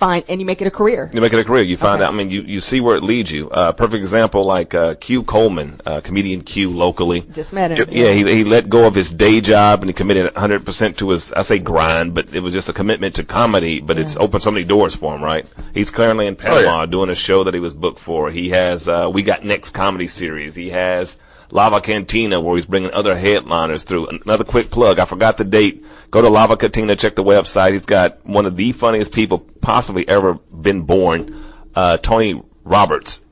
[0.00, 1.10] find and you make it a career.
[1.12, 1.62] You make it a career.
[1.62, 2.06] You find Okay.
[2.08, 2.14] out.
[2.14, 3.50] I mean, you, you see where it leads you.
[3.50, 7.20] Uh, perfect example, like uh, Q Coleman, uh, comedian Q locally.
[7.34, 7.86] Just met him.
[7.92, 11.32] Yeah, he, he let go of his day job and he committed 100% to his,
[11.34, 14.50] I say grind, but it was just a commitment to comedy, but it's opened so
[14.50, 15.44] many doors for him, right?
[15.74, 18.30] He's currently in Panama doing a show that he was booked for.
[18.30, 20.54] He has, uh, We Got Next comedy series.
[20.54, 21.18] He has
[21.50, 24.06] Lava Cantina where he's bringing other headliners through.
[24.08, 24.98] Another quick plug.
[24.98, 25.84] I forgot the date.
[26.10, 27.72] Go to Lava Cantina, check the website.
[27.72, 31.42] He's got one of the funniest people possibly ever been born,
[31.74, 33.22] uh, Tony Roberts.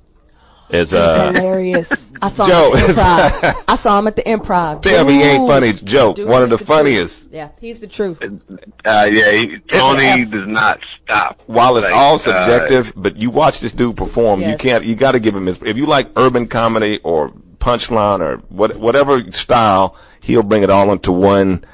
[0.71, 2.13] Is, uh, hilarious.
[2.23, 3.65] I saw Joe, him at the improv.
[3.69, 4.83] I saw him at the improv.
[4.83, 5.73] Tell me he ain't funny.
[5.73, 6.77] Joe, Dude, one of he's the truth.
[6.77, 7.31] funniest.
[7.31, 8.21] Yeah, he's the truth.
[8.23, 11.43] Uh, yeah, he, Tony does not stop.
[11.47, 14.95] while it's Like, all uh, subjective, but you watch this dude perform, you can't, you
[14.95, 15.59] got to give him his.
[15.63, 20.93] If you like urban comedy or punchline or what, whatever style, he'll bring it all
[20.93, 21.65] into one.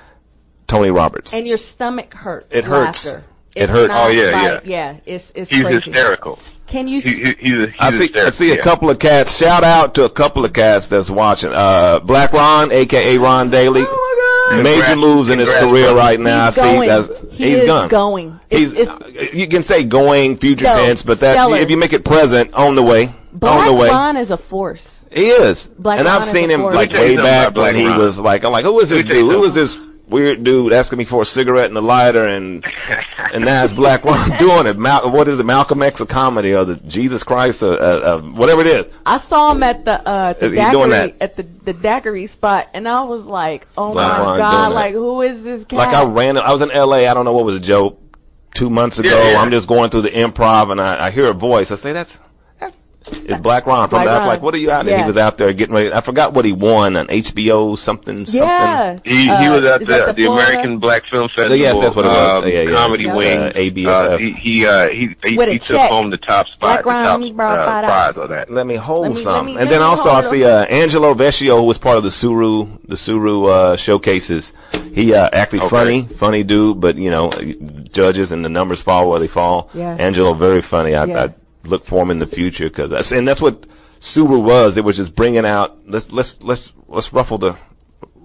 [0.67, 1.35] Tony Roberts.
[1.35, 2.47] And your stomach hurts.
[2.55, 3.05] It hurts.
[3.07, 3.25] laughter.
[3.55, 3.93] It It's hurts.
[3.95, 4.97] Oh, yeah, like- yeah.
[5.05, 5.91] It's it's he's crazy.
[5.91, 6.39] hysterical.
[6.67, 7.01] Can you?
[7.03, 8.33] He, he, he's, he's I see, I hysterical.
[8.33, 8.63] see a yeah.
[8.63, 9.37] couple of cats.
[9.37, 11.51] Shout out to a couple of cats that's watching.
[11.53, 13.83] Uh, Black Ron, aka Ron Daly.
[13.87, 15.95] Oh my Major Congrats- moves in his career brother.
[15.97, 16.47] right now.
[16.47, 16.89] He's I see going.
[16.89, 17.89] that's- He he's is gone.
[17.89, 18.41] going.
[18.51, 21.59] He's, It's- uh, you can say going future No, tense, but that stellar.
[21.59, 23.91] if you make it present, on the way, Black on the way.
[23.91, 25.04] Ron is a force.
[25.15, 25.67] He is.
[25.67, 26.75] Black and I've seen him force.
[26.75, 27.99] like Let me tell you way back about Black when he Ron.
[27.99, 29.37] was like, I'm like, who is this Let me tell dude?
[29.37, 32.63] Who is this weird dude asking me for a cigarette and a lighter and
[33.33, 34.77] and now it's Black Ron doing it.
[34.77, 35.45] Mal- what is it?
[35.47, 37.77] Malcolm X a comedy or the Jesus Christ or uh,
[38.19, 38.91] uh, whatever it is.
[39.07, 41.17] I saw him at the uh the Is doing daiquiri that?
[41.23, 44.95] at the the daiquiri spot, and I was like, oh Black my Ron god, like
[44.95, 45.79] who is this cat?
[45.79, 46.37] Like I ran.
[46.37, 47.07] I was in L.A.
[47.09, 47.99] I don't know what was a joke
[48.55, 49.09] two months ago.
[49.09, 49.39] Yeah, yeah.
[49.41, 51.71] I'm just going through the improv and I, I hear a voice.
[51.71, 52.19] I say that's.
[53.21, 54.13] That's it's Black Ron from Black that.
[54.15, 54.29] I was Ron.
[54.29, 54.95] like, what are you out there?
[54.97, 55.03] Yeah.
[55.05, 55.93] He was out there getting ready.
[55.93, 58.27] I forgot what he won on HBO something.
[58.27, 58.35] something.
[58.43, 61.57] yeah, He, he Uh, was at is the, the, American Black Film Festival.
[61.57, 62.45] Yes, that's what it was.
[62.45, 62.77] Um, Yeah, yeah.
[62.77, 63.15] Comedy Yeah.
[63.15, 63.39] Wing.
[63.39, 63.87] Uh, ABFF.
[63.87, 67.29] Uh, he he uh, he he, he took home the top spot, Black Ron, the
[67.29, 68.17] top brought uh, prize dollars.
[68.17, 68.51] of that.
[68.51, 69.35] Let me hold Let me- some.
[69.35, 72.03] let me- and let then also I see uh, Angelo Vecchio, who was part of
[72.03, 74.53] the Suru, the Suru uh, showcases.
[74.95, 75.69] He uh, actually Okay.
[75.69, 77.31] funny, funny dude, but you know,
[77.93, 79.71] judges and the numbers fall where they fall.
[79.75, 79.97] Yeah.
[79.99, 80.95] Angelo very funny.
[80.95, 81.25] I, Yeah.
[81.25, 81.35] I
[81.67, 83.67] look for him in the future because that's and that's what
[84.01, 84.77] Suru was.
[84.77, 87.57] It was just bringing out let's let's let's let's ruffle the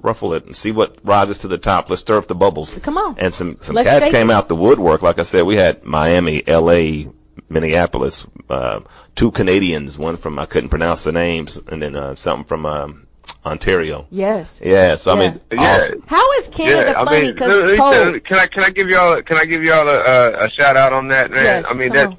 [0.01, 1.89] ruffle it and see what rises to the top.
[1.89, 2.77] Let's stir up the bubbles.
[2.79, 3.15] Come on.
[3.19, 4.33] And some some Let's cats came it.
[4.33, 5.01] out the woodwork.
[5.01, 7.09] Like I said, we had Miami, L.A.,
[7.49, 8.81] Minneapolis, uh,
[9.15, 13.07] two Canadians, one from I couldn't pronounce the names, and then uh, something from um,
[13.45, 14.05] Ontario.
[14.11, 14.59] yes.
[14.63, 15.77] Yeah, so I mean, Yeah.
[15.77, 16.03] awesome.
[16.07, 17.31] How is Canada Yeah, I funny?
[17.31, 19.87] Because let me Poe, tell- can I can I give y'all can I give y'all
[19.87, 21.43] a, a, a shout out on that, man?
[21.43, 22.17] Yes, I mean come that on.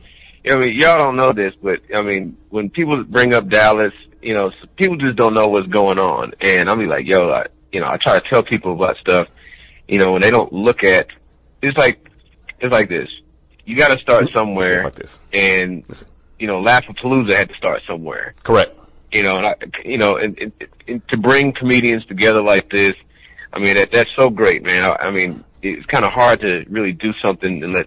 [0.49, 4.35] I mean, y'all don't know this, but I mean, when people bring up Dallas, you
[4.35, 6.33] know, people just don't know what's going on.
[6.41, 9.29] And I'll be like, yo, I, you know, I try to tell people about stuff,
[9.89, 11.09] you know, when they don't look at,
[11.63, 12.11] it's like,
[12.61, 13.09] it's like this.
[13.67, 15.21] You got to start somewhere, Like this.
[15.33, 16.09] and Listen.
[16.39, 18.73] you know, Laffapalooza had to start somewhere Correct.
[19.13, 20.53] you know, and I, you know, and, and,
[20.89, 22.95] and to bring comedians together like this,
[23.53, 24.83] I mean, that, that's so great, man.
[24.85, 27.87] I, I mean, it's kind of hard to really do something unless,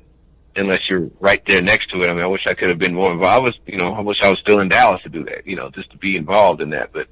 [0.56, 2.10] unless you're right there next to it.
[2.10, 3.34] I mean, I wish I could have been more involved.
[3.36, 5.56] I was, you know, I wish I was still in Dallas to do that, you
[5.56, 6.91] know, just to be involved in that.
[6.93, 7.08] But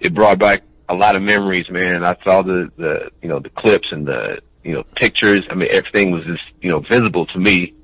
[0.00, 2.04] it brought back a lot of memories, man.
[2.04, 5.44] I saw the, the, you know, the clips and the, you know, pictures.
[5.50, 7.74] I mean, everything was just, you know, visible to me.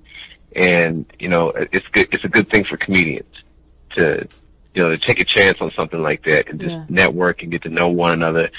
[0.55, 3.35] And, you know, it's good, it's a good thing for comedians
[3.97, 4.29] to,
[4.75, 6.85] you know, to take a chance on something like that and just Yeah.
[6.89, 8.51] network and get to know one another.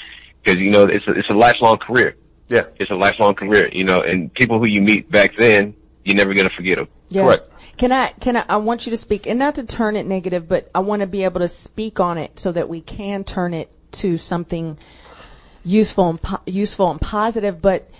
[0.44, 2.16] Cause, you know, it's a, it's a lifelong career.
[2.48, 2.64] Yeah.
[2.76, 5.74] It's a lifelong career, you know, and people who you meet back then,
[6.04, 6.88] you're never going to forget them.
[7.08, 7.22] Yeah.
[7.24, 7.48] Correct.
[7.76, 10.48] Can I, can I, I want you to speak, and not to turn it negative,
[10.48, 13.54] but I want to be able to speak on it so that we can turn
[13.54, 14.78] it to something
[15.64, 17.62] useful and, po- useful and positive.
[17.62, 17.90] But,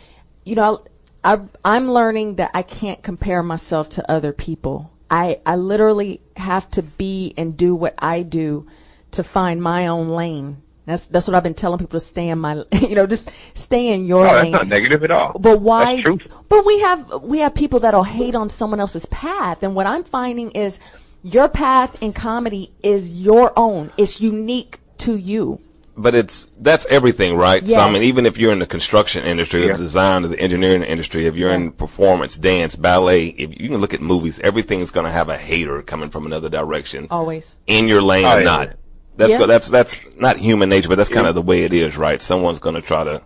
[0.44, 0.84] you know,
[1.24, 4.90] I, I'm learning that I can't compare myself to other people.
[5.10, 8.66] I, I literally have to be and do what I do
[9.12, 10.62] to find my own lane.
[10.84, 13.92] That's, that's what I've been telling people to stay in my, you know, just stay
[13.92, 14.52] in your Oh, that's lane.
[14.52, 15.38] not negative at all.
[15.38, 15.84] But why?
[15.96, 16.26] That's truth.
[16.48, 20.02] But we have we have people that'll hate on someone else's path, and what I'm
[20.04, 20.78] finding is
[21.22, 23.92] your path in comedy is your own.
[23.96, 25.60] It's unique to you.
[25.96, 27.64] But it's that's everything, right?
[27.66, 29.72] So I mean, even if you're in the construction industry, Yeah.
[29.72, 33.76] the design, or the engineering industry, if you're in performance, dance, ballet, if you can
[33.78, 37.56] look at movies, everything's going to have a hater coming from another direction, Always.
[37.66, 38.44] in your lane Oh, or yeah.
[38.44, 38.76] not.
[39.16, 39.44] That's Yeah.
[39.46, 42.20] that's that's not human nature, but that's kind of the way it is, right?
[42.22, 43.22] Someone's going to try to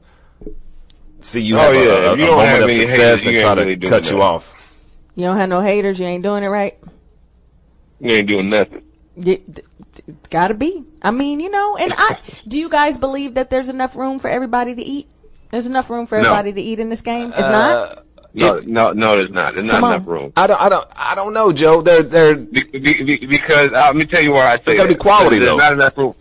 [1.21, 1.83] see you Oh, have a- yeah.
[1.83, 4.11] a, a, you don't moment have of success haters, and try to really doing cut
[4.11, 4.53] you off.
[5.15, 5.99] You don't have no haters.
[5.99, 6.77] You ain't doing it right.
[8.01, 8.83] You ain't doing nothing.
[9.17, 9.63] You, d-
[9.95, 10.85] d- gotta be.
[11.01, 11.77] I mean, you know.
[11.77, 12.19] And I
[12.49, 12.59] do.
[12.59, 15.09] You guys believe that there's enough room for everybody to eat?
[15.51, 16.25] There's enough room for No.
[16.35, 17.31] everybody to eat in this game.
[17.31, 17.99] It's Uh, not.
[18.37, 19.55] No, no, no, there's not.
[19.55, 19.93] There's not on.
[19.95, 20.33] enough room.
[20.37, 21.81] I don't, I don't, I don't know, Joe.
[21.81, 24.79] They're, they're, Be, be, be, because uh, let me tell you why I say There's
[24.79, 24.95] gotta that.
[24.95, 25.57] be quality, there's though.
[25.57, 26.15] not enough room.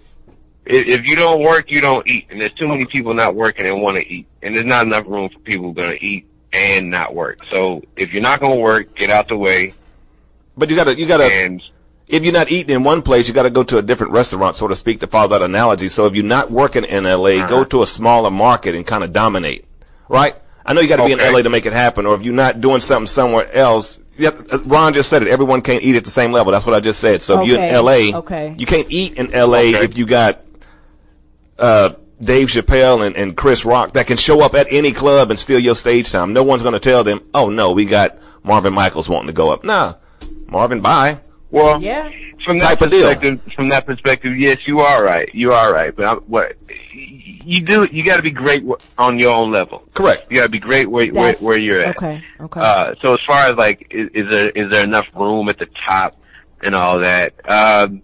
[0.65, 3.67] If, if you don't work, you don't eat, and there's too many people not working
[3.67, 6.89] and want to eat, and there's not enough room for people going to eat and
[6.89, 7.43] not work.
[7.51, 9.73] So if you're not going to work, get out the way.
[10.57, 11.61] but you gotta, you gotta, And
[12.07, 14.55] if you're not eating in one place, you got to go to a different restaurant,
[14.55, 15.89] so to speak, to follow that analogy.
[15.89, 19.11] So if you're not working in LA, go to a smaller market and kind of
[19.11, 19.65] dominate,
[20.07, 20.35] right?
[20.65, 22.33] I know you got to be in LA to make it happen, or if you're
[22.33, 23.99] not doing something somewhere else.
[24.17, 25.27] Yep, uh, Ron just said it.
[25.27, 26.51] Everyone can't eat at the same level.
[26.53, 27.21] That's what I just said.
[27.21, 28.55] So if you're in LA, Okay.
[28.57, 29.83] you can't eat in LA Okay.
[29.83, 30.39] if you got
[31.59, 31.91] uh,
[32.21, 35.59] Dave Chappelle and, and Chris Rock that can show up at any club and steal
[35.59, 36.33] your stage time.
[36.33, 39.51] No one's going to tell them, "Oh no, we got Marvin Michaels wanting to go
[39.51, 39.93] up." Nah,
[40.47, 41.19] Marvin, bye.
[41.55, 42.09] Well, Yeah.
[42.43, 43.07] from that Type of deal.
[43.07, 45.33] perspective, from that perspective, yes, you are right.
[45.33, 45.95] You are right.
[45.95, 46.57] But I'm, what
[46.93, 48.63] you do, you got to be great
[48.97, 49.83] on your own level.
[49.93, 50.29] Correct.
[50.29, 51.95] You got to be great where, where where you're at.
[51.97, 52.23] Okay.
[52.39, 52.59] Okay.
[52.59, 55.67] Uh, so as far as like, is, is there is there enough room at the
[55.87, 56.15] top
[56.61, 57.33] and all that?
[57.49, 58.01] Um,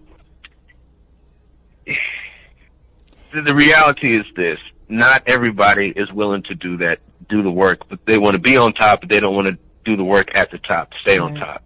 [3.33, 6.99] the, the reality is this: not everybody is willing to do that,
[7.29, 9.57] do the work, but they want to be on top, but they don't want to
[9.83, 11.63] do the work at the top, stay on top,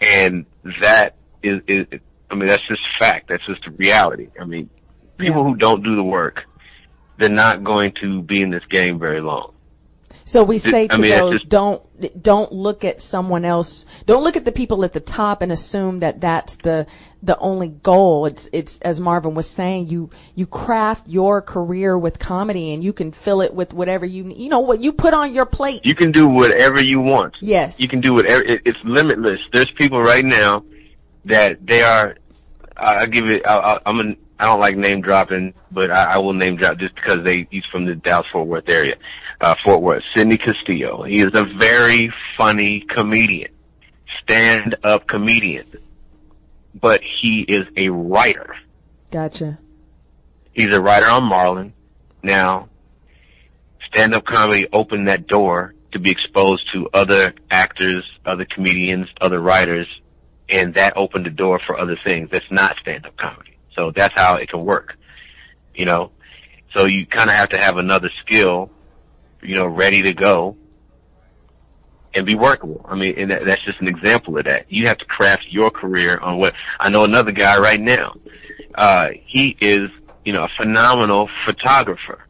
[0.00, 0.46] and
[0.82, 1.86] that is, is,
[2.30, 3.28] I mean, that's just fact.
[3.28, 4.28] That's just the reality.
[4.40, 4.68] I mean,
[5.18, 5.48] people Yeah.
[5.50, 6.42] who don't do the work,
[7.18, 9.52] they're not going to be in this game very long.
[10.26, 11.82] So we say to I mean, those, just- don't
[12.20, 13.86] don't look at someone else.
[14.06, 16.86] Don't look at the people at the top and assume that that's the
[17.22, 18.26] the only goal.
[18.26, 22.92] It's it's as Marvin was saying, you you craft your career with comedy, and you
[22.92, 25.86] can fill it with whatever you you know what you put on your plate.
[25.86, 27.36] You can do whatever you want.
[27.40, 27.78] Yes.
[27.78, 28.42] You can do whatever.
[28.42, 29.40] It, it's limitless.
[29.52, 30.64] There's people right now
[31.24, 32.16] that they are.
[32.76, 33.46] I I give it.
[33.46, 34.16] I, I, I'm an.
[34.40, 37.64] I don't like name dropping, but I, I will name drop just because they he's
[37.66, 38.96] from the Dallas Fort Worth area.
[39.40, 41.02] Uh, Fort Worth, Sidney Castillo.
[41.02, 43.52] He is a very funny comedian,
[44.22, 45.66] stand up comedian,
[46.74, 48.56] but he is a writer.
[49.10, 49.58] Gotcha.
[50.52, 51.72] He's a writer on Marlon.
[52.22, 52.70] Now,
[53.86, 59.86] stand-up comedy opened that door to be exposed to other actors, other comedians, other writers,
[60.48, 62.30] and that opened the door for other things.
[62.30, 63.56] That's not stand-up comedy.
[63.74, 64.96] So that's how it can work.
[65.74, 66.10] You know?
[66.74, 68.70] So you kind of have to have another skill,
[69.46, 70.56] you know, ready to go
[72.14, 72.84] and be workable.
[72.88, 74.66] I mean, and that, that's just an example of that.
[74.70, 78.14] You have to craft your career on what, I know another guy right now.
[78.74, 79.90] Uh, he is,
[80.24, 82.24] you know, a phenomenal photographer.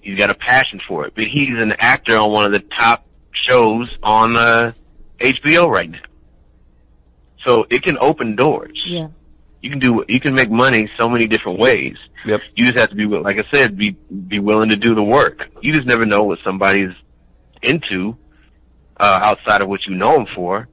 [0.00, 3.06] He's got a passion for it, but he's an actor on one of the top
[3.32, 4.72] shows on, uh,
[5.20, 6.00] HBO right now.
[7.44, 8.82] So it can open doors.
[8.86, 9.08] Yeah.
[9.66, 11.96] You can do you can make money so many different ways.
[12.24, 12.40] Yep.
[12.54, 13.90] You just have to be like I said, be
[14.28, 15.40] be willing to do the work.
[15.60, 16.94] You just never know what somebody's
[17.62, 18.16] into
[19.00, 20.68] uh, outside of what you know them for.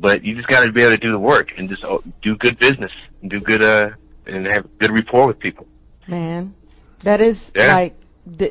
[0.00, 2.34] But you just got to be able to do the work and just uh, do
[2.36, 2.90] good business,
[3.22, 3.90] and do good uh,
[4.26, 5.68] and have good rapport with people.
[6.08, 6.54] Man,
[7.04, 7.72] that is Yeah.
[7.72, 7.94] like,
[8.26, 8.50] the,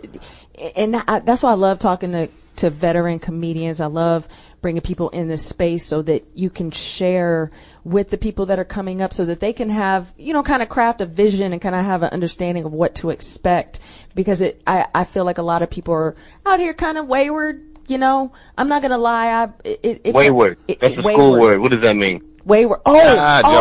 [0.77, 3.81] and I, that's why I love talking to to veteran comedians.
[3.81, 4.29] I love
[4.64, 7.51] bringing people in this space so that you can share
[7.84, 10.64] with the people that are coming up, so that they can have you know kind
[10.64, 13.80] of craft a vision and kind of have an understanding of what to expect.
[14.16, 16.16] Because it, I I feel like a lot of people are
[16.47, 17.70] out here kind of wayward.
[17.88, 19.28] You know, I'm not gonna lie.
[19.28, 20.57] I it, it, Wayward.
[20.68, 21.59] it- That's a school word.
[21.59, 22.24] What does that mean?
[22.46, 22.80] Wayward.
[22.86, 23.54] Oh, Ah, oh,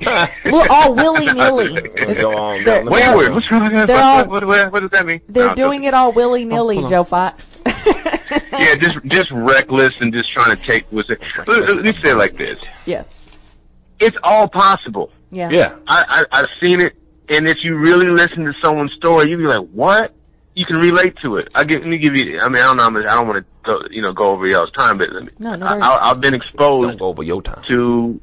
[0.00, 0.28] Joe, wow.
[0.52, 1.74] we're all willy nilly.
[2.14, 2.62] Go.
[2.64, 3.32] They're- Wayward.
[3.34, 3.86] What's wrong with?
[3.86, 5.20] They're all- what, what, what does that mean?
[5.28, 6.90] They're No, doing it all willy nilly, hold on.
[6.90, 7.58] Joe Fox.
[8.52, 10.86] Yeah, just just reckless and just trying to take.
[10.90, 11.20] What's it?
[11.48, 13.02] Let, let me say it like this: yeah,
[13.98, 15.10] It's all possible.
[15.32, 15.76] yeah, Yeah.
[15.88, 16.94] I, I I've seen it,
[17.28, 20.14] and if you really listen to someone's story, you'd be like, "What?"
[20.54, 21.48] You can relate to it.
[21.56, 22.38] I give, let me give you.
[22.40, 22.82] I mean, I don't know.
[22.84, 25.24] how much- I don't want to go, you know, go over y'all's time, but let
[25.24, 27.62] me, No, no I, I, I've been Don't exposed go over your time.
[27.64, 28.20] to.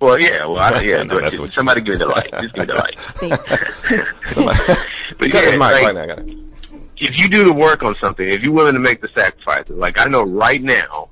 [0.00, 1.02] Well, yeah, well, I, yeah.
[1.04, 2.30] No, but that's what you- somebody give me the light.
[2.40, 2.98] Just give me the light.
[4.32, 4.80] Somebody-
[5.18, 6.06] But yeah, his mic like, right now.
[6.06, 6.36] Got it.
[6.98, 9.98] if you do the work on something, if you're willing to make the sacrifices, like
[9.98, 11.08] I know right now,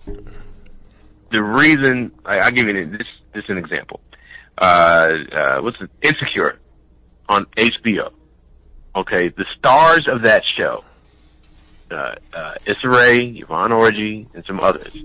[1.30, 4.01] the reason I, I'll give you an, this this is an example.
[4.59, 5.91] Uh, uh, what's it?
[6.03, 6.59] Insecure
[7.28, 8.12] on HBO.
[8.97, 10.85] Okay, the stars of that show,
[11.91, 14.97] uh, uh, Issa Rae, Yvonne Orji, and some others.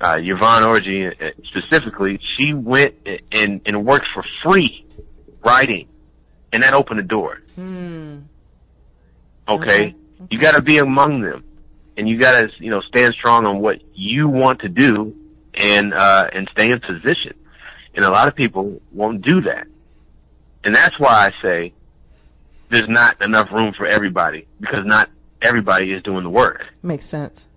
[0.00, 2.94] Uh, Yvonne Orji uh, specifically, she went
[3.32, 4.84] and and worked for free
[5.42, 5.88] writing,
[6.52, 7.40] and that opened the door.
[9.48, 9.94] Okay?
[10.30, 11.44] You gotta be among them.
[11.96, 15.16] And you gotta, you know, stand strong on what you want to do
[15.54, 17.32] and, uh, and stay in position.
[17.94, 19.66] And a lot of people won't do that.
[20.62, 21.72] And that's why I say
[22.68, 25.08] there's not enough room for everybody because not
[25.40, 26.66] everybody is doing the work.
[26.82, 27.48] makes sense.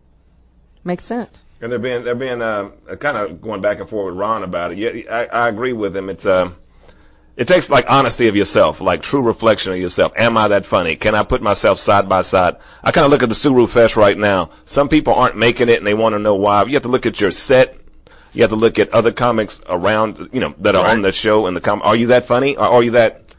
[0.86, 1.44] Makes sense.
[1.62, 4.72] And they're being they're being uh, kind of going back and forth with Ron about
[4.72, 4.78] it.
[4.78, 6.10] Yeah, I, I agree with him.
[6.10, 6.52] It's uh,
[7.36, 10.14] it takes like honesty of yourself, like true reflection of yourself.
[10.16, 10.96] Am I that funny?
[10.96, 12.56] Can I put myself side by side?
[12.84, 14.52] I kind of look at the Suru Fest right now.
[14.66, 16.64] Some people aren't making it, and they want to know why.
[16.64, 17.78] You have to look at your set.
[18.34, 21.48] You have to look at other comics around, you know, that are on the show
[21.48, 21.82] and the com.
[21.82, 22.56] Are you that funny?
[22.56, 23.30] Or are you that?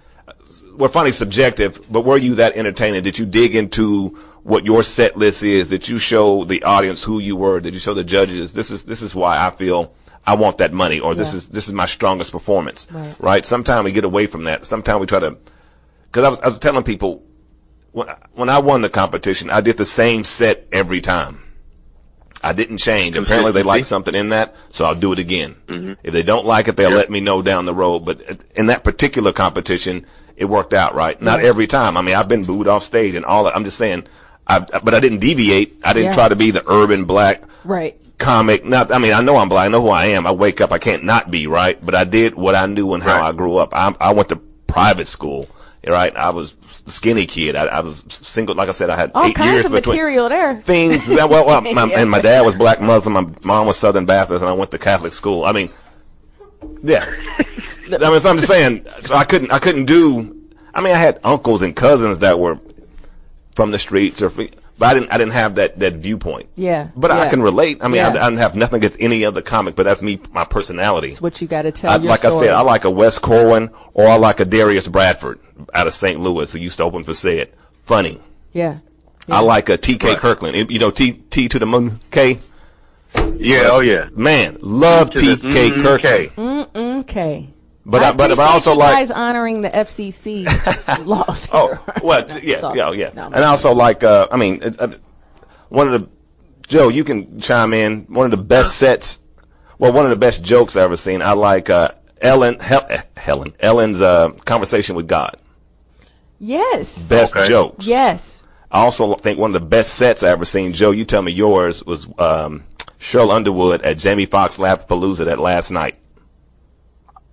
[0.80, 3.02] well, funny subjective, but were you that entertaining?
[3.02, 4.18] Did you dig into
[4.50, 5.68] what your set list is?
[5.68, 7.60] Did you show the audience who you were?
[7.60, 8.52] Did you show the judges?
[8.52, 9.94] This is this is why I feel
[10.26, 12.88] I want that money, or this is this is my strongest performance.
[13.20, 13.46] Right.
[13.46, 14.66] Sometimes we get away from that.
[14.66, 15.38] Sometimes we try to,
[16.06, 17.22] because I was, I was telling people
[17.92, 21.42] when when I won the competition, I did the same set every time.
[22.42, 23.16] I didn't change.
[23.16, 25.54] Apparently, they like something in that, so I'll do it again.
[26.02, 28.00] If they don't like it, they'll let me know down the road.
[28.00, 28.22] But
[28.56, 31.20] in that particular competition, it worked out right.
[31.20, 31.96] Not every time.
[31.98, 33.54] I mean, I've been booed off stage and all that.
[33.54, 34.06] I'm just saying,
[34.58, 35.76] I, but I didn't deviate.
[35.84, 36.14] I didn't Yeah.
[36.14, 37.96] try to be the urban black Right.
[38.18, 38.64] comic.
[38.64, 39.66] Not, I mean, I know I'm black.
[39.66, 40.26] I know who I am.
[40.26, 40.72] I wake up.
[40.72, 41.78] I can't not be right.
[41.84, 43.28] But I did what I knew and how Right.
[43.28, 43.70] I grew up.
[43.74, 44.36] I, I went to
[44.66, 45.48] private school.
[45.86, 46.14] Right.
[46.16, 46.54] I was
[46.86, 47.56] a skinny kid.
[47.56, 48.54] I, I was single.
[48.54, 50.54] Like I said, I had All eight kinds years of between material there.
[50.56, 54.04] things that well, well my, and my dad was black Muslim, my mom was Southern
[54.04, 55.44] Baptist, and I went to Catholic school.
[55.46, 55.70] I mean,
[56.82, 57.06] yeah.
[57.92, 58.84] I mean, so I'm just saying.
[59.00, 60.36] So I couldn't, I couldn't do.
[60.74, 62.58] I mean, I had uncles and cousins that were
[63.60, 66.48] from the streets, or but I didn't, I didn't have that that viewpoint.
[66.56, 67.76] Yeah, But I can relate.
[67.82, 68.24] I mean, I, Yeah.
[68.24, 71.08] I don't have nothing against any other comic, but that's me, my personality.
[71.10, 72.36] It's what you got to tell I, your like story.
[72.36, 75.40] I said, I like a Wes Corwin or I like a Darius Bradford
[75.74, 76.18] out of St.
[76.18, 77.52] Louis who used to open for said.
[77.82, 78.18] Funny.
[78.52, 78.78] yeah.
[79.28, 80.14] I like a T.K.
[80.16, 80.70] Kirkland.
[80.70, 82.38] You know, T T to the moon K.
[83.36, 84.08] Yeah, oh yeah.
[84.12, 85.70] Man, love To the- T.K.
[85.72, 87.00] mm, Kirkland.
[87.00, 87.50] okay.
[87.82, 87.90] Okay.
[87.90, 88.94] But I, but, but I also you like.
[88.94, 90.44] guys honoring the FCC
[91.06, 91.48] laws.
[91.52, 91.80] Oh, here.
[92.02, 92.76] well, That's yeah, all.
[92.76, 93.10] yeah, yeah.
[93.14, 94.02] No, and I also like.
[94.04, 94.88] Uh, I mean, it, uh,
[95.70, 96.08] one of the
[96.68, 98.02] Joe, you can chime in.
[98.08, 99.18] One of the best sets.
[99.78, 101.22] Well, one of the best jokes I've ever seen.
[101.22, 101.88] I like uh,
[102.20, 102.58] Ellen.
[102.60, 103.54] Hel- eh, Helen.
[103.60, 105.36] Ellen's uh, conversation with God.
[106.38, 107.08] Yes.
[107.08, 107.48] Best Okay.
[107.48, 107.86] jokes.
[107.86, 108.44] Yes.
[108.70, 110.72] I also think one of the best sets I ever seen.
[110.74, 112.62] Joe, you tell me yours was um,
[113.00, 115.96] Sheryl Underwood at Jamie Foxx Laffapalooza that last night.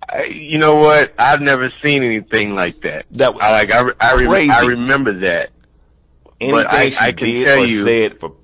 [0.08, 1.12] I, you know what?
[1.18, 3.06] I've never seen anything like that.
[3.12, 3.72] That was I like.
[3.72, 4.50] I, I, re- crazy.
[4.50, 5.50] I remember that.
[6.40, 8.36] Anything I- she I can did tell or you said for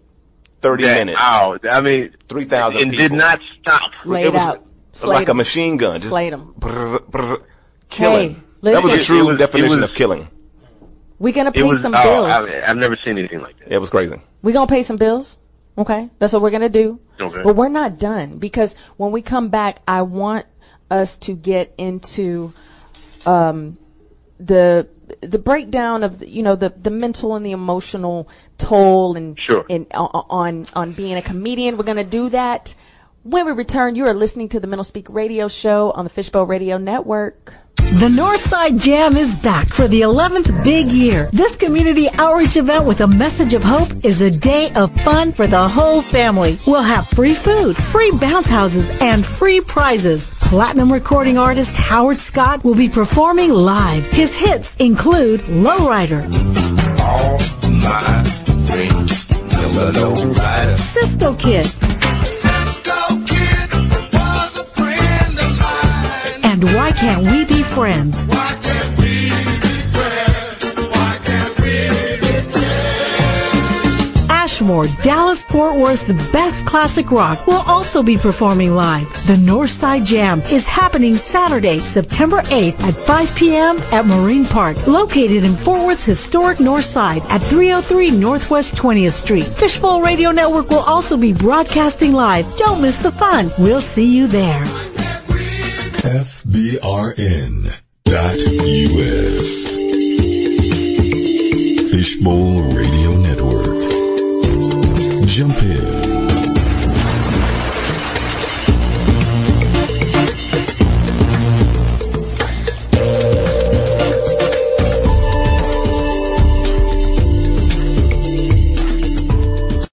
[0.61, 1.65] thirty that minutes, out.
[1.71, 3.91] I mean, 3,000 and did not stop.
[4.05, 4.57] Laid it was out.
[4.59, 4.63] like
[4.93, 5.37] Slayed a 'em.
[5.37, 6.55] machine gun, just Slayed 'em.
[6.57, 7.39] brr, brr,
[7.89, 8.35] killing.
[8.63, 10.29] Hey, that was a true was- definition was- of killing.
[11.19, 11.81] We're going to pay was.
[11.81, 12.27] some oh, bills.
[12.29, 13.73] I, I've never seen anything like that.
[13.73, 14.21] It was crazy.
[14.43, 15.39] We're going to pay some bills.
[15.79, 16.11] Okay.
[16.19, 16.99] That's what we're going to do.
[17.21, 17.41] Okay.
[17.43, 20.47] But we're not done because when we come back, I want
[20.95, 22.53] us to get into
[23.27, 23.77] um,
[24.39, 24.89] the
[25.21, 28.29] the breakdown of the, you know the the mental and the emotional
[28.59, 29.65] toll and Sure.
[29.69, 30.05] and uh,
[30.43, 31.77] on on being a comedian.
[31.77, 32.75] We're going to do that
[33.25, 33.97] when we return.
[33.97, 37.55] You are listening to the Mental Speak Radio Show on the Fishbowl Radio Network.
[37.77, 41.29] The Northside Jam is back for the 11th big year.
[41.33, 45.47] This community outreach event with a message of hope is a day of fun for
[45.47, 46.59] the whole family.
[46.67, 50.31] We'll have free food, free bounce houses, and free prizes.
[50.41, 54.07] Platinum recording artist Howard Scott will be performing live.
[54.07, 56.25] His hits include Lowrider,
[57.01, 57.39] all
[57.81, 58.25] my
[58.67, 59.25] friends
[59.75, 60.77] never low rider.
[60.77, 61.67] Cisco Kid,
[66.65, 68.27] Why Can't We Be Friends?
[74.31, 79.09] Ashmore, Dallas Fort Worth's best classic rock, will also be performing live.
[79.27, 83.77] The Northside Jam is happening Saturday, September 8th at 5 p.m.
[83.93, 89.45] at Marine Park, located in Fort Worth's historic North Side at 303 Northwest 20th Street.
[89.47, 92.47] Fishbowl Radio Network will also be broadcasting live.
[92.57, 93.51] Don't miss the fun.
[93.59, 94.65] We'll see you there.
[96.05, 97.65] FBRN
[98.05, 99.75] dot US.
[101.91, 103.81] Fishbowl Radio Network.
[105.27, 106.05] Jump in.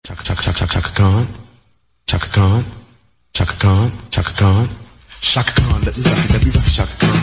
[0.03, 1.27] Chaka Khan,
[2.05, 2.65] Chaka Khan,
[3.33, 4.69] Chaka Khan, Chaka Khan,
[5.21, 7.21] Chaka Khan, let me rock it, let me rock it, Chaka Khan,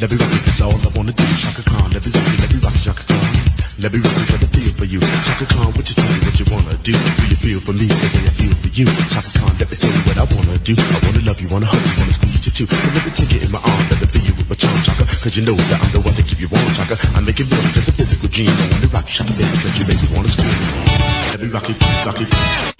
[0.00, 2.40] let me rock it, that's all I wanna do, Chaka Khan, let me rock it,
[2.40, 3.30] let me rock it, Chaka Khan,
[3.78, 6.34] let me rock it, let me feel for you, Chaka Khan, what you me what
[6.40, 9.30] you wanna do, do you feel for me the way I feel for you, Chaka
[9.38, 11.84] Khan, let me tell you what I wanna do, I wanna love you, wanna hug
[11.84, 14.06] you, wanna squeeze you too, and let me take it in my arms, let me
[14.08, 16.40] feel you with my charm, Chaka, cause you know that I'm the one to keep
[16.40, 19.14] you warm, Chaka, I make it real, just a physical dream, I wanna rock you,
[19.20, 20.58] Shaka, baby, cause you make me wanna scream,
[21.28, 21.76] let me rock it,
[22.08, 22.73] rock it.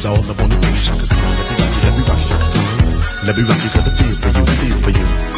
[0.00, 3.42] It's all I wanna do, Let me rock it, let me rock it, Let me
[3.42, 5.29] rock it, got the feel for you, feel for you.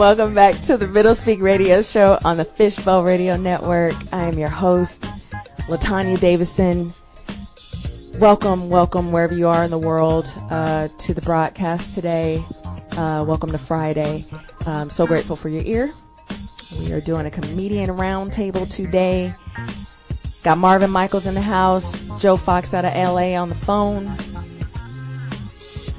[0.00, 3.92] Welcome back to the Middle Speak Radio Show on the Fishbowl Radio Network.
[4.14, 5.02] I am your host,
[5.68, 6.94] Latanya Davison.
[8.18, 12.42] Welcome, welcome wherever you are in the world uh, to the broadcast today.
[12.92, 14.24] Uh, welcome to Friday.
[14.64, 15.92] I'm so grateful for your ear.
[16.78, 19.34] We are doing a comedian roundtable today.
[20.42, 24.16] Got Marvin Michaels in the house, Joe Fox out of LA on the phone,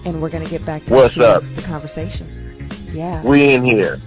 [0.06, 1.44] and we're gonna get back What's up?
[1.54, 2.41] the conversation.
[2.94, 3.24] Yeah.
[3.24, 4.00] We in here.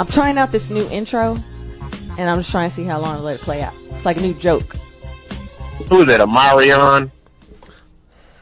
[0.00, 1.36] I'm trying out this new intro,
[2.18, 3.74] and I'm just trying to see how long to let it play out.
[3.90, 4.74] It's like a new joke.
[5.88, 6.20] Who is that?
[6.20, 7.10] A Marion?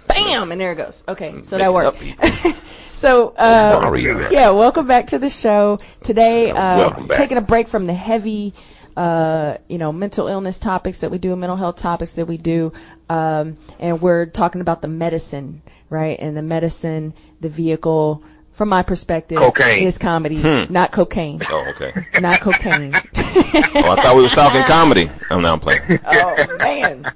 [0.06, 0.52] Bam!
[0.52, 1.04] And there it goes.
[1.06, 2.56] Okay, so that Making worked.
[2.94, 3.94] so, uh,
[4.30, 5.80] yeah, welcome back to the show.
[6.02, 8.54] Today, uh, taking a break from the heavy,
[8.96, 12.72] uh, you know, mental illness topics that we do, mental health topics that we do,
[13.10, 16.18] um, and we're talking about the medicine, right?
[16.18, 18.24] And the medicine, the vehicle,
[18.60, 19.86] from my perspective, Cocaine.
[19.86, 20.70] is comedy, Hmm.
[20.70, 21.94] not cocaine, Oh, okay.
[22.20, 22.92] not cocaine.
[22.94, 25.08] Oh, I thought we was talking comedy.
[25.30, 25.98] Oh, no, I'm playing.
[26.06, 27.10] oh man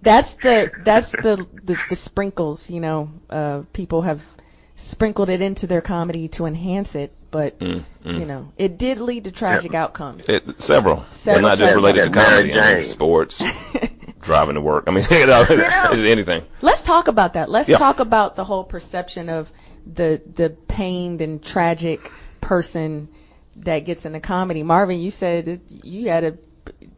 [0.00, 4.22] that's the that's the, the the sprinkles you know uh people have
[4.76, 9.24] sprinkled it into their comedy to enhance it but Mm, you know it did lead
[9.24, 11.04] to tragic outcomes It, several.
[11.10, 11.42] Several.
[11.42, 12.54] They're not just related to comedy.
[12.54, 13.42] I mean, sports,
[14.22, 14.84] driving to work.
[14.86, 16.44] I mean, you know, it's anything.
[16.62, 17.76] let's talk about that let's Yeah.
[17.78, 19.52] talk about the whole perception of
[19.92, 23.08] the the pained and tragic person
[23.56, 26.38] that gets into comedy marvin you said you had a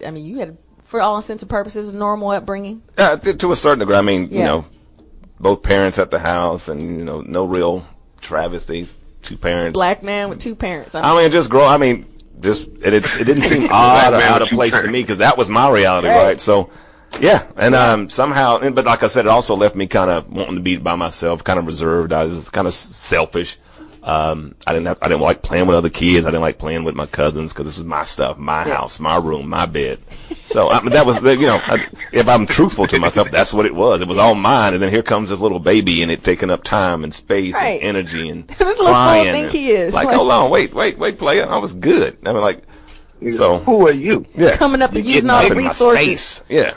[0.06, 3.32] i mean you had a, for all intents and purposes a normal upbringing Uh, to,
[3.34, 3.96] to a certain degree.
[3.96, 4.66] I mean, you know,
[5.40, 7.86] both parents at the house and, you know, no real
[8.20, 8.86] travesty.
[9.22, 9.74] Two parents.
[9.74, 11.64] black man with two parents I mean, just grow.
[11.64, 12.04] I mean,
[12.40, 15.18] just it, it's, it didn't seem odd or out of two place to me because
[15.18, 16.16] that was my reality, Right.
[16.24, 16.40] right?
[16.40, 16.68] So,
[17.20, 20.56] yeah, and um, somehow, but like I said, it also left me kind of wanting
[20.56, 22.12] to be by myself, kind of reserved.
[22.12, 23.58] I was kind of selfish.
[24.04, 26.26] Um, I didn't have, I didn't like playing with other kids.
[26.26, 29.16] I didn't like playing with my cousins because this was my stuff, my house, my
[29.16, 30.00] room, my bed.
[30.38, 33.54] So I mean, that was, the, you know, I, if I'm truthful to myself, that's
[33.54, 34.00] what it was.
[34.00, 36.64] It was all mine, and then here comes this little baby, and it taking up
[36.64, 37.80] time and space Right.
[37.80, 39.30] and energy and This little fool crying.
[39.32, 39.94] think he is.
[39.94, 41.48] Like, Like- hold on, wait, wait, wait, player.
[41.48, 42.18] I was good.
[42.26, 42.64] I mean, like,
[43.30, 44.26] so Who are you?
[44.34, 46.02] yeah, coming up and using all up the in my resources.
[46.02, 46.44] space.
[46.48, 46.74] Yeah.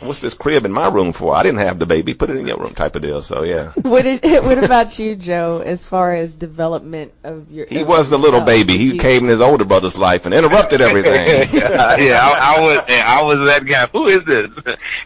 [0.00, 1.34] What's this crib in my room for?
[1.34, 2.12] I didn't have the baby.
[2.12, 3.22] Put it in your room, type of deal.
[3.22, 5.62] So yeah, What did, what about you, Joe?
[5.64, 8.76] As far as development of your, he was the little baby.
[8.76, 11.48] He you- came in his older brother's life and interrupted everything.
[11.52, 12.82] yeah, I, I was.
[12.88, 13.86] yeah, I was that guy.
[13.86, 14.52] Who is this?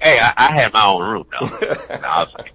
[0.03, 1.47] hey, I, I had my own room though.
[1.91, 2.53] And I was like,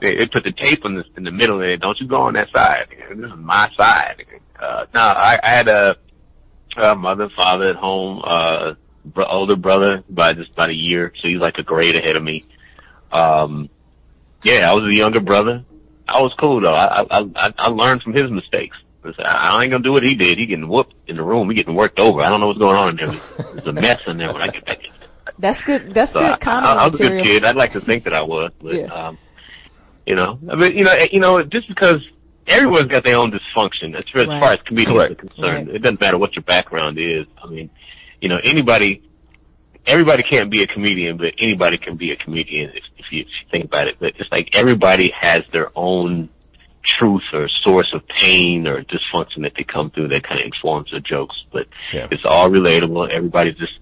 [0.00, 1.76] they, they put the tape in the in the middle there.
[1.76, 2.88] Don't you go on that side?
[3.08, 4.24] This is my side.
[4.60, 5.96] Uh, no, I, I had a,
[6.76, 8.20] a mother, father at home.
[8.24, 8.74] Uh,
[9.14, 12.22] bro- older brother by just about a year, so he's like a grade ahead of
[12.22, 12.44] me.
[13.12, 13.68] Um,
[14.44, 15.64] yeah, I was the younger brother.
[16.06, 16.72] I was cool though.
[16.74, 18.76] I I I, I learned from his mistakes.
[19.04, 20.38] I I ain't gonna do what he did.
[20.38, 21.48] He getting whooped in the room.
[21.48, 22.20] He getting worked over.
[22.22, 23.20] I don't know what's going on in there.
[23.52, 24.78] There's a mess in there when I get back.
[24.84, 24.90] in.
[25.38, 25.94] That's good.
[25.94, 27.44] That's So good I, comedy I, I was a good kid.
[27.44, 28.86] I'd like to think that I was, but Yeah.
[28.86, 29.18] um,
[30.06, 31.98] you know, I mean, you know, eh, you know, just because
[32.46, 34.40] everyone's got their own dysfunction as far as, Right.
[34.40, 35.12] far as comedians Correct.
[35.12, 35.66] are concerned.
[35.68, 35.76] Right.
[35.76, 37.26] It doesn't matter what your background is.
[37.42, 37.70] I mean,
[38.20, 39.02] you know, anybody,
[39.86, 43.26] everybody can't be a comedian, but anybody can be a comedian if, if, you, if
[43.26, 43.96] you think about it.
[43.98, 46.28] But it's like everybody has their own
[46.84, 50.90] truth or source of pain or dysfunction that they come through that kind of informs
[50.90, 51.36] their jokes.
[51.52, 52.08] But Yeah.
[52.10, 53.10] it's all relatable.
[53.10, 53.74] Everybody's just,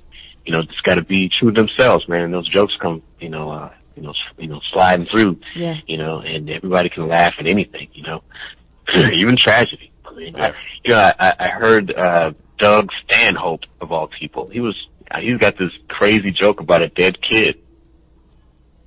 [0.44, 2.20] you know, just got to be true to themselves, man.
[2.20, 5.76] And Those jokes come, you know, uh, you know, s- you know, sliding through, Yeah.
[5.86, 8.22] you know, and everybody can laugh at anything, you know,
[9.12, 9.90] even tragedy.
[10.16, 10.54] I mean, I,
[10.84, 14.48] you know, I, I heard uh, Doug Stanhope of all people.
[14.48, 14.76] He was,
[15.10, 17.58] uh, he's got this crazy joke about a dead kid.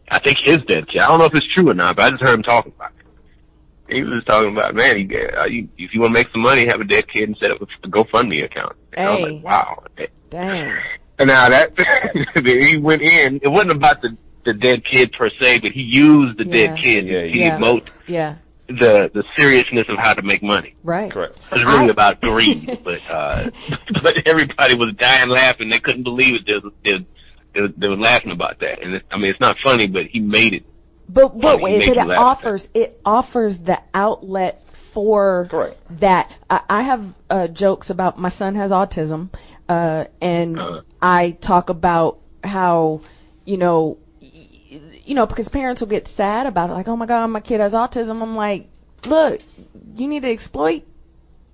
[0.09, 1.01] I think his dead kid.
[1.01, 2.91] I don't know if it's true or not, but I just heard him talking about
[3.87, 3.93] it.
[3.95, 6.65] He was talking about, man, he, uh, you, if you want to make some money,
[6.65, 8.75] have a dead kid and set up a GoFundMe account.
[8.93, 9.33] And I was Hey.
[9.35, 9.83] like, wow.
[10.29, 10.73] Dang.
[11.17, 11.77] And now that
[12.43, 16.37] he went in, it wasn't about the the dead kid per se, but he used
[16.39, 16.51] the Yeah.
[16.67, 17.57] dead kid Yeah, to yeah.
[17.59, 18.35] emote Yeah.
[18.69, 20.75] The the seriousness of how to make money.
[20.83, 21.11] Right.
[21.11, 21.37] Correct.
[21.51, 23.49] It was really I- about greed, but uh,
[24.03, 25.69] but everybody was dying laughing.
[25.69, 26.45] They couldn't believe it.
[26.45, 27.05] They, they,
[27.55, 30.19] they, they were laughing about that, and it, I mean, it's not funny, but he
[30.19, 30.63] made it.
[31.07, 35.77] But but Funny, wait, make it offers it offers the outlet for Correct.
[35.99, 36.31] that.
[36.49, 39.29] I, I have uh, jokes about my son has autism,
[39.67, 40.81] uh, and Uh-huh.
[41.01, 43.01] I talk about how
[43.45, 44.08] you know y-
[45.09, 47.59] you know because parents will get sad about it, like oh my god, my kid
[47.59, 48.21] has autism.
[48.21, 48.69] I'm like,
[49.07, 49.41] look,
[49.95, 50.83] you need to exploit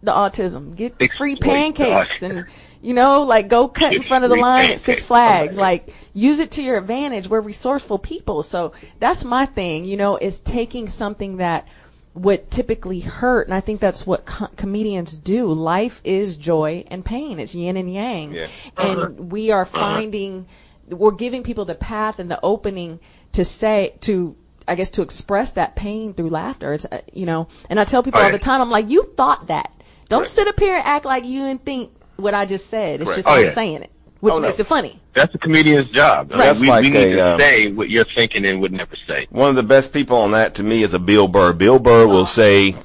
[0.03, 2.45] the autism, get free Exploit the pancakes, and
[2.81, 5.05] you know, like go cut in front of the free line at Six.
[5.05, 7.29] Flags, Oh, like use it to your advantage.
[7.29, 8.43] We're resourceful people.
[8.43, 11.65] So that's my thing, you know, is taking something that
[12.13, 13.47] would typically hurt.
[13.47, 15.51] And I think that's what co- comedians do.
[15.51, 17.39] Life is joy and pain.
[17.39, 18.33] It's yin and yang.
[18.33, 18.47] Yeah.
[18.77, 20.45] And we are finding,
[20.87, 22.99] we're giving people the path and the opening
[23.35, 24.35] to say, to,
[24.67, 26.73] I guess to express that pain through laughter.
[26.73, 28.37] It's, uh, you know, and I tell people Oh, all yeah.
[28.37, 29.71] the time, I'm like, you thought that.
[30.09, 30.33] Don't Correct.
[30.33, 33.01] sit up here and act like you didn't think what I just said.
[33.01, 33.25] It's Correct.
[33.25, 33.51] just Oh, yeah.
[33.53, 34.47] saying it, which Oh, no.
[34.47, 34.99] makes it funny.
[35.13, 36.31] That's a comedian's job.
[36.31, 36.37] Right.
[36.39, 38.95] That's we, like we need a, to um, say what you're thinking and would never
[39.07, 39.27] say.
[39.29, 41.53] One of the best people on that to me is a Bill Burr.
[41.53, 42.75] Bill Burr will say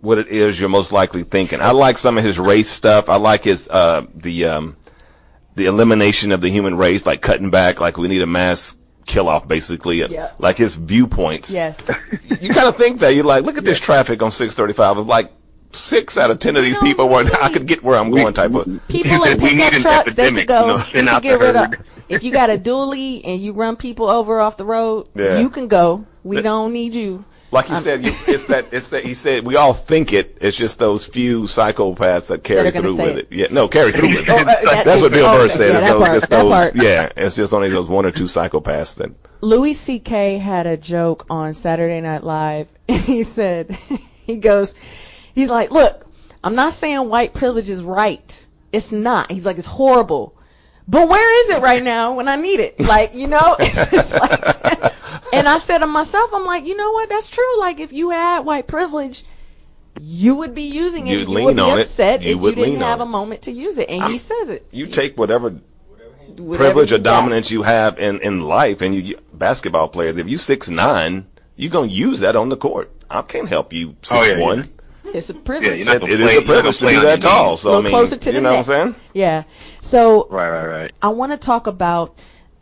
[0.00, 1.60] what it is you're most likely thinking.
[1.60, 3.08] I like some of his race stuff.
[3.08, 4.76] I like his uh the um
[5.56, 8.76] the elimination of the human race, like cutting back, like we need a mass
[9.08, 9.98] kill off basically.
[10.04, 10.30] Yeah.
[10.38, 11.50] Like his viewpoints.
[11.50, 11.78] Yes.
[12.40, 14.98] You kind of think that you're like, look at this traffic on 635.
[14.98, 15.32] It's like
[15.72, 18.32] six out of ten of these No, people were I could get where I'm going
[18.32, 18.64] type of.
[18.88, 20.60] People in We need pickup an trucks, they could epidemic, go.
[20.60, 21.72] you know, you send can out get rid of.
[22.08, 25.40] If you got a dually and you run people over off the road, Yeah.
[25.40, 26.06] you can go.
[26.22, 27.24] We The- don't need you.
[27.50, 30.56] Like you said, you, it's that, it's that, he said, we all think it, it's
[30.56, 33.28] just those few psychopaths that carry through with it.
[33.30, 33.32] it.
[33.32, 34.28] Yeah, no, carry through with it.
[34.28, 35.72] Oh, uh, that- That's what Bill oh, Burr said.
[35.72, 38.24] yeah, it's that those, part, it's those, yeah, it's just only those one or two
[38.24, 40.38] psychopaths that, Louis C.K.
[40.38, 42.68] had a joke on Saturday Night Live.
[42.88, 43.70] he said,
[44.26, 44.74] he goes,
[45.32, 46.06] he's like, look,
[46.42, 48.46] I'm not saying white privilege is right.
[48.72, 49.30] It's not.
[49.30, 50.36] He's like, it's horrible.
[50.86, 52.80] But where is it right now when I need it?
[52.80, 54.94] Like, you know, it's, it's like,
[55.32, 57.08] and I said to myself, I'm like, you know what?
[57.08, 57.58] That's true.
[57.60, 59.24] Like, if you had white privilege,
[60.00, 61.12] you would be using it.
[61.12, 61.82] You'd you lean would be on it.
[61.82, 63.04] upset You if would you didn't lean have it.
[63.04, 63.88] a moment to use it.
[63.88, 64.66] And he I'm- says it.
[64.70, 65.54] you take whatever
[66.36, 67.10] Whatever privilege or you got.
[67.16, 71.26] dominance you have in, in life and you, you basketball players, if you six nine,
[71.56, 72.92] you're going to use that on the court.
[73.10, 74.44] I can't help you six Oh, yeah, yeah.
[74.44, 74.68] one.
[75.06, 75.84] It's a privilege.
[75.84, 77.56] Yeah, It, play- is you're a privilege to be that tall.
[77.56, 78.66] So a I little mean, closer to you the know neck.
[78.68, 78.94] what I'm saying?
[79.14, 79.42] Yeah.
[79.80, 80.92] So Right, right, right.
[81.02, 82.16] I want to talk about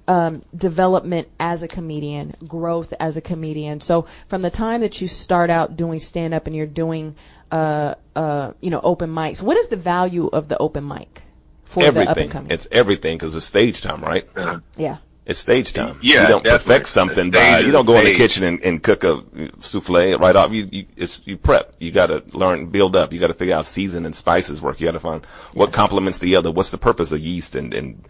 [0.08, 3.80] um, development as a comedian, growth as a comedian.
[3.80, 7.16] So from the time that you start out doing stand up and you're doing,
[7.50, 11.22] uh, uh, you know, open mics, what is the value of the open mic
[11.64, 12.30] for the up and Everything.
[12.30, 12.50] coming?
[12.50, 14.28] It's everything because it's stage time, right?
[14.36, 14.98] Uh, yeah.
[15.26, 15.98] It's stage time.
[16.02, 16.74] Yeah, you don't definitely.
[16.74, 19.24] perfect something by you don't go in the kitchen and, and cook a
[19.58, 20.52] souffle right off.
[20.52, 21.74] You, you it's you prep.
[21.80, 23.12] You got to learn, build up.
[23.12, 24.80] You got to figure out season and spices work.
[24.80, 26.52] You got to find what complements the other.
[26.52, 28.06] What's the purpose of yeast and and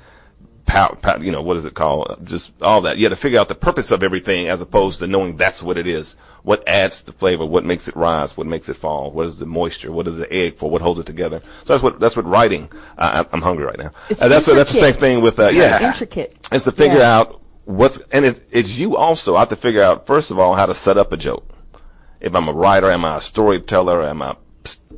[0.66, 2.18] pow, pow, you know what is it called?
[2.24, 2.98] Just all that.
[2.98, 5.78] You got to figure out the purpose of everything as opposed to knowing that's what
[5.78, 6.16] it is.
[6.42, 7.46] What adds the flavor?
[7.46, 8.36] What makes it rise?
[8.36, 9.10] What makes it fall?
[9.10, 9.90] What is the moisture?
[9.92, 10.68] What is the egg for?
[10.70, 11.40] What holds it together?
[11.64, 12.68] So that's what that's what writing.
[12.98, 13.92] Uh, I'm hungry right now.
[14.10, 16.36] It's Uh, that's what that's the same thing with uh, yeah Intricate.
[16.52, 17.16] is to figure Yeah.
[17.18, 20.54] out what's and it, it's you also I have to figure out first of all
[20.54, 21.48] how to set up a joke.
[22.20, 24.02] If I'm a writer, am I a storyteller?
[24.02, 24.36] Am I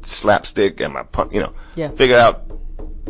[0.02, 0.80] slapstick?
[0.80, 1.52] Am I pun- you know?
[1.76, 1.90] Yeah.
[1.90, 2.50] Figure out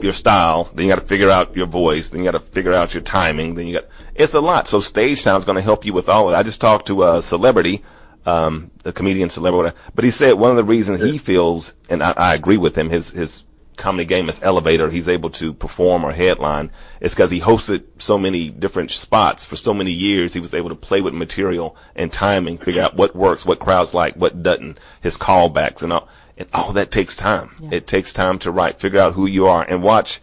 [0.03, 0.71] your style.
[0.75, 2.11] Then you got to figure out your voice.
[2.11, 3.55] Then you got to figure out your timing.
[3.55, 4.69] Then you got it's a lot.
[4.69, 6.37] So stage time is going to help you with all of it.
[6.37, 7.85] I just talked to a celebrity,
[8.27, 12.03] um, a comedian celebrity, whatever, but he said one of the reasons he feels, and
[12.03, 13.45] I, I agree with him, his his
[13.79, 14.91] comedy game is elevator.
[14.91, 16.71] He's able to perform or headline.
[17.01, 20.35] It's because he hosted so many different spots for so many years.
[20.35, 23.95] He was able to play with material and timing, figure out what works, what crowds
[23.95, 26.09] like, what doesn't, his callbacks and all.
[26.39, 27.51] And all that takes time.
[27.73, 30.21] It takes time to write, figure out who you are and watch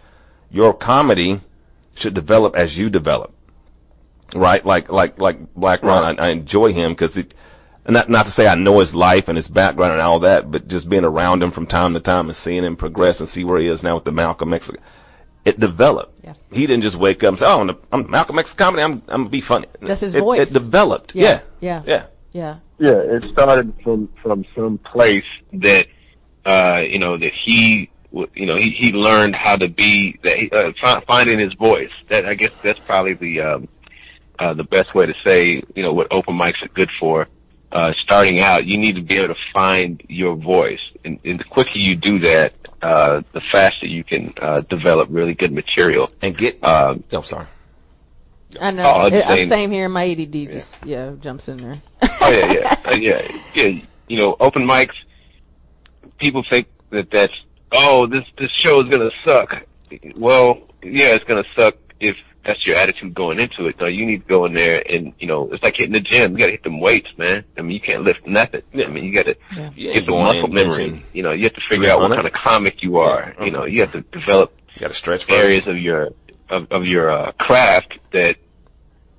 [0.49, 1.41] your comedy
[1.93, 3.33] should develop as you develop.
[4.33, 4.65] Right?
[4.65, 7.33] Like, like, like Black Ron, I, I enjoy him because it,
[7.87, 10.67] not, not to say I know his life and his background and all that, but
[10.67, 13.59] just being around him from time to time and seeing him progress and see where
[13.59, 14.71] he is now with the Malcolm X,
[15.43, 16.17] it developed.
[16.23, 16.33] Yeah.
[16.51, 18.81] He didn't just wake up and say, "Oh, I'm, the- I'm Malcolm X comedy.
[18.81, 20.39] I'm, I'm gonna be funny." That's his it, voice.
[20.39, 21.13] It developed.
[21.13, 21.41] Yeah.
[21.59, 21.83] Yeah.
[21.85, 21.85] Yeah.
[21.85, 22.05] Yeah.
[22.31, 22.55] Yeah.
[22.77, 25.23] Yeah, it started from from some place
[25.53, 25.85] that
[26.45, 30.37] uh, you know that he w- you know he he learned how to be that
[30.37, 31.91] he, uh, finding his voice.
[32.07, 33.67] That I guess that's probably the um,
[34.39, 37.27] uh, the best way to say you know what open mics are good for.
[37.71, 41.43] Uh, starting out, you need to be able to find your voice, and, and the
[41.43, 46.09] quicker you do that, uh, the faster you can uh, develop really good material.
[46.21, 46.63] And get.
[46.63, 47.47] Um, oh, sorry.
[48.61, 48.83] I know.
[48.85, 49.49] Oh, It- uh, same.
[49.49, 49.89] same here.
[49.89, 51.75] My ADD just yeah jumps in there.
[52.21, 53.81] Oh yeah, yeah, Uh, yeah, yeah.
[54.07, 54.95] You know, open mics.
[56.19, 57.33] People think that that's
[57.71, 59.63] oh this this show is gonna suck.
[60.17, 63.79] Well, yeah, it's gonna suck if that's your attitude going into it.
[63.79, 66.33] No, you need to go in there and you know it's like hitting the gym.
[66.33, 67.43] You gotta hit them weights, man.
[67.57, 68.61] I mean, you can't lift nothing.
[68.75, 69.93] I mean, you gotta Yeah.
[69.93, 70.85] Get the muscle memory.
[70.91, 71.01] benching.
[71.13, 73.33] You know, you have to figure out what kind of comic you are.
[73.39, 73.45] Yeah.
[73.45, 75.39] You know, you have to develop You got to stretch first.
[75.39, 76.09] areas of your
[76.49, 78.37] of, of your uh, craft that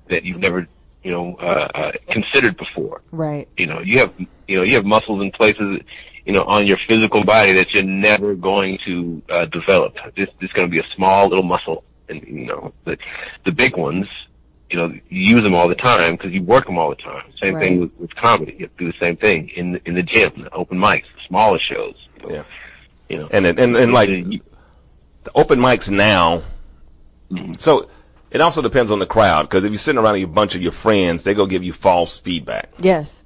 [0.09, 0.67] that you've never
[1.03, 3.01] you know uh, uh, considered before.
[3.11, 3.47] Right.
[3.57, 4.13] You know, you have
[4.47, 5.81] you know you have muscles in places
[6.27, 9.95] you know on your physical body that you're never going to uh, develop.
[10.15, 12.97] This this is going to be a small little muscle, and you know the
[13.45, 14.07] the big ones.
[14.69, 17.23] You know, you use them all the time because you work them all the time.
[17.41, 17.63] Same Right.
[17.63, 18.51] thing with, with comedy.
[18.59, 21.03] You have to do the same thing in the- in the gym, the open mics,
[21.15, 21.95] the smaller shows.
[22.17, 22.43] You know, Yeah.
[23.07, 23.27] you know.
[23.31, 24.41] And and and, and like You-
[25.23, 26.43] the open mics now.
[27.59, 27.89] So
[28.31, 30.71] it also depends on the crowd because if you're sitting around a bunch of your
[30.73, 32.69] friends, they go give you false feedback.
[32.77, 33.23] Yes.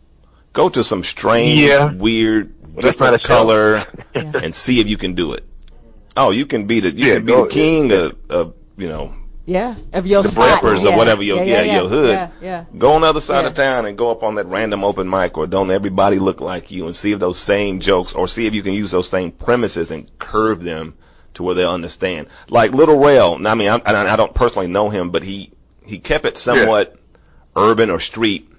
[0.53, 1.91] Go to some strange, Yeah.
[1.91, 3.27] weird, that's not different a show.
[3.27, 3.85] color,
[4.15, 4.31] Yeah.
[4.43, 5.43] and see if you can do it.
[6.17, 9.13] Oh, you can be the you Yeah, can be the king of, of you know
[9.45, 9.75] Yeah.
[9.93, 10.61] Of your the spot.
[10.63, 10.93] yeah.
[10.93, 12.09] or whatever your yeah, yeah, your hood.
[12.15, 12.29] Yeah.
[12.41, 12.65] Yeah.
[12.77, 13.47] Go on the other side Yeah.
[13.49, 16.69] of town and go up on that random open mic or don't everybody look like
[16.71, 19.31] you and see if those same jokes or see if you can use those same
[19.31, 20.95] premises and curve them
[21.33, 22.27] to where they'll understand.
[22.49, 25.51] Like Lil Rel, now I mean, I, I I don't personally know him, but he,
[25.85, 26.97] he kept it somewhat
[27.55, 28.49] urban or street,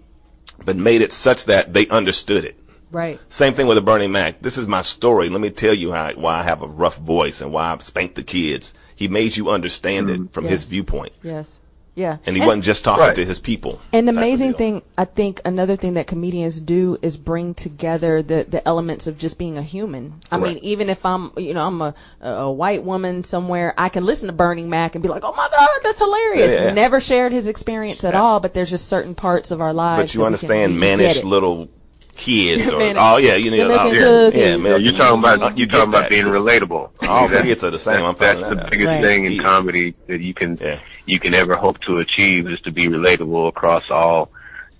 [0.65, 2.59] but made it such that they understood it.
[2.93, 3.19] Right.
[3.31, 4.43] Same thing with a Bernie Mac.
[4.43, 5.29] This is my story.
[5.31, 8.15] Let me tell you how, why I have a rough voice and why I spank
[8.15, 8.75] the kids.
[8.95, 10.27] He made you understand it mm-hmm.
[10.27, 11.13] from his viewpoint.
[11.23, 11.59] Yes.
[11.95, 12.19] Yeah.
[12.25, 13.17] And he wasn't just talking Right.
[13.17, 13.81] to his people.
[13.93, 18.45] And the amazing thing, I think, another thing that comedians do is bring together the,
[18.49, 20.21] the elements of just being a human.
[20.31, 24.07] I mean, even if I'm, you know, I'm a, a white woman somewhere, I can
[24.07, 26.51] listen to Bernie Mac and be like, oh my God, that's hilarious.
[26.51, 26.73] Yeah.
[26.73, 30.03] Never shared his experience at all, but there's just certain parts of our lives.
[30.03, 31.25] But you understand can, we it.
[31.25, 31.69] little
[32.17, 32.97] kids or Mannish.
[33.01, 34.41] oh yeah, you know, They're oh, making yeah, cookies.
[34.41, 36.91] yeah, Yeah, man, you're talking about you you talking about being relatable.
[37.09, 38.05] All That- kids are the same.
[38.05, 39.03] I'm that's the biggest Right.
[39.03, 40.79] thing in comedy that you can Yeah.
[41.07, 44.31] you can ever hope to achieve is to be relatable across all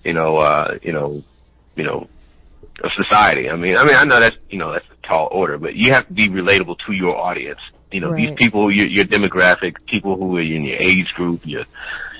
[0.03, 1.23] you know uh you know
[1.75, 2.07] you know
[2.83, 3.49] of society.
[3.49, 5.91] I mean I mean I know that's you know that's a tall order, but you
[5.93, 7.59] have to be relatable to your audience.
[7.91, 11.65] You know these people your your demographic, people who are in your age group, your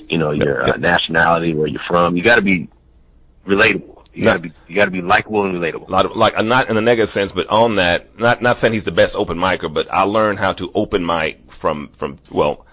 [0.10, 2.16] you know your uh, nationality, where you're from.
[2.18, 2.68] You got to be
[3.48, 3.93] relatable.
[4.14, 5.90] You got to be you got to be likable and relatable.
[5.90, 8.74] Lot of like uh, not in a negative sense, but on that, not not saying
[8.74, 12.66] he's the best open micer, but I learned how to open mic from from well,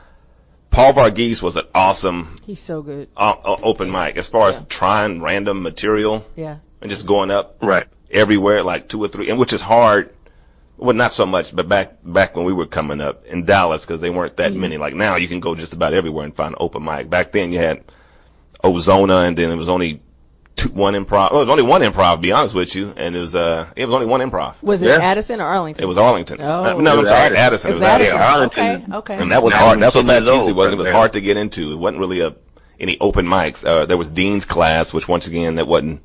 [0.70, 3.08] Paul Varghese was an awesome He's so good.
[3.16, 6.56] uh, uh, open mic as far as trying random material Yeah.
[6.82, 7.86] and just going up Right.
[8.10, 10.12] everywhere, like two or three, and which is hard.
[10.76, 14.00] Well, not so much, but back back when we were coming up in Dallas, because
[14.00, 14.76] they weren't that many.
[14.78, 17.08] Like now, you can go just about everywhere and find an open mic.
[17.10, 17.82] Back then, you had
[18.64, 20.00] Ozona, and then it was only
[20.60, 21.30] two, one improv.
[21.32, 22.14] Well, it was only one improv.
[22.16, 24.54] To be honest with you, and it was uh, it was only one improv.
[24.62, 24.96] Was it Yeah.
[24.98, 25.82] Addison or Arlington?
[25.84, 26.38] It was Arlington.
[26.40, 26.64] Oh.
[26.78, 27.36] Uh, no, It I'm was sorry, Addison.
[27.36, 27.68] Addison.
[27.68, 28.16] It It was was Addison.
[28.16, 28.34] Addison.
[28.34, 28.94] Arlington.
[28.94, 29.12] Okay.
[29.14, 29.22] Okay.
[29.22, 29.70] And that was Not hard.
[29.72, 30.72] even That's what 10 Fat years Tuesday was.
[30.72, 31.72] It was back hard to get into.
[31.72, 32.34] It wasn't really a
[32.78, 33.66] any open mics.
[33.66, 36.00] Uh, there was Dean's class, which once again that wasn't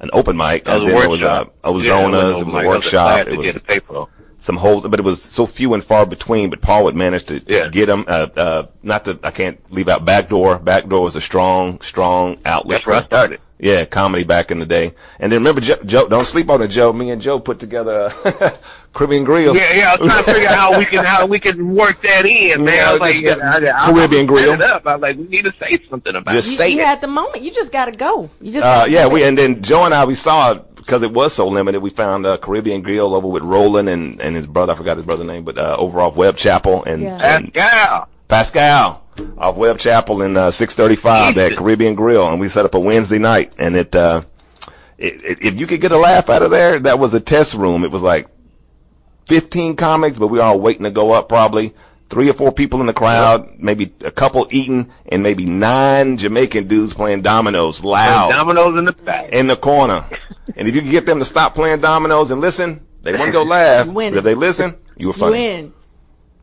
[0.00, 0.64] an open mic.
[0.64, 1.54] That was And a then there was workshop.
[1.64, 2.06] uh, Yeah, Ozonas.
[2.38, 2.66] it it was a mic.
[2.66, 3.18] workshop.
[3.20, 4.08] It that you was had to pay for.
[4.40, 6.48] some holes, but it was so few and far between.
[6.50, 7.68] But Paul would manage to Yeah.
[7.68, 8.04] get them.
[8.08, 10.58] Uh, uh, not that I can't leave out backdoor.
[10.60, 12.76] Backdoor was a strong, strong outlet.
[12.78, 13.40] That's where I started.
[13.60, 14.92] Yeah, comedy back in the day.
[15.18, 16.92] And then remember, Joe, Joe don't sleep on it, Joe.
[16.92, 18.52] Me and Joe put together a
[18.94, 19.56] Caribbean Grill.
[19.56, 19.88] Yeah, yeah.
[19.98, 22.64] I was trying to figure out how we can how we can work that in,
[22.64, 22.86] man.
[22.86, 24.52] I was like, yeah, I, I, Caribbean I Grill.
[24.54, 24.86] it Up.
[24.86, 26.50] I was like, we need to say something about Just it.
[26.52, 26.86] You, say you it.
[26.86, 27.42] had the moment.
[27.42, 28.30] You just got to go.
[28.40, 28.64] You just.
[28.64, 31.48] Uh, yeah, we and then Joe and I we saw it because it was so
[31.48, 31.80] limited.
[31.80, 34.72] We found a Caribbean Grill over with Roland and, and his brother.
[34.72, 37.36] I forgot his brother's name, but uh, over off Webb Chapel and, Yeah.
[37.36, 38.08] and Pascal.
[38.28, 39.04] Pascal
[39.38, 43.18] off Webb Chapel in uh, 635 at Caribbean Grill, and we set up a Wednesday
[43.18, 43.54] night.
[43.58, 44.22] And it, uh,
[44.98, 47.54] it, it, if you could get a laugh out of there, that was a test
[47.54, 47.84] room.
[47.84, 48.28] It was like
[49.26, 51.74] 15 comics, but we were all waiting to go up probably.
[52.10, 56.66] Three or four people in the crowd, maybe a couple eating, and maybe nine Jamaican
[56.66, 59.28] dudes playing dominoes loud Dominoes in the back.
[59.28, 60.06] in the corner.
[60.56, 63.42] and if you can get them to stop playing dominoes and listen, they wouldn't go
[63.42, 63.84] laugh.
[63.84, 64.12] You win.
[64.14, 65.46] But if they listen, you were You funny.
[65.48, 65.74] in.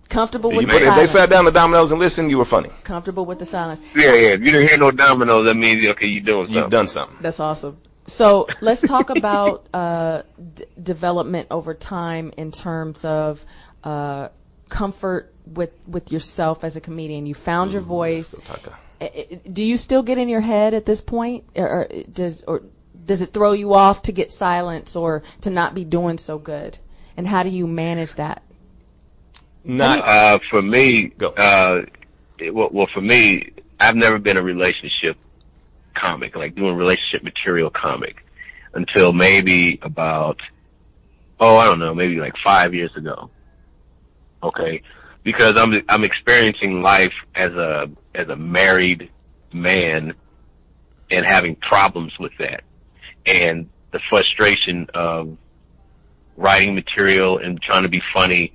[0.10, 2.70] Comfortable with put- the if they sat down the dominoes and listened, you were funny.
[2.84, 3.82] Comfortable with the silence.
[3.96, 4.28] Yeah, yeah.
[4.30, 6.62] If you didn't hear no dominoes, that means okay, you're doing something.
[6.64, 7.18] You've done something.
[7.22, 7.78] That's awesome.
[8.08, 10.22] So let's talk about uh,
[10.54, 13.44] d- development over time in terms of
[13.84, 14.30] uh,
[14.70, 17.26] comfort with with yourself as a comedian.
[17.26, 18.36] You found your voice.
[19.02, 22.44] I- I- Do you still get in your head at this point, or, or does
[22.48, 22.62] or
[23.06, 26.78] does it throw you off to get silence or to not be doing so good?
[27.18, 28.44] And how do you manage that?
[29.66, 31.30] Not Uh, for me, Go.
[31.30, 31.82] uh,
[32.40, 35.18] it, well, well, for me, I've never been a relationship
[35.96, 38.24] comic, like doing relationship material comic
[38.74, 40.40] until maybe about,
[41.40, 43.30] oh, I don't know, maybe like five years ago.
[44.44, 44.80] Okay.
[45.24, 49.10] Because I'm, I'm experiencing life as a, as a married
[49.52, 50.14] man
[51.10, 52.64] and having problems with that.
[53.26, 55.36] And the frustration of
[56.38, 58.54] writing material and trying to be funny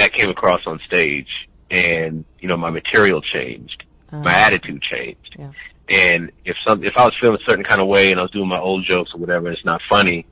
[0.00, 5.36] that came across on stage and you know my material changed my attitude changed.
[5.38, 5.52] Yeah.
[5.88, 8.30] and if some if i was feeling a certain kind of way and i was
[8.32, 10.26] doing my old jokes or whatever and it's not funny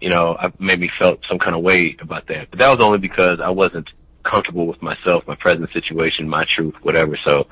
[0.00, 2.50] you know i made me felt some kind of way about that.
[2.50, 3.88] But that was only because i wasn't
[4.22, 7.16] comfortable with myself my present situation my truth whatever.
[7.24, 7.46] So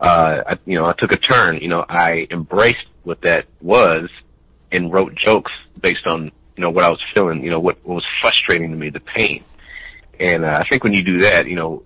[0.00, 1.58] uh I, you know i took a turn.
[1.58, 4.08] You know i embraced what that was
[4.72, 6.30] and wrote jokes based on
[6.60, 9.00] you know what I was feeling, you know what, what was frustrating to me, the
[9.00, 9.42] pain.
[10.20, 11.82] And uh, I think when you do that, you know,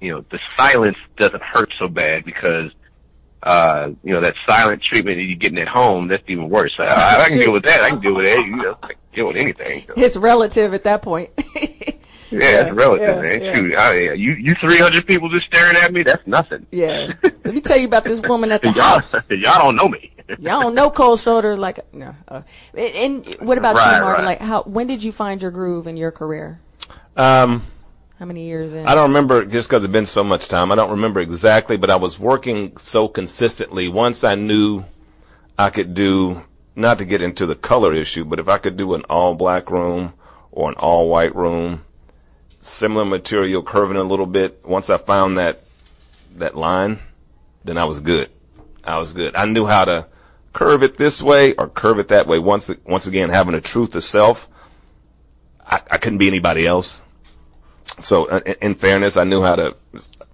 [0.00, 2.70] you know the silence doesn't hurt so bad because
[3.42, 6.74] uh, you know that silent treatment that you're getting at home that's even worse.
[6.78, 7.80] I, I can deal with that.
[7.82, 8.44] I can deal with that.
[8.44, 9.84] You know, I can deal with anything.
[9.96, 11.30] It's relative at that point.
[12.28, 13.40] Yeah, it's relative, yeah, man.
[13.40, 13.54] yeah.
[13.54, 16.02] Shoot, I, you you 300 people just staring at me.
[16.02, 16.66] That's nothing.
[16.72, 17.12] yeah.
[17.22, 19.14] Let me tell you about this woman at the y'all, house.
[19.30, 20.10] y'all don't know me.
[20.40, 22.16] Y'all don't know cold shoulder like no.
[22.26, 22.42] Uh,
[22.74, 24.24] and, and what about Right, you, Marvin?
[24.24, 24.40] right.
[24.40, 24.64] Like, how?
[24.64, 26.58] When did you find your groove in your career?
[27.16, 27.62] Um,
[28.18, 28.86] How many years in?
[28.86, 30.72] I don't remember just because it's been so much time.
[30.72, 33.88] I don't remember exactly, but I was working so consistently.
[33.88, 34.84] Once I knew
[35.58, 36.42] I could do,
[36.74, 39.70] not to get into the color issue, but if I could do an all black
[39.70, 40.14] room
[40.50, 41.84] or an all white room,
[42.62, 44.64] similar material, curving a little bit.
[44.64, 45.60] Once I found that
[46.36, 46.98] that line,
[47.64, 48.30] then I was good.
[48.84, 49.34] I was good.
[49.36, 50.06] I knew how to
[50.52, 52.38] curve it this way or curve it that way.
[52.38, 54.48] Once once again, having a truth of self,
[55.66, 57.02] I, I couldn't be anybody else.
[58.00, 59.76] So uh, in, in fairness, I knew how to.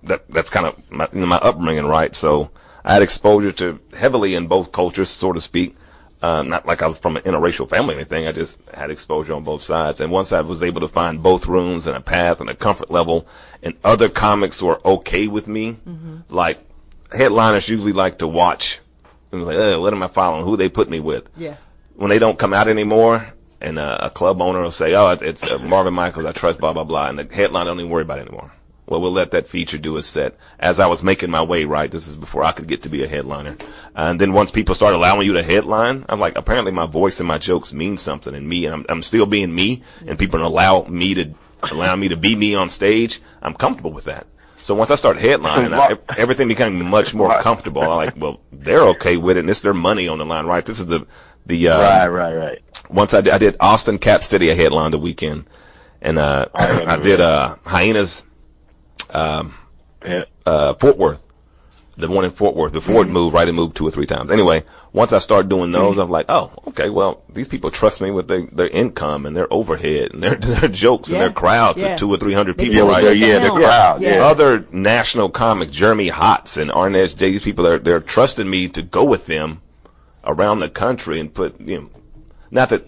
[0.04, 2.14] That that's kind of my, you know, my upbringing, right?
[2.14, 2.50] So
[2.84, 5.76] I had exposure to heavily in both cultures, so to speak.
[6.22, 8.28] Um, not like I was from an interracial family or anything.
[8.28, 10.00] I just had exposure on both sides.
[10.00, 12.90] And once I was able to find both rooms and a path and a comfort
[12.92, 13.26] level,
[13.60, 15.78] and other comics were okay with me,
[16.28, 16.58] like
[17.12, 18.80] headliners usually like to watch.
[19.32, 20.44] And like, uh, what am I following?
[20.44, 21.28] Who they put me with?
[21.36, 21.56] Yeah.
[21.96, 23.32] when they don't come out anymore,
[23.62, 26.26] and uh, a club owner will say, "Oh, it's- uh, Marvin Michaels.
[26.26, 28.52] I trust blah blah blah," and the headline don't even worry about anymore.
[28.86, 30.36] Well, we'll let that feature do its set.
[30.58, 33.02] As I was making my way, right, this is before I could get to be
[33.04, 33.56] a headliner.
[33.94, 37.26] And then once people start allowing you to headline, I'm like, apparently my voice and
[37.28, 40.82] my jokes mean something, and me, and I'm, I'm still being me, and people allow
[40.88, 41.32] me to
[41.70, 43.22] allow me to be me on stage.
[43.40, 44.26] I'm comfortable with that.
[44.56, 47.82] So once I start headlining, I, everything became much more comfortable.
[47.82, 50.64] I'm like, well, they're okay with it, and it's their money on the line, right?
[50.66, 51.06] This is the
[51.46, 52.62] the uh, Right, right, right.
[52.90, 55.44] once I did, I did Austin Cap City, a headline the weekend,
[56.00, 58.22] and uh, I did uh, Hyenas,
[59.10, 59.54] um,
[60.04, 60.24] Yeah.
[60.46, 61.24] uh, Fort Worth,
[61.96, 62.72] the one in Fort Worth.
[62.72, 64.30] Before it moved, right, it moved two or three times.
[64.30, 68.10] Anyway, once I started doing those, I'm like, oh, okay, well, these people trust me
[68.10, 71.94] with their, their income and their overhead and their their jokes and their crowds Yeah.
[71.94, 73.18] of two or three hundred people, really right?
[73.18, 74.22] get Yeah, the crowd, yeah.
[74.24, 78.82] Other national comics, Jeremy Hotz and Arnez J, these people are they're trusting me to
[78.82, 79.60] go with them
[80.24, 81.90] around the country and put you know,
[82.50, 82.84] not that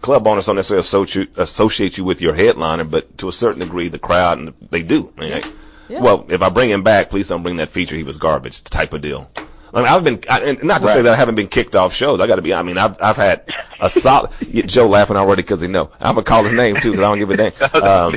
[0.00, 3.88] club owners don't necessarily associate, associate you with your headliner, but to a certain degree,
[3.88, 5.12] the crowd and they do.
[5.16, 5.46] I mean, like,
[5.88, 6.00] Yeah.
[6.00, 7.96] Well, if I bring him back, please don't bring that feature.
[7.96, 9.30] He was garbage type of deal.
[9.72, 11.92] I mean, I've been, I, and not to say that I haven't been kicked off
[11.92, 12.20] shows.
[12.20, 12.54] I got to be.
[12.54, 13.44] I mean, I've I've had
[13.80, 14.30] a solid.
[14.66, 17.18] Joe laughing already because he know I'm gonna call his name too because I don't
[17.18, 17.52] give a damn.
[17.82, 18.16] Um,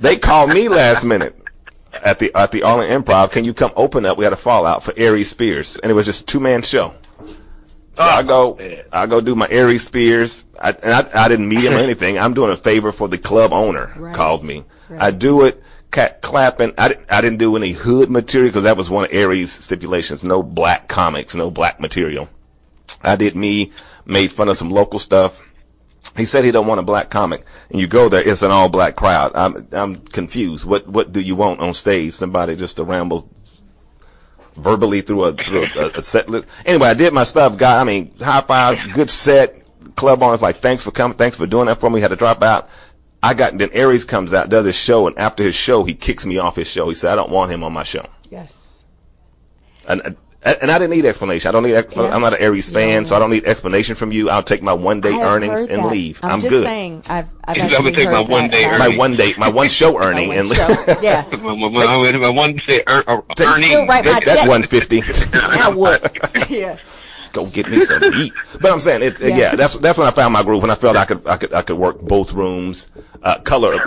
[0.00, 1.36] they called me last minute
[1.92, 3.30] at the at the Arlington Improv.
[3.30, 4.18] Can you come open up?
[4.18, 6.94] We had a fallout for Aries Spears, and it was just two man show.
[8.00, 8.84] So I go, man.
[8.92, 10.44] I go do my Aries Spears.
[10.60, 12.18] I, and I, I didn't meet him or anything.
[12.18, 13.92] I'm doing a favor for the club owner.
[13.96, 14.14] Right.
[14.14, 14.64] Called me.
[14.88, 15.02] Right.
[15.02, 16.72] I do it, cat clapping.
[16.78, 20.24] I, didn't- I didn't do any hood material because that was one of Aries stipulations.
[20.24, 22.28] No black comics, no black material.
[23.02, 23.70] I did me,
[24.06, 25.46] made fun of some local stuff.
[26.16, 28.68] He said he don't want a black comic, and you go there, it's an all
[28.68, 29.30] black crowd.
[29.34, 30.64] I'm I'm confused.
[30.64, 32.14] What what do you want on stage?
[32.14, 33.30] Somebody just to ramble
[34.54, 36.46] verbally through a through a, a set list.
[36.64, 37.80] Anyway, I did my stuff, guy.
[37.80, 39.56] I mean, high five, good set.
[39.96, 42.00] Club owners like, thanks for coming, thanks for doing that for me.
[42.00, 42.70] Had to drop out.
[43.22, 46.24] I got then Aries comes out, does his show, and after his show, he kicks
[46.24, 46.88] me off his show.
[46.88, 48.06] He said, I don't want him on my show.
[48.30, 48.84] Yes.
[49.86, 50.10] And uh,
[50.42, 51.48] and and I didn't need explanation.
[51.48, 51.74] I don't need.
[51.74, 52.14] Ex- Yeah.
[52.14, 53.08] I'm not an Aries fan, Yeah.
[53.08, 54.30] so I don't need explanation from you.
[54.30, 55.90] I'll take my one day earnings and that.
[55.92, 56.20] leave.
[56.22, 56.64] I'm, I'm, just good.
[56.64, 57.02] saying.
[57.08, 60.32] I've I've I'm gonna take my one day my one day, my one show earning,
[60.32, 60.96] and show.
[61.02, 61.24] Yeah.
[61.32, 63.66] My, my, my, my one say earn, uh, Take- earning.
[63.68, 65.00] Still right take that 150.
[65.32, 66.50] now what?
[66.50, 66.76] yeah.
[67.32, 68.32] Go get me some to eat.
[68.60, 69.36] But I'm saying, it's, yeah.
[69.36, 69.54] Yeah.
[69.54, 70.62] that's that's when I found my groove.
[70.62, 72.90] When I felt I could I could I could work both rooms,
[73.22, 73.78] uh, color.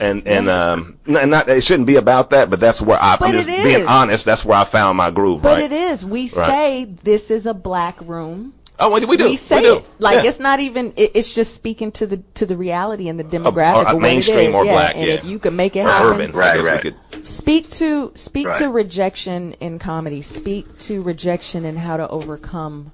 [0.00, 3.28] And and um, n- not it shouldn't be about that, but that's where I, But
[3.28, 4.24] I'm just being honest.
[4.24, 5.44] That's where I found my groove.
[5.44, 5.50] Right?
[5.54, 5.72] But right?
[5.72, 6.04] it is.
[6.04, 6.30] We Right.
[6.30, 8.54] say this is a black room.
[8.78, 9.24] Oh, we, we do.
[9.28, 9.76] We say do.
[9.76, 10.30] it like Yeah.
[10.30, 10.92] it's not even.
[10.96, 14.02] It, it's just speaking to the to the reality and the demographic a of what
[14.02, 14.72] mainstream or yeah.
[14.72, 15.14] black, and yeah.
[15.14, 16.32] if you can make it Or happen, urban.
[16.32, 16.80] Right, right.
[16.82, 16.96] could-
[17.26, 20.22] Speak to speak to rejection in comedy.
[20.22, 22.90] Speak to rejection and how to overcome.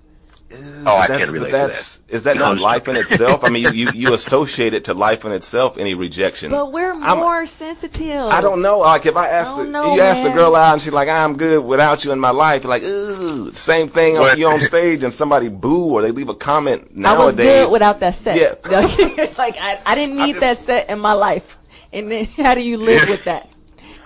[0.50, 3.44] Oh, I that's, can't relate but to that's, that No, not I'm life in itself?
[3.44, 6.50] I mean, you, you, you associate it to life in itself, any rejection.
[6.50, 8.22] But we're I'm- more sensitive.
[8.22, 8.78] I don't know.
[8.78, 11.08] Like if I ask I the, know, you ask the girl out and she's like,
[11.08, 14.38] "I'm good without you in my life," you're like, "Ooh." Same thing on What?
[14.38, 17.20] you on stage and somebody boo or they leave a comment nowadays.
[17.20, 18.36] I was good without that set.
[18.36, 19.28] Yeah.
[19.38, 21.58] like I, I didn't need just- that set in my life.
[21.92, 23.54] And then how do you live with that?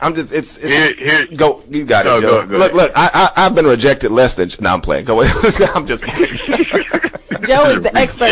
[0.02, 0.94] I'm just it's, it's Here-
[1.26, 2.20] here- go you got No, it.
[2.22, 2.46] go- Joe.
[2.48, 2.74] go look ahead.
[2.74, 5.04] look I, I I've been rejected less than no I'm playing.
[5.04, 5.70] Go ahead.
[5.74, 6.36] I'm just playing.
[7.46, 8.28] Joe is the expert.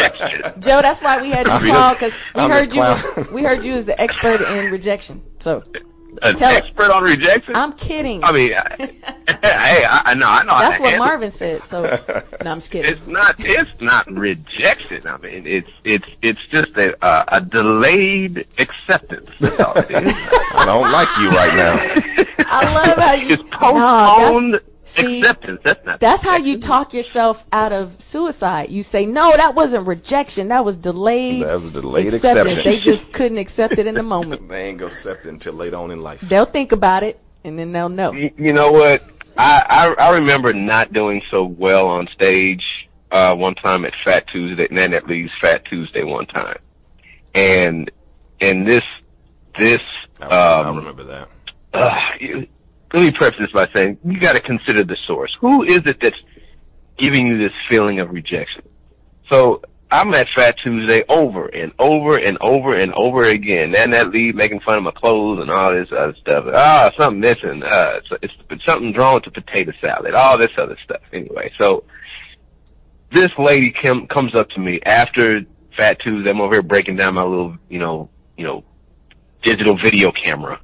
[0.61, 2.81] Joe, that's why we had you I'm call because we I'm heard you.
[2.83, 3.33] clowning.
[3.35, 5.23] We heard you as the expert in rejection.
[5.41, 5.63] So
[6.23, 6.65] An Tell it.
[6.65, 7.55] expert on rejection.
[7.57, 8.23] I'm kidding.
[8.25, 8.77] I mean, I,
[9.43, 10.59] hey, I, I know, I know.
[10.59, 11.63] That's what handle- Marvin said.
[11.65, 11.83] So
[12.45, 12.91] no, I'm just kidding.
[12.93, 13.35] It's not.
[13.39, 15.07] It's not rejection.
[15.07, 19.31] I mean, it's it's it's just a uh, a delayed acceptance.
[19.41, 20.15] That's all it is.
[20.55, 22.27] I don't like you right now.
[22.47, 23.29] I love how you.
[23.35, 24.21] It's No, that's-
[24.51, 24.61] postponed
[24.91, 25.61] see, acceptance.
[25.65, 26.01] That's not.
[26.01, 28.71] That's how you talk yourself out of suicide.
[28.71, 30.49] You say, no, that wasn't rejection.
[30.49, 31.43] That was delayed.
[31.43, 32.59] That was delayed acceptance.
[32.59, 32.85] acceptance.
[32.85, 34.43] They just couldn't accept it in the moment.
[34.51, 36.21] They ain't gonna accept it until later on in life.
[36.23, 38.13] They'll think about it and then they'll know.
[38.13, 39.05] You, you know what?
[39.37, 42.65] I, I I remember not doing so well on stage
[43.11, 46.59] uh one time at Fat Tuesday, and then at least Fat Tuesday one time,
[47.35, 47.91] and
[48.41, 48.85] and this
[49.59, 49.83] this
[50.21, 51.29] I, I um remember that.
[51.73, 52.47] uh, you,
[52.93, 55.37] let me preface this by saying you got to consider the source.
[55.41, 56.19] Who is it that's
[56.97, 58.63] giving you this feeling of rejection?
[59.29, 59.63] So
[59.93, 63.75] I'm at Fat Tuesday over and over and over and over again.
[63.77, 66.47] And that lead making fun of my clothes and all this other stuff.
[66.53, 67.63] Ah, something missing.
[67.63, 70.15] Uh, it's, it's, it's something wrong with the potato salad.
[70.15, 71.03] All this other stuff.
[71.13, 71.85] Anyway, so
[73.13, 75.43] this lady com- comes up to me after
[75.77, 76.31] Fat Tuesday.
[76.31, 78.65] I'm over here breaking down my little, you know, you know,
[79.43, 80.61] digital video camera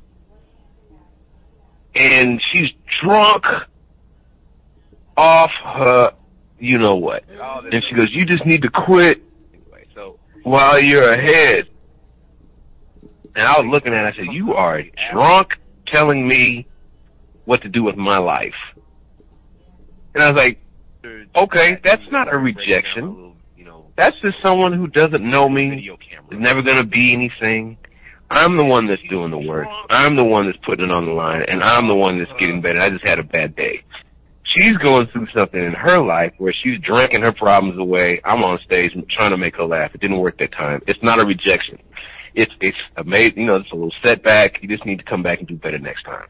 [1.97, 2.71] and she's
[3.03, 3.45] drunk
[5.17, 6.13] off her
[6.59, 7.25] you know what.
[7.73, 9.23] And she goes, You just need to quit
[10.43, 11.69] while you're ahead.
[13.35, 14.83] And I was looking at her, I said, You are
[15.13, 16.67] drunk telling me
[17.45, 18.55] what to do with my life.
[20.15, 20.61] And I was like,
[21.37, 23.35] Okay, that's not a rejection.
[23.97, 25.89] That's just someone who doesn't know me,
[26.31, 27.79] is never gonna be anything.
[28.31, 29.69] I'm the one that's doing the work.
[29.89, 32.61] I'm the one that's putting it on the line, and I'm the one that's getting
[32.61, 32.81] better.
[32.81, 33.83] I just had a bad day.
[34.43, 38.21] She's going through something in her life where she's drinking her problems away.
[38.25, 39.95] I'm on stage trying to make her laugh.
[39.95, 40.83] It didn't work that time.
[40.87, 41.79] It's not a rejection.
[42.35, 43.41] It's it's amazing.
[43.41, 44.63] You know, it's a little setback.
[44.63, 46.27] You just need to come back and do better next time.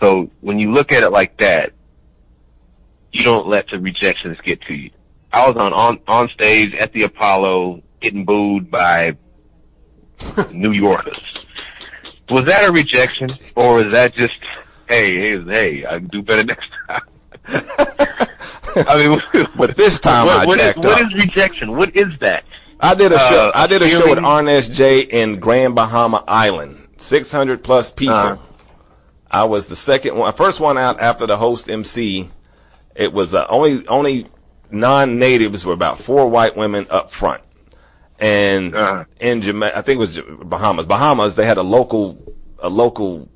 [0.00, 1.72] So when you look at it like that,
[3.12, 4.90] you don't let the rejections get to you.
[5.32, 9.16] I was on on on stage at the Apollo getting booed by
[10.52, 11.46] New Yorkers.
[12.28, 14.38] Was that a rejection, or was that just,
[14.88, 17.00] hey, hey, hey, I can do better next time?
[18.76, 21.12] I mean, But this time what, I what is jacked what up.
[21.12, 21.76] is rejection?
[21.76, 22.44] What is that?
[22.78, 23.48] I did a show.
[23.48, 26.88] Uh, I did a show with Arnez J in Grand Bahama Island.
[26.96, 28.14] Six hundred plus people.
[28.14, 28.36] Uh-huh.
[29.30, 32.30] I was the second one, first one out after the host MC.
[32.94, 34.26] It was uh, only only
[34.70, 37.42] non-natives were about four white women up front,
[38.20, 39.04] and Uh-huh.
[39.20, 40.86] in Jamaica, I think it was Bahamas.
[40.86, 42.18] Bahamas, they had a local
[42.62, 43.28] a local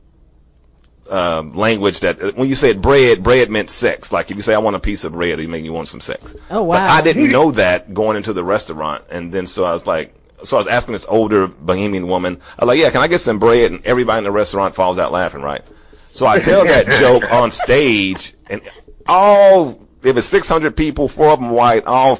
[1.10, 4.12] um, language that uh, when you said bread, bread meant sex.
[4.12, 6.00] Like if you say I want a piece of bread, it mean you want some
[6.00, 6.34] sex.
[6.50, 6.86] Oh, But wow.
[6.86, 10.56] I didn't know that going into the restaurant, and then so I was like, so
[10.56, 13.38] I was asking this older Bahamian woman, I was like, yeah, can I get some
[13.38, 13.72] bread?
[13.72, 15.62] And everybody in the restaurant falls out laughing, right?
[16.10, 18.60] So I tell that joke on stage, and
[19.06, 22.14] all if it's 600 people, four of them white, all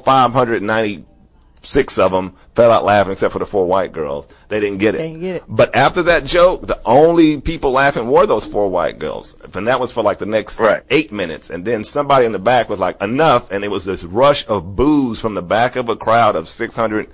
[1.65, 4.27] 596 of them fell out laughing, except for the four white girls.
[4.49, 4.99] They didn't get it.
[4.99, 5.43] They didn't get it.
[5.47, 9.35] But after that joke, the only people laughing were those four white girls.
[9.53, 10.83] And that was for like the next Right.
[10.89, 11.49] eight minutes.
[11.49, 13.51] And then somebody in the back was like, enough.
[13.51, 17.09] And it was this rush of boos from the back of a crowd of 600.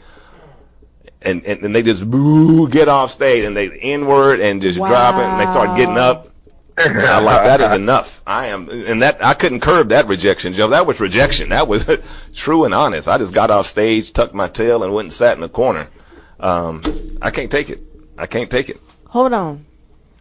[1.23, 5.15] And, and, and they just boo, get off stage and they inward and just drop
[5.15, 6.27] it and they start getting up.
[7.07, 8.21] I like that is enough.
[8.25, 10.67] I am, and that I couldn't curb that rejection, Joe.
[10.67, 11.49] That was rejection.
[11.49, 11.89] That was
[12.33, 13.07] true and honest.
[13.07, 15.89] I just got off stage, tucked my tail, and went and sat in the corner.
[16.39, 16.81] Um,
[17.21, 17.81] I can't take it.
[18.17, 18.79] I can't take it.
[19.07, 19.65] Hold on.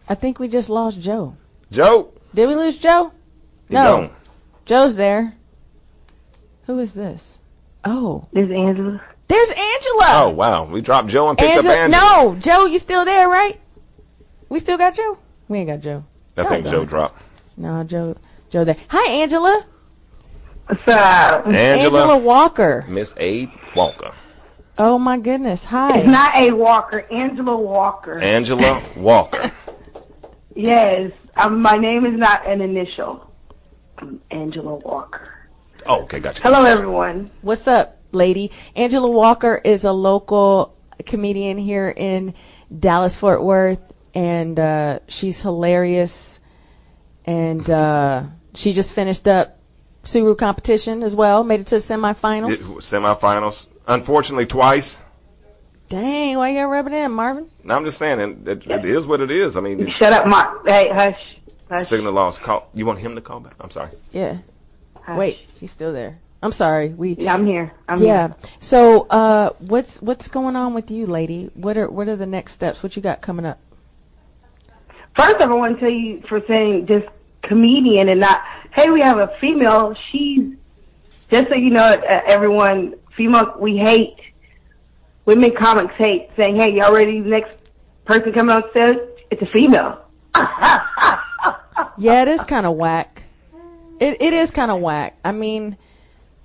[0.09, 1.35] I think we just lost Joe.
[1.71, 3.11] Joe, Did we lose Joe?
[3.69, 3.83] you No.
[4.07, 4.11] gone.
[4.65, 5.35] Joe's there.
[6.67, 7.39] Who is this?
[7.83, 9.01] Oh, There's Angela.
[9.27, 10.05] there's Angela.
[10.23, 11.73] Oh wow, we dropped Joe and picked Angela.
[11.73, 12.01] up Angela.
[12.01, 13.59] No, Joe, you still there, right?
[14.49, 15.17] We still got Joe.
[15.47, 16.03] We ain't got Joe.
[16.45, 17.21] I think Joe dropped.
[17.57, 18.15] No, Joe.
[18.49, 18.77] Joe there.
[18.89, 19.65] Hi, Angela.
[20.67, 21.47] What's up?
[21.47, 22.83] Angela Walker.
[22.87, 24.13] Miss Aid Walker.
[24.77, 25.65] Oh my goodness.
[25.65, 25.99] Hi.
[25.99, 28.19] It's not a Walker, Angela Walker.
[28.19, 29.51] Angela Walker.
[30.55, 33.31] yes, um, my name is not an initial.
[33.97, 35.47] I'm Angela Walker.
[35.85, 36.41] Oh, okay, gotcha.
[36.41, 37.29] Hello, everyone.
[37.41, 38.51] What's up, lady?
[38.75, 42.33] Angela Walker is a local comedian here in
[42.75, 43.81] Dallas Fort Worth,
[44.13, 46.39] and uh, she's hilarious.
[47.25, 48.23] And uh,
[48.55, 49.59] she just finished up
[50.03, 51.43] Suru competition as well.
[51.43, 52.47] Made it to the semifinals.
[52.47, 53.69] Did- Semifinals.
[53.87, 54.99] Unfortunately, twice.
[55.89, 57.49] Dang, why you gotta rub it in, Marvin?
[57.65, 59.57] No, I'm just saying, it, it, it is what it is.
[59.57, 60.65] I mean, it- Shut up, Mark.
[60.65, 61.17] Hey, hush.
[61.69, 61.87] Hush.
[61.87, 62.41] signal lost.
[62.41, 62.69] Call.
[62.73, 63.55] You want him to call back?
[63.59, 63.91] I'm sorry.
[64.11, 64.37] Yeah.
[65.01, 65.17] hush.
[65.17, 66.19] Wait, he's still there.
[66.43, 66.89] I'm sorry.
[66.89, 67.13] We.
[67.13, 67.71] Yeah, I'm here.
[67.87, 68.29] I'm yeah.
[68.29, 68.35] here.
[68.59, 71.51] So, uh, what's what's going on with you, lady?
[71.53, 72.81] What are what are the next steps?
[72.81, 73.59] What you got coming up?
[75.15, 77.07] First off, I want to tell you for saying just
[77.43, 78.41] comedian and not,
[78.73, 79.95] hey, we have a female.
[80.09, 80.55] She's,
[81.29, 84.17] just so you know, uh, everyone, female, we hate,
[85.25, 87.19] women comics hate saying, hey, y'all ready?
[87.19, 87.51] Next
[88.05, 88.97] person coming on stage?
[89.29, 90.05] It's a female.
[91.97, 93.23] Yeah, it is kind of whack.
[93.99, 95.17] It it is kind of whack.
[95.23, 95.77] I mean,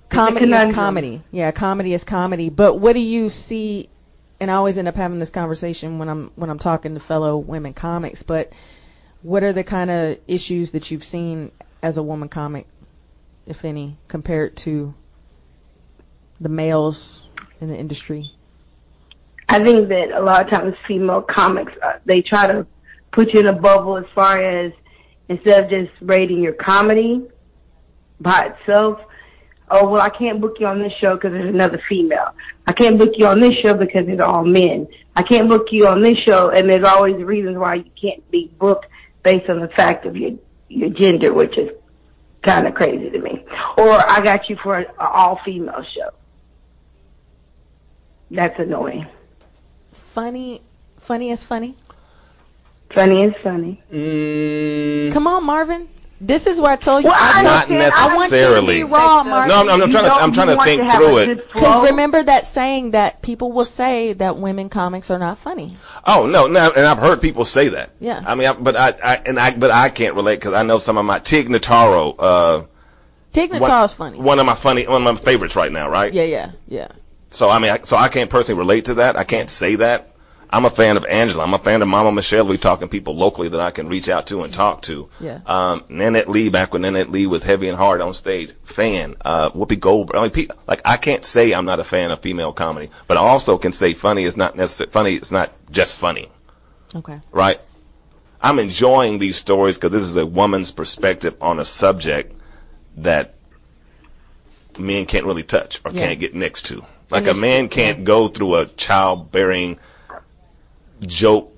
[0.09, 1.23] comedy is comedy.
[1.31, 2.49] Yeah, comedy is comedy.
[2.49, 3.89] But what do you see?
[4.39, 7.37] And I always end up having this conversation when I'm when I'm talking to fellow
[7.37, 8.21] women comics.
[8.21, 8.53] But
[9.23, 11.51] what are the kind of issues that you've seen
[11.81, 12.67] as a woman comic,
[13.45, 14.93] if any, compared to
[16.39, 17.27] the males
[17.59, 18.31] in the industry?
[19.49, 22.67] I think that a lot of times female comics, uh, they try to
[23.11, 24.71] put you in a bubble as far as
[25.29, 27.25] instead of just rating your comedy
[28.19, 28.99] by itself.
[29.69, 32.33] Oh, well, I can't book you on this show because there's another female.
[32.67, 34.87] I can't book you on this show because it's all men.
[35.15, 38.51] I can't book you on this show, and there's always reasons why you can't be
[38.59, 38.87] booked
[39.23, 40.31] based on the fact of your
[40.69, 41.69] your gender, which is
[42.43, 43.45] kind of crazy to me.
[43.77, 46.09] Or I got you for an all female show.
[48.29, 49.07] That's annoying.
[49.93, 50.61] Funny,
[50.97, 51.75] funny is funny.
[52.93, 53.81] Funny is funny.
[53.91, 55.87] Mm, Come on, Marvin.
[56.19, 57.09] This is where I told you.
[57.09, 58.77] Well, I I not told you, I want you to necessarily.
[58.77, 59.49] be raw, Marvin.
[59.49, 60.13] No, I'm, I'm You trying to.
[60.13, 61.53] I'm trying to think have a through it.
[61.53, 65.69] Because remember that saying that people will say that women comics are not funny.
[66.05, 67.91] Oh no, no, and I've heard people say that.
[67.99, 68.23] Yeah.
[68.25, 70.79] I mean, I, but I, I, and I, but I can't relate because I know
[70.79, 72.15] some of my Tig Notaro.
[72.17, 72.65] Uh,
[73.31, 74.19] Tig one, Notaro's funny.
[74.19, 76.11] One of my funny, one of my favorites right now, right?
[76.11, 76.87] Yeah, yeah, yeah.
[77.29, 79.15] So I mean, I, so I can't personally relate to that.
[79.17, 80.15] I can't say that.
[80.49, 81.43] I'm a fan of Angela.
[81.43, 82.45] I'm a fan of Mama Michelle.
[82.47, 85.09] We talking people locally that I can reach out to and talk to.
[85.19, 85.41] Yeah.
[85.45, 88.53] Um, Nanette Lee back when Nanette Lee was heavy and hard on stage.
[88.63, 89.15] Fan.
[89.25, 90.15] Uh, Whoopi Goldberg.
[90.15, 93.17] I mean, pe- like I can't say I'm not a fan of female comedy, but
[93.17, 95.13] I also can say funny is not necessarily funny.
[95.15, 96.29] It's not just funny,
[96.95, 97.19] Okay.
[97.31, 97.59] right?
[98.41, 102.33] I'm enjoying these stories because this is a woman's perspective on a subject
[102.95, 103.33] that
[104.79, 106.07] men can't really touch or Yeah.
[106.07, 106.85] can't get next to.
[107.09, 109.79] Like a man can't go through a childbearing
[111.01, 111.53] joke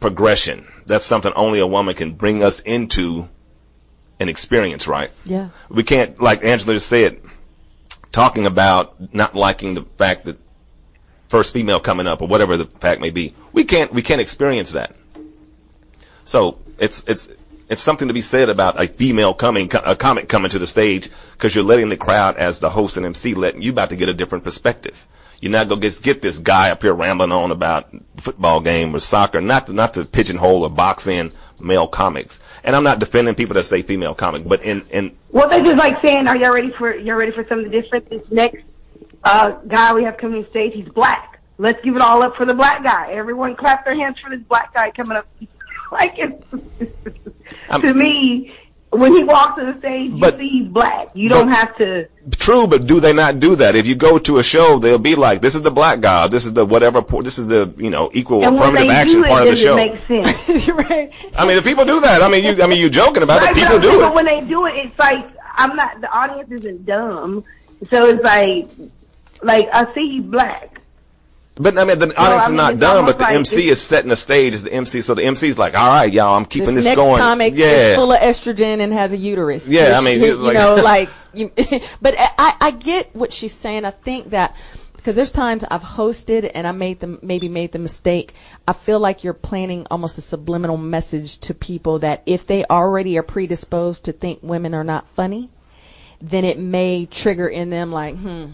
[0.00, 0.66] progression.
[0.86, 3.28] That's something only a woman can bring us into
[4.20, 5.10] an experience, right?
[5.24, 5.48] Yeah.
[5.68, 7.20] We can't, like Angela just said,
[8.10, 10.38] talking about not liking the fact that
[11.28, 13.34] first female coming up or whatever the fact may be.
[13.52, 14.94] We can't, we can't experience that.
[16.24, 17.34] So it's, it's,
[17.68, 21.08] it's something to be said about a female coming, a comic coming to the stage
[21.32, 24.10] because you're letting the crowd as the host and MC letting you about to get
[24.10, 25.08] a different perspective.
[25.42, 29.00] You're not gonna just get this guy up here rambling on about football game or
[29.00, 32.38] soccer, not to, not to pigeonhole or box in male comics.
[32.62, 35.78] And I'm not defending people that say female comic, but in, in, Well, they're just
[35.78, 38.62] like saying, "Are y'all ready for y'all ready for something different?" This next
[39.24, 41.40] uh, guy we have coming to stage, he's black.
[41.58, 43.10] Let's give it all up for the black guy.
[43.10, 45.26] Everyone clap their hands for this black guy coming up.
[45.90, 46.50] like it's,
[47.80, 48.54] to me,
[48.92, 51.08] when he walks to the stage, But- you see he's black.
[51.14, 52.06] You don't have to.
[52.38, 53.74] True, but do they not do that?
[53.74, 56.28] If you go to a show, they'll be like, "This is the black guy.
[56.28, 57.00] This is the whatever.
[57.22, 60.08] This is the you know equal And affirmative action it, part of the show." it
[60.08, 60.68] make sense?
[60.90, 61.12] right.
[61.36, 62.22] I mean, the people do that.
[62.22, 62.62] I mean, you.
[62.62, 63.60] I mean, you're joking about Right, it?
[63.60, 64.14] but People do But it.
[64.14, 65.24] when they do it, it's like
[65.56, 66.00] I'm not.
[66.00, 67.44] The audience isn't dumb,
[67.90, 68.68] so it's like,
[69.42, 70.71] like I see he's black.
[71.56, 73.04] But I mean, the audience I is not dumb.
[73.04, 75.02] But the like MC it's- is setting the stage as the MC.
[75.02, 77.52] So the MC is like, "All right, y'all, I'm keeping This this, next going." comic
[77.56, 77.94] yeah.
[77.94, 79.68] full of estrogen and has a uterus.
[79.68, 81.52] Yeah, I mean, you, like- know, like, you,
[82.00, 83.84] but I, I get what she's saying.
[83.84, 84.56] I think that
[84.96, 88.34] because there's times I've hosted and I made them maybe made the mistake.
[88.66, 93.18] I feel like you're planning almost a subliminal message to people that if they already
[93.18, 95.50] are predisposed to think women are not funny,
[96.20, 98.52] then it may trigger in them like, hmm,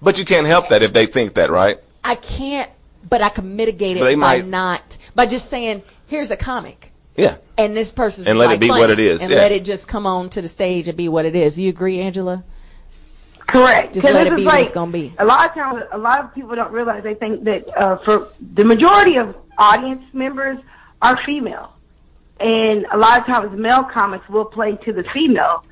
[0.00, 1.78] But you can't help that if they think that, right?
[2.04, 2.70] I can't,
[3.08, 6.92] but I can mitigate it they by might- not, by just saying, here's a comic.
[7.16, 7.36] Yeah.
[7.58, 9.36] And this person's And let it be funny, what it is, and yeah.
[9.36, 11.58] let it just come on to the stage and be what it is.
[11.58, 12.42] You agree, Angela?
[13.46, 13.94] Correct.
[13.94, 15.12] Just 'Cause let this it is be what it's gonna be.
[15.18, 18.28] A lot of times, a lot of people don't realize they think that uh, for
[18.54, 20.58] the majority of audience members
[21.02, 21.70] are female,
[22.40, 25.64] and a lot of times male comics will play to the female,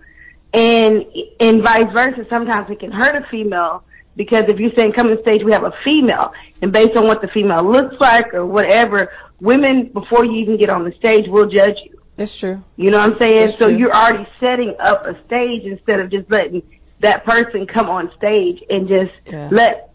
[0.52, 1.06] and
[1.40, 2.26] and vice versa.
[2.28, 3.82] Sometimes it can hurt a female
[4.20, 7.22] because if you're saying come on stage, we have a female, and based on what
[7.22, 9.10] the female looks like or whatever,
[9.40, 11.98] women before you even get on the stage will judge you.
[12.16, 12.62] That's true.
[12.76, 13.48] You know what I'm saying?
[13.52, 13.78] So true.
[13.78, 16.62] you're already setting up a stage instead of just letting
[16.98, 19.48] that person come on stage and just Yeah.
[19.50, 19.94] let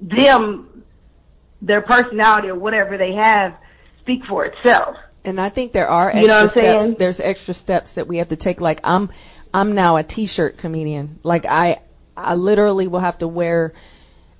[0.00, 0.82] them,
[1.62, 3.54] their personality or whatever they have,
[4.00, 4.96] speak for itself.
[5.24, 6.84] And I think there are extra You know what I'm steps.
[6.84, 6.96] saying?
[6.98, 8.60] There's extra steps that we have to take.
[8.60, 9.10] Like I'm,
[9.54, 11.20] I'm now a t-shirt comedian.
[11.22, 11.78] Like I,
[12.16, 13.72] I literally will have to wear.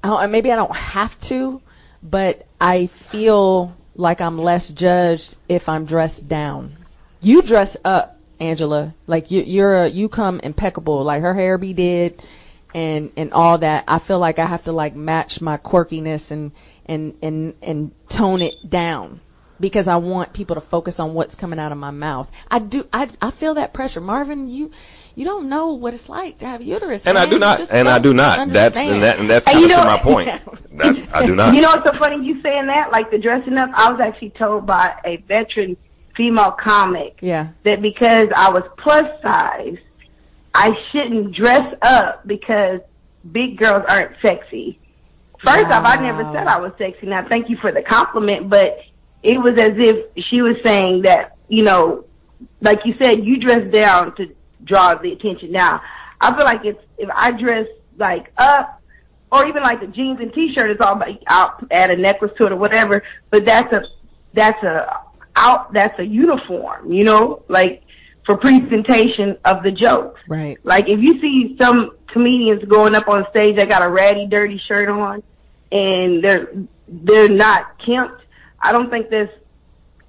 [0.02, 1.62] I maybe I don't have to,
[2.02, 6.76] but I feel like I'm less judged if I'm dressed down.
[7.20, 8.94] You dress up, Angela.
[9.06, 11.02] Like you, you're a, you come impeccable.
[11.04, 12.22] Like her hair be did,
[12.74, 13.84] and and all that.
[13.88, 16.52] I feel like I have to like match my quirkiness and
[16.86, 19.20] and and and tone it down
[19.60, 22.30] because I want people to focus on what's coming out of my mouth.
[22.50, 22.86] I do.
[22.92, 24.48] I I feel that pressure, Marvin.
[24.48, 24.70] You
[25.14, 27.70] you don't know what it's like to have a uterus, And I do not.
[27.72, 28.52] And I don't do.
[28.52, 30.28] That's and that and that's And kind you of to my point.
[30.74, 31.54] That I do not.
[31.54, 32.24] You know what's so funny?
[32.24, 33.70] You saying that, like the dressing up.
[33.74, 35.76] I was actually told by a veteran
[36.16, 37.48] female comic Yeah.
[37.62, 39.78] that because I was plus size,
[40.52, 42.80] I shouldn't dress up because
[43.30, 44.78] big girls aren't sexy.
[45.44, 47.06] First off, I never said I was sexy.
[47.06, 48.78] Now, thank you for the compliment, but
[49.22, 52.04] it was as if she was saying that, you know,
[52.60, 54.34] like you said, you dress down to
[54.64, 55.52] draw the attention.
[55.52, 55.82] Now,
[56.20, 57.66] I feel like it's, if I dress
[57.96, 58.82] like up,
[59.30, 62.46] or even like the jeans and t-shirt is all about, I'll add a necklace to
[62.46, 63.84] it or whatever, but that's a,
[64.32, 65.00] that's a,
[65.36, 67.82] out, that's a uniform, you know, like
[68.24, 70.20] for presentation of the jokes.
[70.28, 70.58] Right.
[70.62, 74.60] Like if you see some comedians going up on stage, they got a ratty, dirty
[74.66, 75.22] shirt on,
[75.72, 76.52] and they're
[76.86, 78.22] they're not kempt.
[78.60, 79.32] I don't think that's.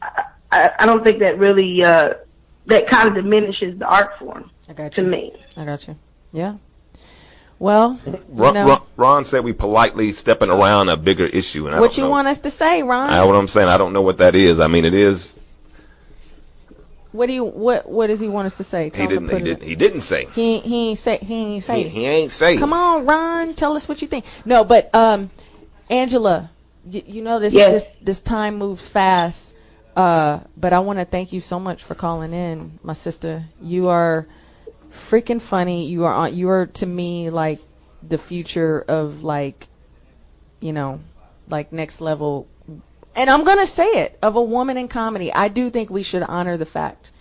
[0.02, 2.14] I, I I don't think that really uh,
[2.68, 4.50] that kind of diminishes the art form.
[4.70, 5.04] I got you.
[5.04, 5.34] to me.
[5.58, 5.96] I got you.
[6.32, 6.56] Yeah.
[7.58, 11.76] Well, you Ron, know, Ron, Ron said we politely stepping around a bigger issue, and
[11.76, 12.10] I what don't you know.
[12.10, 13.10] want us to say, Ron?
[13.10, 14.60] I, what I'm saying, I don't know what that is.
[14.60, 15.36] I mean, it is.
[17.14, 18.90] what do you what What does he want us to say?
[18.90, 19.30] Tell He didn't.
[19.30, 19.64] He didn't.
[19.64, 20.26] He didn't say.
[20.36, 21.84] He he ain't say he ain't say.
[21.84, 22.58] He, he ain't say.
[22.58, 24.26] Come on, Ron, tell us what you think.
[24.44, 25.30] No, but um,
[25.90, 26.52] Angela,
[26.84, 27.72] y- you know this Yes.
[27.88, 29.55] this this time moves fast.
[29.96, 33.46] Uh, but I want to thank you so much for calling in, my sister.
[33.62, 34.28] You are
[34.92, 35.88] freaking funny.
[35.88, 36.36] You are on.
[36.36, 37.60] You are to me like
[38.04, 39.68] the future of like,
[40.60, 41.00] you know,
[41.48, 42.48] like next level.
[43.16, 45.32] And I'm gonna say it of a woman in comedy.
[45.32, 47.12] I do think we should honor the fact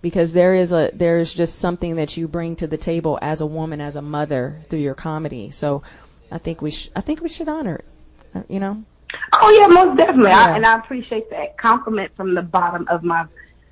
[0.00, 3.40] because there is a there is just something that you bring to the table as
[3.40, 5.50] a woman, as a mother through your comedy.
[5.50, 5.82] So
[6.30, 7.84] I think we sh- I think we should honor it.
[8.32, 8.84] Uh, You know.
[9.34, 10.30] Oh yeah, most definitely.
[10.30, 10.46] Yeah.
[10.46, 13.26] I, and I appreciate that compliment from the bottom of my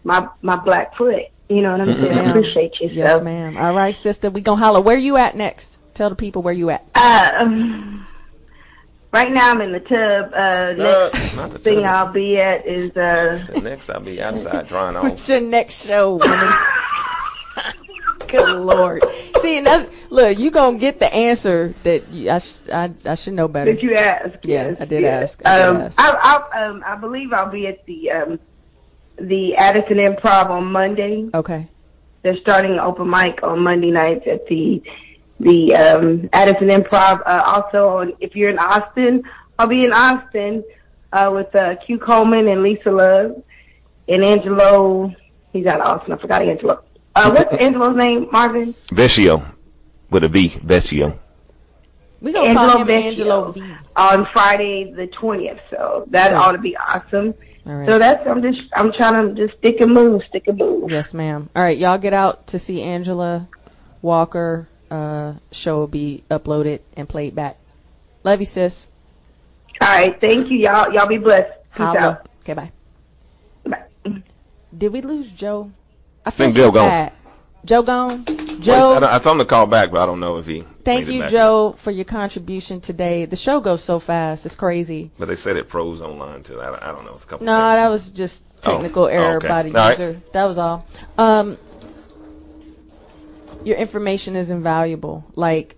[0.05, 1.25] my my black foot.
[1.49, 2.17] You know what I'm saying?
[2.19, 2.89] I appreciate you.
[2.89, 3.25] Yes, so.
[3.25, 3.57] ma'am.
[3.57, 4.31] All right, sister.
[4.31, 4.81] We gonna holler.
[4.81, 5.79] Where you at next?
[5.95, 6.89] Tell the people where you at.
[6.95, 8.07] Uh, um,
[9.13, 10.33] right now I'm in the tub.
[10.33, 11.85] Uh, Uh, next the thing tub.
[11.87, 13.45] I'll be at is uh.
[13.63, 15.03] Next, I'll be outside drying off.
[15.11, 16.53] What's your next show, woman?
[18.31, 19.05] Good lord.
[19.41, 23.15] See, and that's, look, you gonna get the answer that you, I, sh- I I
[23.15, 23.73] should know better.
[23.73, 24.39] Did you ask?
[24.45, 25.23] Yeah, Yes, I did yes.
[25.23, 25.47] ask.
[25.47, 26.01] I did um, ask.
[26.01, 28.39] I, I, um, I believe I'll be at the um,
[29.19, 31.29] the Addison Improv on Monday.
[31.35, 31.69] Okay.
[32.23, 34.83] They're starting an open mic on Monday nights at the
[35.41, 37.23] the um, Addison Improv.
[37.27, 39.23] Uh, also, on, if you're in Austin,
[39.59, 40.63] I'll be in Austin
[41.13, 43.43] uh, with uh, Q Coleman and Lisa Love
[44.09, 45.15] and Angelo.
[45.53, 46.13] He's out of Austin.
[46.13, 46.83] I forgot Angelo.
[47.15, 48.29] Uh, what's Angelo's name?
[48.31, 48.75] Marvin.
[48.89, 49.45] Vecchio,
[50.11, 50.49] with a V.
[50.49, 51.19] Vecchio.
[52.21, 53.63] We gonna call him Vecchio Angelo V.
[53.97, 55.59] on Friday the twentieth.
[55.71, 57.35] So that ought to be awesome.
[57.67, 57.89] All right.
[57.89, 60.91] So that's I'm just I'm trying to just stick and move, stick and move.
[60.91, 61.49] Yes, ma'am.
[61.55, 63.49] All right, y'all get out to see Angela
[64.03, 64.69] Walker.
[64.91, 67.57] Uh, show will be uploaded and played back.
[68.25, 68.89] Love you, sis.
[69.81, 70.93] All right, thank you, y'all.
[70.93, 71.49] Y'all be blessed.
[71.73, 72.01] Peace Holla.
[72.01, 72.29] out.
[72.43, 72.73] Okay, bye.
[73.65, 74.23] Bye.
[74.77, 75.71] Did we lose Joe?
[76.31, 77.11] I think Joe gone.
[77.65, 78.25] Joe gone.
[78.61, 80.65] Joe, don't- I told him to call back, but I don't know if he.
[80.85, 81.29] thank you.
[81.29, 83.25] Joe, for your contribution today.
[83.25, 85.11] The show goes so fast; it's crazy.
[85.19, 86.61] But they said it froze online too.
[86.61, 87.15] I, I don't know.
[87.15, 87.47] It's a couple.
[87.47, 89.49] No, that was just technical Oh, error okay.
[89.49, 89.99] by the All right.
[89.99, 90.23] user.
[90.33, 90.87] That was all.
[91.19, 91.59] Um,
[93.65, 95.25] your information is invaluable.
[95.35, 95.77] Like,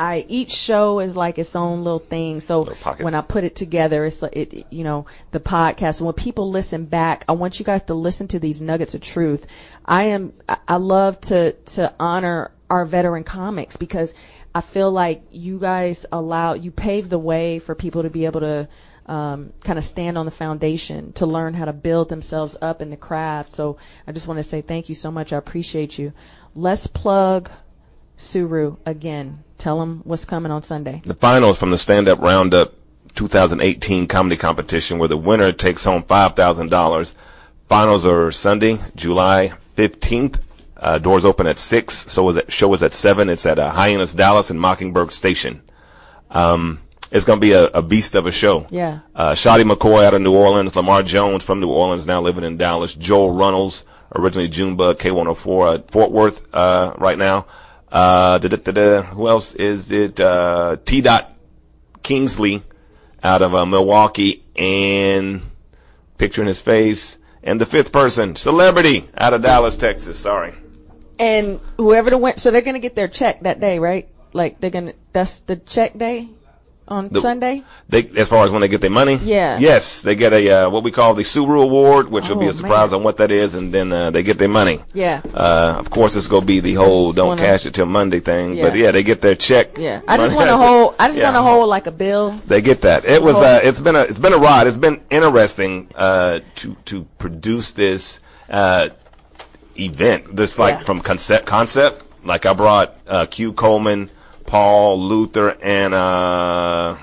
[0.00, 2.40] I each show is like its own little thing.
[2.40, 3.04] So pocket.
[3.04, 5.98] when I put it together, it's like it, you know, the podcast.
[5.98, 9.02] And when people listen back, I want you guys to listen to these nuggets of
[9.02, 9.46] truth.
[9.84, 14.14] I am, I- I love to, to honor our veteran comics because
[14.54, 18.40] I feel like you guys allow, you pave the way for people to be able
[18.40, 18.68] to,
[19.04, 22.88] um, kind of stand on the foundation to learn how to build themselves up in
[22.88, 23.52] the craft.
[23.52, 25.30] So I just want to say thank you so much.
[25.30, 26.14] I appreciate you.
[26.54, 27.50] Let's plug
[28.16, 29.44] Suru again.
[29.60, 31.02] Tell them what's coming on Sunday.
[31.04, 32.72] The finals from the Stand Up Roundup
[33.14, 37.14] 2018 comedy competition where the winner takes home $5,000.
[37.68, 40.42] Finals are Sunday, July 15th.
[40.78, 41.94] Uh, doors open at 6.
[41.94, 43.28] So is it, show is at 7.
[43.28, 45.60] It's at uh, Hyena's Dallas and Mockingbird Station.
[46.30, 46.80] Um,
[47.10, 48.66] it's going to be a, a beast of a show.
[48.70, 49.00] Yeah.
[49.14, 52.56] Uh, Shotty McCoy out of New Orleans, Lamar Jones from New Orleans, now living in
[52.56, 53.84] Dallas, Joel Runnels,
[54.14, 57.44] originally Junebug, K104, uh, Fort Worth, uh, right now.
[57.90, 59.02] Uh, da-da-da-da.
[59.02, 60.20] who else is it?
[60.20, 61.00] Uh, T.
[61.00, 61.32] Dot
[62.02, 62.62] Kingsley
[63.22, 65.42] out of uh, Milwaukee and
[66.18, 67.18] picturing his face.
[67.42, 70.18] And the fifth person, celebrity out of Dallas, Texas.
[70.18, 70.54] Sorry.
[71.18, 74.08] And whoever the win, so they're gonna get their check that day, right?
[74.32, 76.28] Like they're gonna, that's the check day
[76.90, 77.62] on The- Sunday.
[77.88, 79.58] They, as far as when they get their money, Yeah.
[79.58, 82.50] yes, they get a uh, what we call the Suru Award, which will be Oh,
[82.50, 82.98] a surprise man.
[83.00, 84.80] on what that is, and then uh, they get their money.
[84.94, 85.20] Yeah.
[85.32, 88.56] Uh, of course, it's gonna be the whole "don't wanna- cash it till Monday" thing,
[88.56, 88.64] Yeah.
[88.68, 89.78] but yeah, they get their check.
[89.78, 90.00] Yeah.
[90.08, 90.94] I just want to hold.
[90.98, 91.24] I just Yeah.
[91.24, 92.30] want to hold like a bill.
[92.46, 93.04] They get that.
[93.04, 94.00] It was, uh, it's been a.
[94.02, 94.66] It's been a ride.
[94.66, 98.88] It's been interesting uh, to to produce this uh,
[99.78, 100.34] event.
[100.36, 100.84] This like Yeah.
[100.84, 102.04] from concept concept.
[102.24, 104.10] Like I brought uh, Q Coleman,
[104.50, 106.96] Paul Luther, and uh,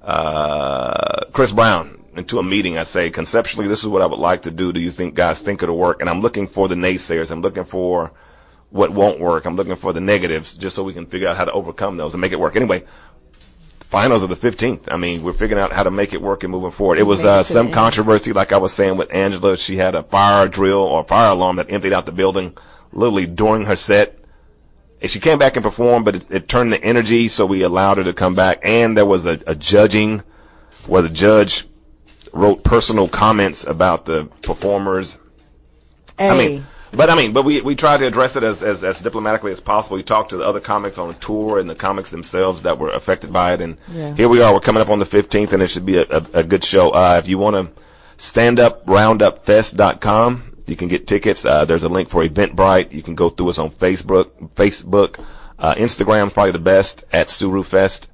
[0.00, 2.78] uh, Chris Brown into a meeting.
[2.78, 4.72] I say conceptually, this is what I would like to do.
[4.72, 6.00] Do you think guys think it'll work?
[6.00, 7.32] And I'm looking for the naysayers.
[7.32, 8.12] I'm looking for
[8.70, 9.46] what won't work.
[9.46, 12.14] I'm looking for the negatives, just so we can figure out how to overcome those
[12.14, 12.54] and make it work.
[12.54, 12.84] Anyway,
[13.80, 14.92] finals of the 15th.
[14.92, 16.98] I mean, we're figuring out how to make it work and moving forward.
[16.98, 19.56] It was uh, some controversy, like I was saying with Angela.
[19.56, 22.56] She had a fire drill or fire alarm that emptied out the building
[22.92, 24.17] literally during her set.
[25.06, 28.04] She came back and performed, but it, it turned the energy, so we allowed her
[28.04, 28.58] to come back.
[28.62, 30.22] And there was a, a judging
[30.86, 31.66] where the judge
[32.32, 35.18] wrote personal comments about the performers.
[36.18, 36.28] Hey.
[36.30, 38.98] I mean, but I mean, but we we tried to address it as, as as
[39.00, 39.96] diplomatically as possible.
[39.96, 43.32] We talked to the other comics on tour and the comics themselves that were affected
[43.32, 44.14] by it, and Yeah.
[44.14, 44.52] here we are.
[44.52, 46.90] We're coming up on the fifteenth, and it should be a, a, a good show.
[46.90, 47.82] Uh, if you want to
[48.16, 51.44] stand up roundupfest.com, you can get tickets.
[51.44, 52.92] Uh, there's a link for Eventbrite.
[52.92, 55.24] You can go through us on Facebook, Facebook,
[55.58, 58.10] uh, Instagram's probably the best at Suru Fest.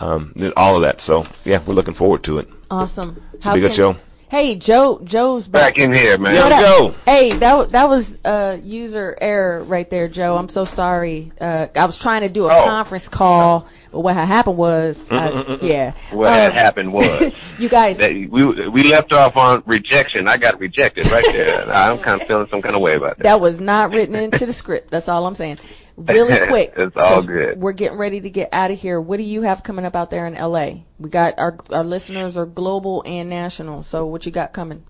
[0.00, 1.00] Um, all of that.
[1.00, 2.48] So yeah, we're looking forward to it.
[2.70, 3.22] Awesome.
[3.42, 3.96] Should be a good show.
[4.30, 5.00] Hey, Joe.
[5.04, 5.76] Joe's back.
[5.76, 6.34] Back in here, man.
[6.34, 6.48] Yo?
[6.60, 6.94] Joe.
[7.06, 10.36] Hey, that that was uh, user error right there, Joe.
[10.36, 11.32] I'm so sorry.
[11.40, 12.64] Uh, I was trying to do a Oh.
[12.64, 15.92] conference call, but what happened was, I, yeah.
[16.10, 18.26] What had Um, happened was You guys, that we
[18.68, 20.28] we left off on rejection.
[20.28, 21.64] I got rejected right there.
[21.72, 23.22] I'm kind of feeling some kind of way about that.
[23.24, 24.90] that was not written into the script.
[24.90, 25.58] That's all I'm saying.
[25.98, 26.74] Really quick.
[26.76, 27.60] It's all good.
[27.60, 29.00] We're getting ready to get out of here.
[29.00, 30.84] What do you have coming up out there in LA?
[30.98, 33.82] We got our our listeners are global and national.
[33.82, 34.84] So what you got coming?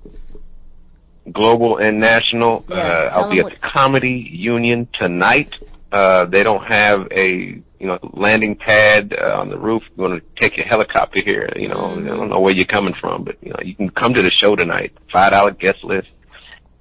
[1.32, 2.64] global and national.
[2.68, 5.56] Yeah, uh, I'll be at the Comedy Union tonight.
[5.92, 9.82] Uh, they don't have a you know landing pad uh, on the roof.
[9.96, 11.50] You want to take your helicopter here.
[11.56, 12.06] You know, Mm-hmm.
[12.06, 14.30] I don't know where you're coming from, but you know you can come to the
[14.30, 14.92] show tonight.
[15.12, 16.08] Five dollar guest list.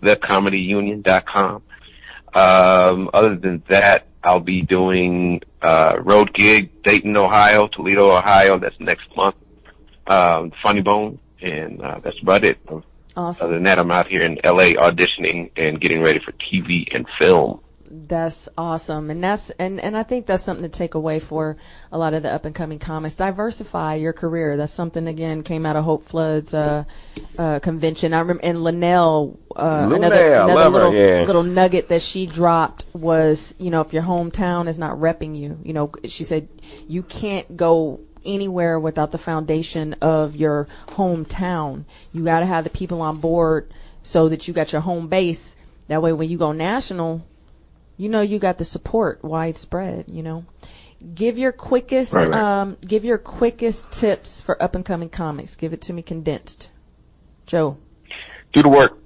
[0.03, 1.63] TheComedyUnion.com.
[2.33, 8.57] Um, other than that, I'll be doing uh, road gig Dayton, Ohio, Toledo, Ohio.
[8.57, 9.35] That's next month.
[10.07, 12.60] Um, Funny Bone, and uh, that's about it.
[13.15, 13.45] Awesome.
[13.45, 17.06] Other than that, I'm out here in LA auditioning and getting ready for TV and
[17.19, 17.60] film.
[17.89, 19.09] That's awesome.
[19.09, 21.57] And that's, and, and I think that's something to take away for
[21.91, 23.15] a lot of the up and coming comics.
[23.15, 24.57] Diversify your career.
[24.57, 26.84] That's something again came out of Hope Flood's, uh,
[27.38, 28.14] uh, convention.
[28.14, 31.23] I remember, and Linnell, uh, another, Linnell, another her, little, yeah.
[31.26, 35.59] little nugget that she dropped was, you know, if your hometown is not repping you,
[35.64, 36.49] you know, she said
[36.88, 41.85] you can't go anywhere without the foundation of your hometown.
[42.11, 43.73] You got to have the people on board
[44.03, 45.55] so that you got your home base.
[45.88, 47.26] That way, when you go national,
[47.97, 50.05] you know you got the support widespread.
[50.07, 50.45] You know,
[51.13, 52.39] give your quickest, Right, right.
[52.61, 55.55] um, give your quickest tips for up and coming comics.
[55.55, 56.71] Give it to me condensed.
[57.45, 57.77] Joe,
[58.53, 58.97] Do the work.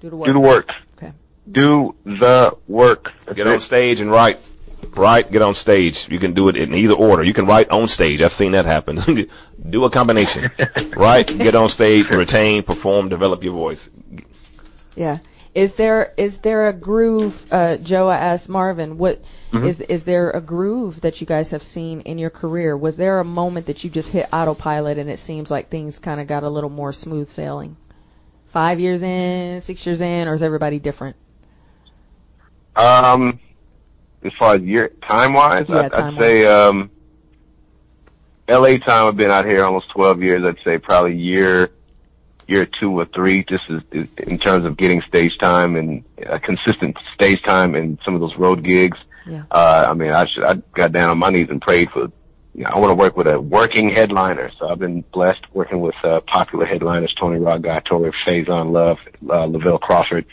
[0.00, 0.26] do the work.
[0.28, 0.68] Do the work.
[0.96, 1.12] Okay.
[1.50, 3.08] Do the work.
[3.26, 3.52] That's Get it.
[3.54, 4.38] on stage and write.
[4.94, 6.08] Write, get on stage.
[6.08, 7.22] You can do it in either order.
[7.24, 8.22] You can write on stage.
[8.22, 8.98] I've seen that happen.
[9.70, 10.50] do a combination.
[10.96, 13.90] write, get on stage, retain, perform, develop your voice.
[14.96, 15.18] Yeah.
[15.58, 18.10] Is there is there a groove, uh, Joe?
[18.12, 19.20] Asked Marvin, what
[19.52, 19.86] is Mhm.
[19.88, 22.76] is there a groove that you guys have seen in your career?
[22.76, 26.20] Was there a moment that you just hit autopilot and it seems like things kind
[26.20, 27.76] of got a little more smooth sailing?
[28.46, 31.16] Five years in, six years in, or is everybody different?
[32.76, 33.40] Um,
[34.22, 36.18] as far as year time wise, Yeah, I'd, I'd time-wise.
[36.24, 36.88] say um,
[38.46, 38.78] L.A.
[38.78, 39.06] time.
[39.06, 40.46] I've been out here almost twelve years.
[40.46, 41.70] I'd say probably year,
[42.48, 43.82] year two or three, just as,
[44.26, 48.34] in terms of getting stage time and uh, consistent stage time and some of those
[48.36, 48.98] road gigs.
[49.26, 49.44] Yeah.
[49.50, 52.10] Uh, I mean, I should, I got down on my knees and prayed for.
[52.54, 55.80] You know, I want to work with a working headliner, so I've been blessed working
[55.80, 58.98] with uh, popular headliners: Tony Rock, Guy Torry, Faizon Love,
[59.30, 60.24] uh, Lavell Crawford,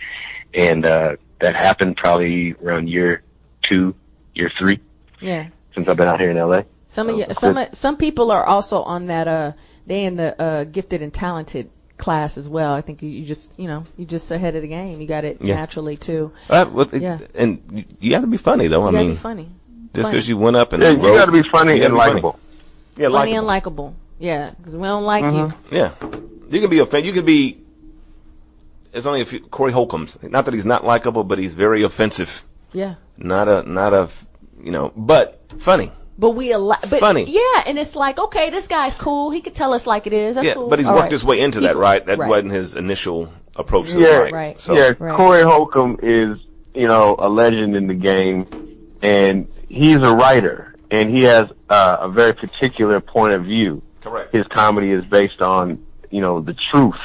[0.53, 3.21] and uh, that happened probably around year
[3.61, 3.93] two,
[4.33, 4.79] year three
[5.21, 5.49] Yeah.
[5.75, 6.61] since I've been out here in LA.
[6.87, 9.27] Some of you, some some people are also on that.
[9.27, 9.51] Uh,
[9.85, 12.73] they in the uh, gifted and talented class as well.
[12.73, 14.99] I think you, you just you know you just ahead of the game.
[15.01, 15.55] You got it Yeah.
[15.55, 16.31] naturally too.
[16.49, 17.19] Uh, well, Yeah.
[17.35, 18.81] And you- you have to be funny though.
[18.81, 19.49] You I gotta mean, be funny.
[19.93, 20.15] Just Funny.
[20.17, 22.38] because you went up and Yeah, you gotta be funny and likable.
[22.97, 23.38] Yeah, funny likable.
[23.38, 23.95] and likable.
[24.19, 25.73] Yeah, because we don't like Mm-hmm.
[25.73, 25.80] you.
[25.80, 25.91] Yeah,
[26.49, 27.05] you can be offended.
[27.07, 27.61] You can be.
[28.91, 29.39] There's only a few.
[29.41, 30.17] Corey Holcomb's.
[30.23, 32.45] Not that he's not likable, but he's very offensive.
[32.72, 32.95] Yeah.
[33.17, 34.09] Not a, not a,
[34.61, 35.91] you know, but funny.
[36.17, 37.25] But we allow, but Funny.
[37.27, 39.31] Yeah, and it's like, okay, this guy's cool.
[39.31, 40.35] He could tell us like it is.
[40.35, 40.69] That's yeah, cool.
[40.69, 41.11] but he's All worked right.
[41.11, 42.05] his way into that, right?
[42.05, 42.29] That right.
[42.29, 44.33] wasn't his initial approach to Yeah, the mic.
[44.33, 44.59] Right.
[44.59, 45.17] So, yeah, Right.
[45.17, 46.39] Corey Holcomb is,
[46.73, 48.47] you know, a legend in the game,
[49.01, 53.81] and he's a writer, and he has uh, a very particular point of view.
[54.01, 54.33] Correct.
[54.33, 56.95] His comedy is based on, you know, the truth,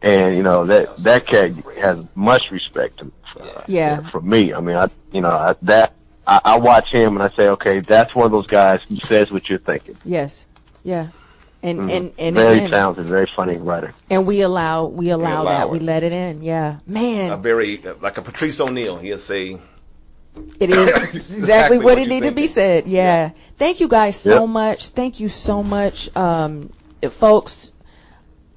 [0.00, 4.10] and you know that that cat has much respect to, uh, Yeah.
[4.10, 4.52] for me.
[4.52, 5.92] I mean, I, you know, I, that
[6.26, 9.30] I, I watch him and I say, okay, that's one of those guys who says
[9.30, 9.96] what you're thinking.
[10.04, 10.46] Yes.
[10.84, 11.08] Yeah.
[11.64, 11.96] And Mhm.
[11.96, 13.92] and and very and, talented, very funny writer.
[14.10, 15.70] and we allow we allow, allow that.
[15.70, 16.42] We let it in.
[16.42, 16.78] Yeah.
[16.86, 18.98] Man, a very like a Patrice O'Neal.
[18.98, 19.60] He'll say,
[20.58, 22.86] It is Exactly exactly what what it you're needed to be said.
[22.88, 23.30] Yeah.
[23.58, 24.48] Thank you guys so Yep.
[24.48, 24.88] much.
[24.88, 26.70] Thank you so much, um,
[27.10, 27.72] folks.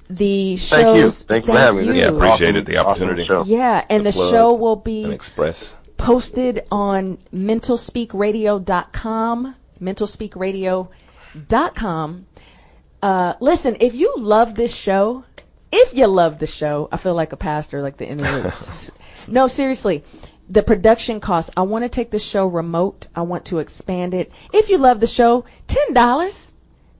[0.08, 0.68] The shows.
[0.80, 1.10] Thank you.
[1.10, 1.86] Thank you for having me.
[1.88, 1.92] you.
[1.94, 3.24] Yeah, appreciate it, the opportunity.
[3.24, 3.42] show.
[3.44, 5.76] Yeah, and the, plug show will and be express.
[5.96, 12.26] Posted on mentalspeakradio.com, mentalspeakradio.com.
[13.02, 15.24] Uh, listen, if you love this show,
[15.72, 18.90] if you love the show, I feel like a pastor, like the interludes.
[19.28, 20.02] no, seriously,
[20.48, 21.50] the production costs.
[21.56, 23.08] I want to take the show remote.
[23.14, 24.32] I want to expand it.
[24.52, 26.52] If you love the show, ten dollars,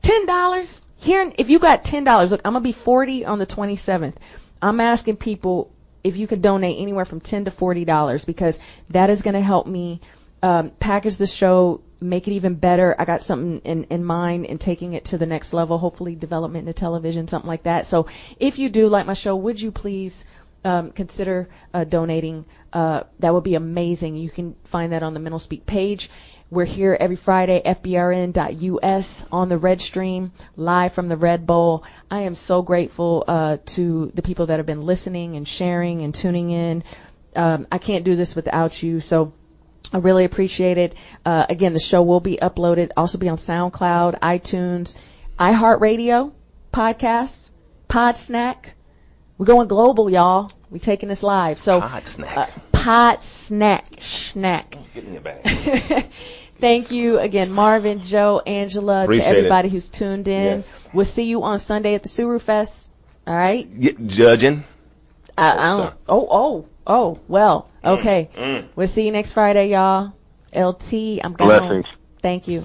[0.02, 0.85] ten dollars.
[0.97, 4.18] Here, if you got ten dollars, look, I'm gonna be forty on the twenty seventh.
[4.60, 5.73] I'm asking people
[6.07, 8.61] if you could donate anywhere from ten to forty dollars because
[8.91, 10.01] that is gonna help me
[10.43, 12.95] um, package the show, make it even better.
[12.99, 16.69] I got something in, in mind in taking it to the next level, hopefully development
[16.69, 17.87] into television, something like that.
[17.87, 18.07] So
[18.39, 20.24] if you do like my show, would you please
[20.65, 22.45] um, consider uh, donating?
[22.73, 24.16] Uh, that would be amazing.
[24.16, 26.11] You can find that on the Mental Speak page.
[26.48, 31.82] We're here every Friday, fbrn.us on the Red Stream, live from the Red Bowl.
[32.09, 36.14] I am so grateful uh, to the people that have been listening and sharing and
[36.14, 36.85] tuning in.
[37.35, 39.01] Um, I can't do this without you.
[39.01, 39.32] So
[39.93, 40.94] I really appreciate it.
[41.24, 44.97] Uh, again, the show will be uploaded, also be on SoundCloud, iTunes,
[45.40, 46.32] iHeartRadio,
[46.73, 47.51] podcasts,
[47.89, 48.66] Podsnack.
[49.36, 50.51] We're going global, y'all.
[50.70, 51.59] We taking this live.
[51.59, 52.36] So Pod snack.
[52.36, 54.77] uh, Pod Snack, Snack.
[54.94, 56.06] Get in your bag.
[56.61, 59.39] Thank you again, Marvin, Joe, Angela, Appreciate to it.
[59.39, 60.45] everybody who's tuned in.
[60.45, 60.89] Yes.
[60.93, 62.91] We'll see you on Sunday at the Suru Fest.
[63.27, 63.69] All right.
[63.81, 64.65] Get judging.
[65.37, 65.95] I, I don't.
[66.09, 67.20] Oh, oh, oh.
[67.28, 68.69] Well, Mm, okay.
[68.74, 70.12] We'll see you next Friday, y'all.
[70.55, 70.93] LT.
[71.23, 71.47] I'm gone.
[71.49, 71.87] Blessings.
[72.23, 72.65] Thank you.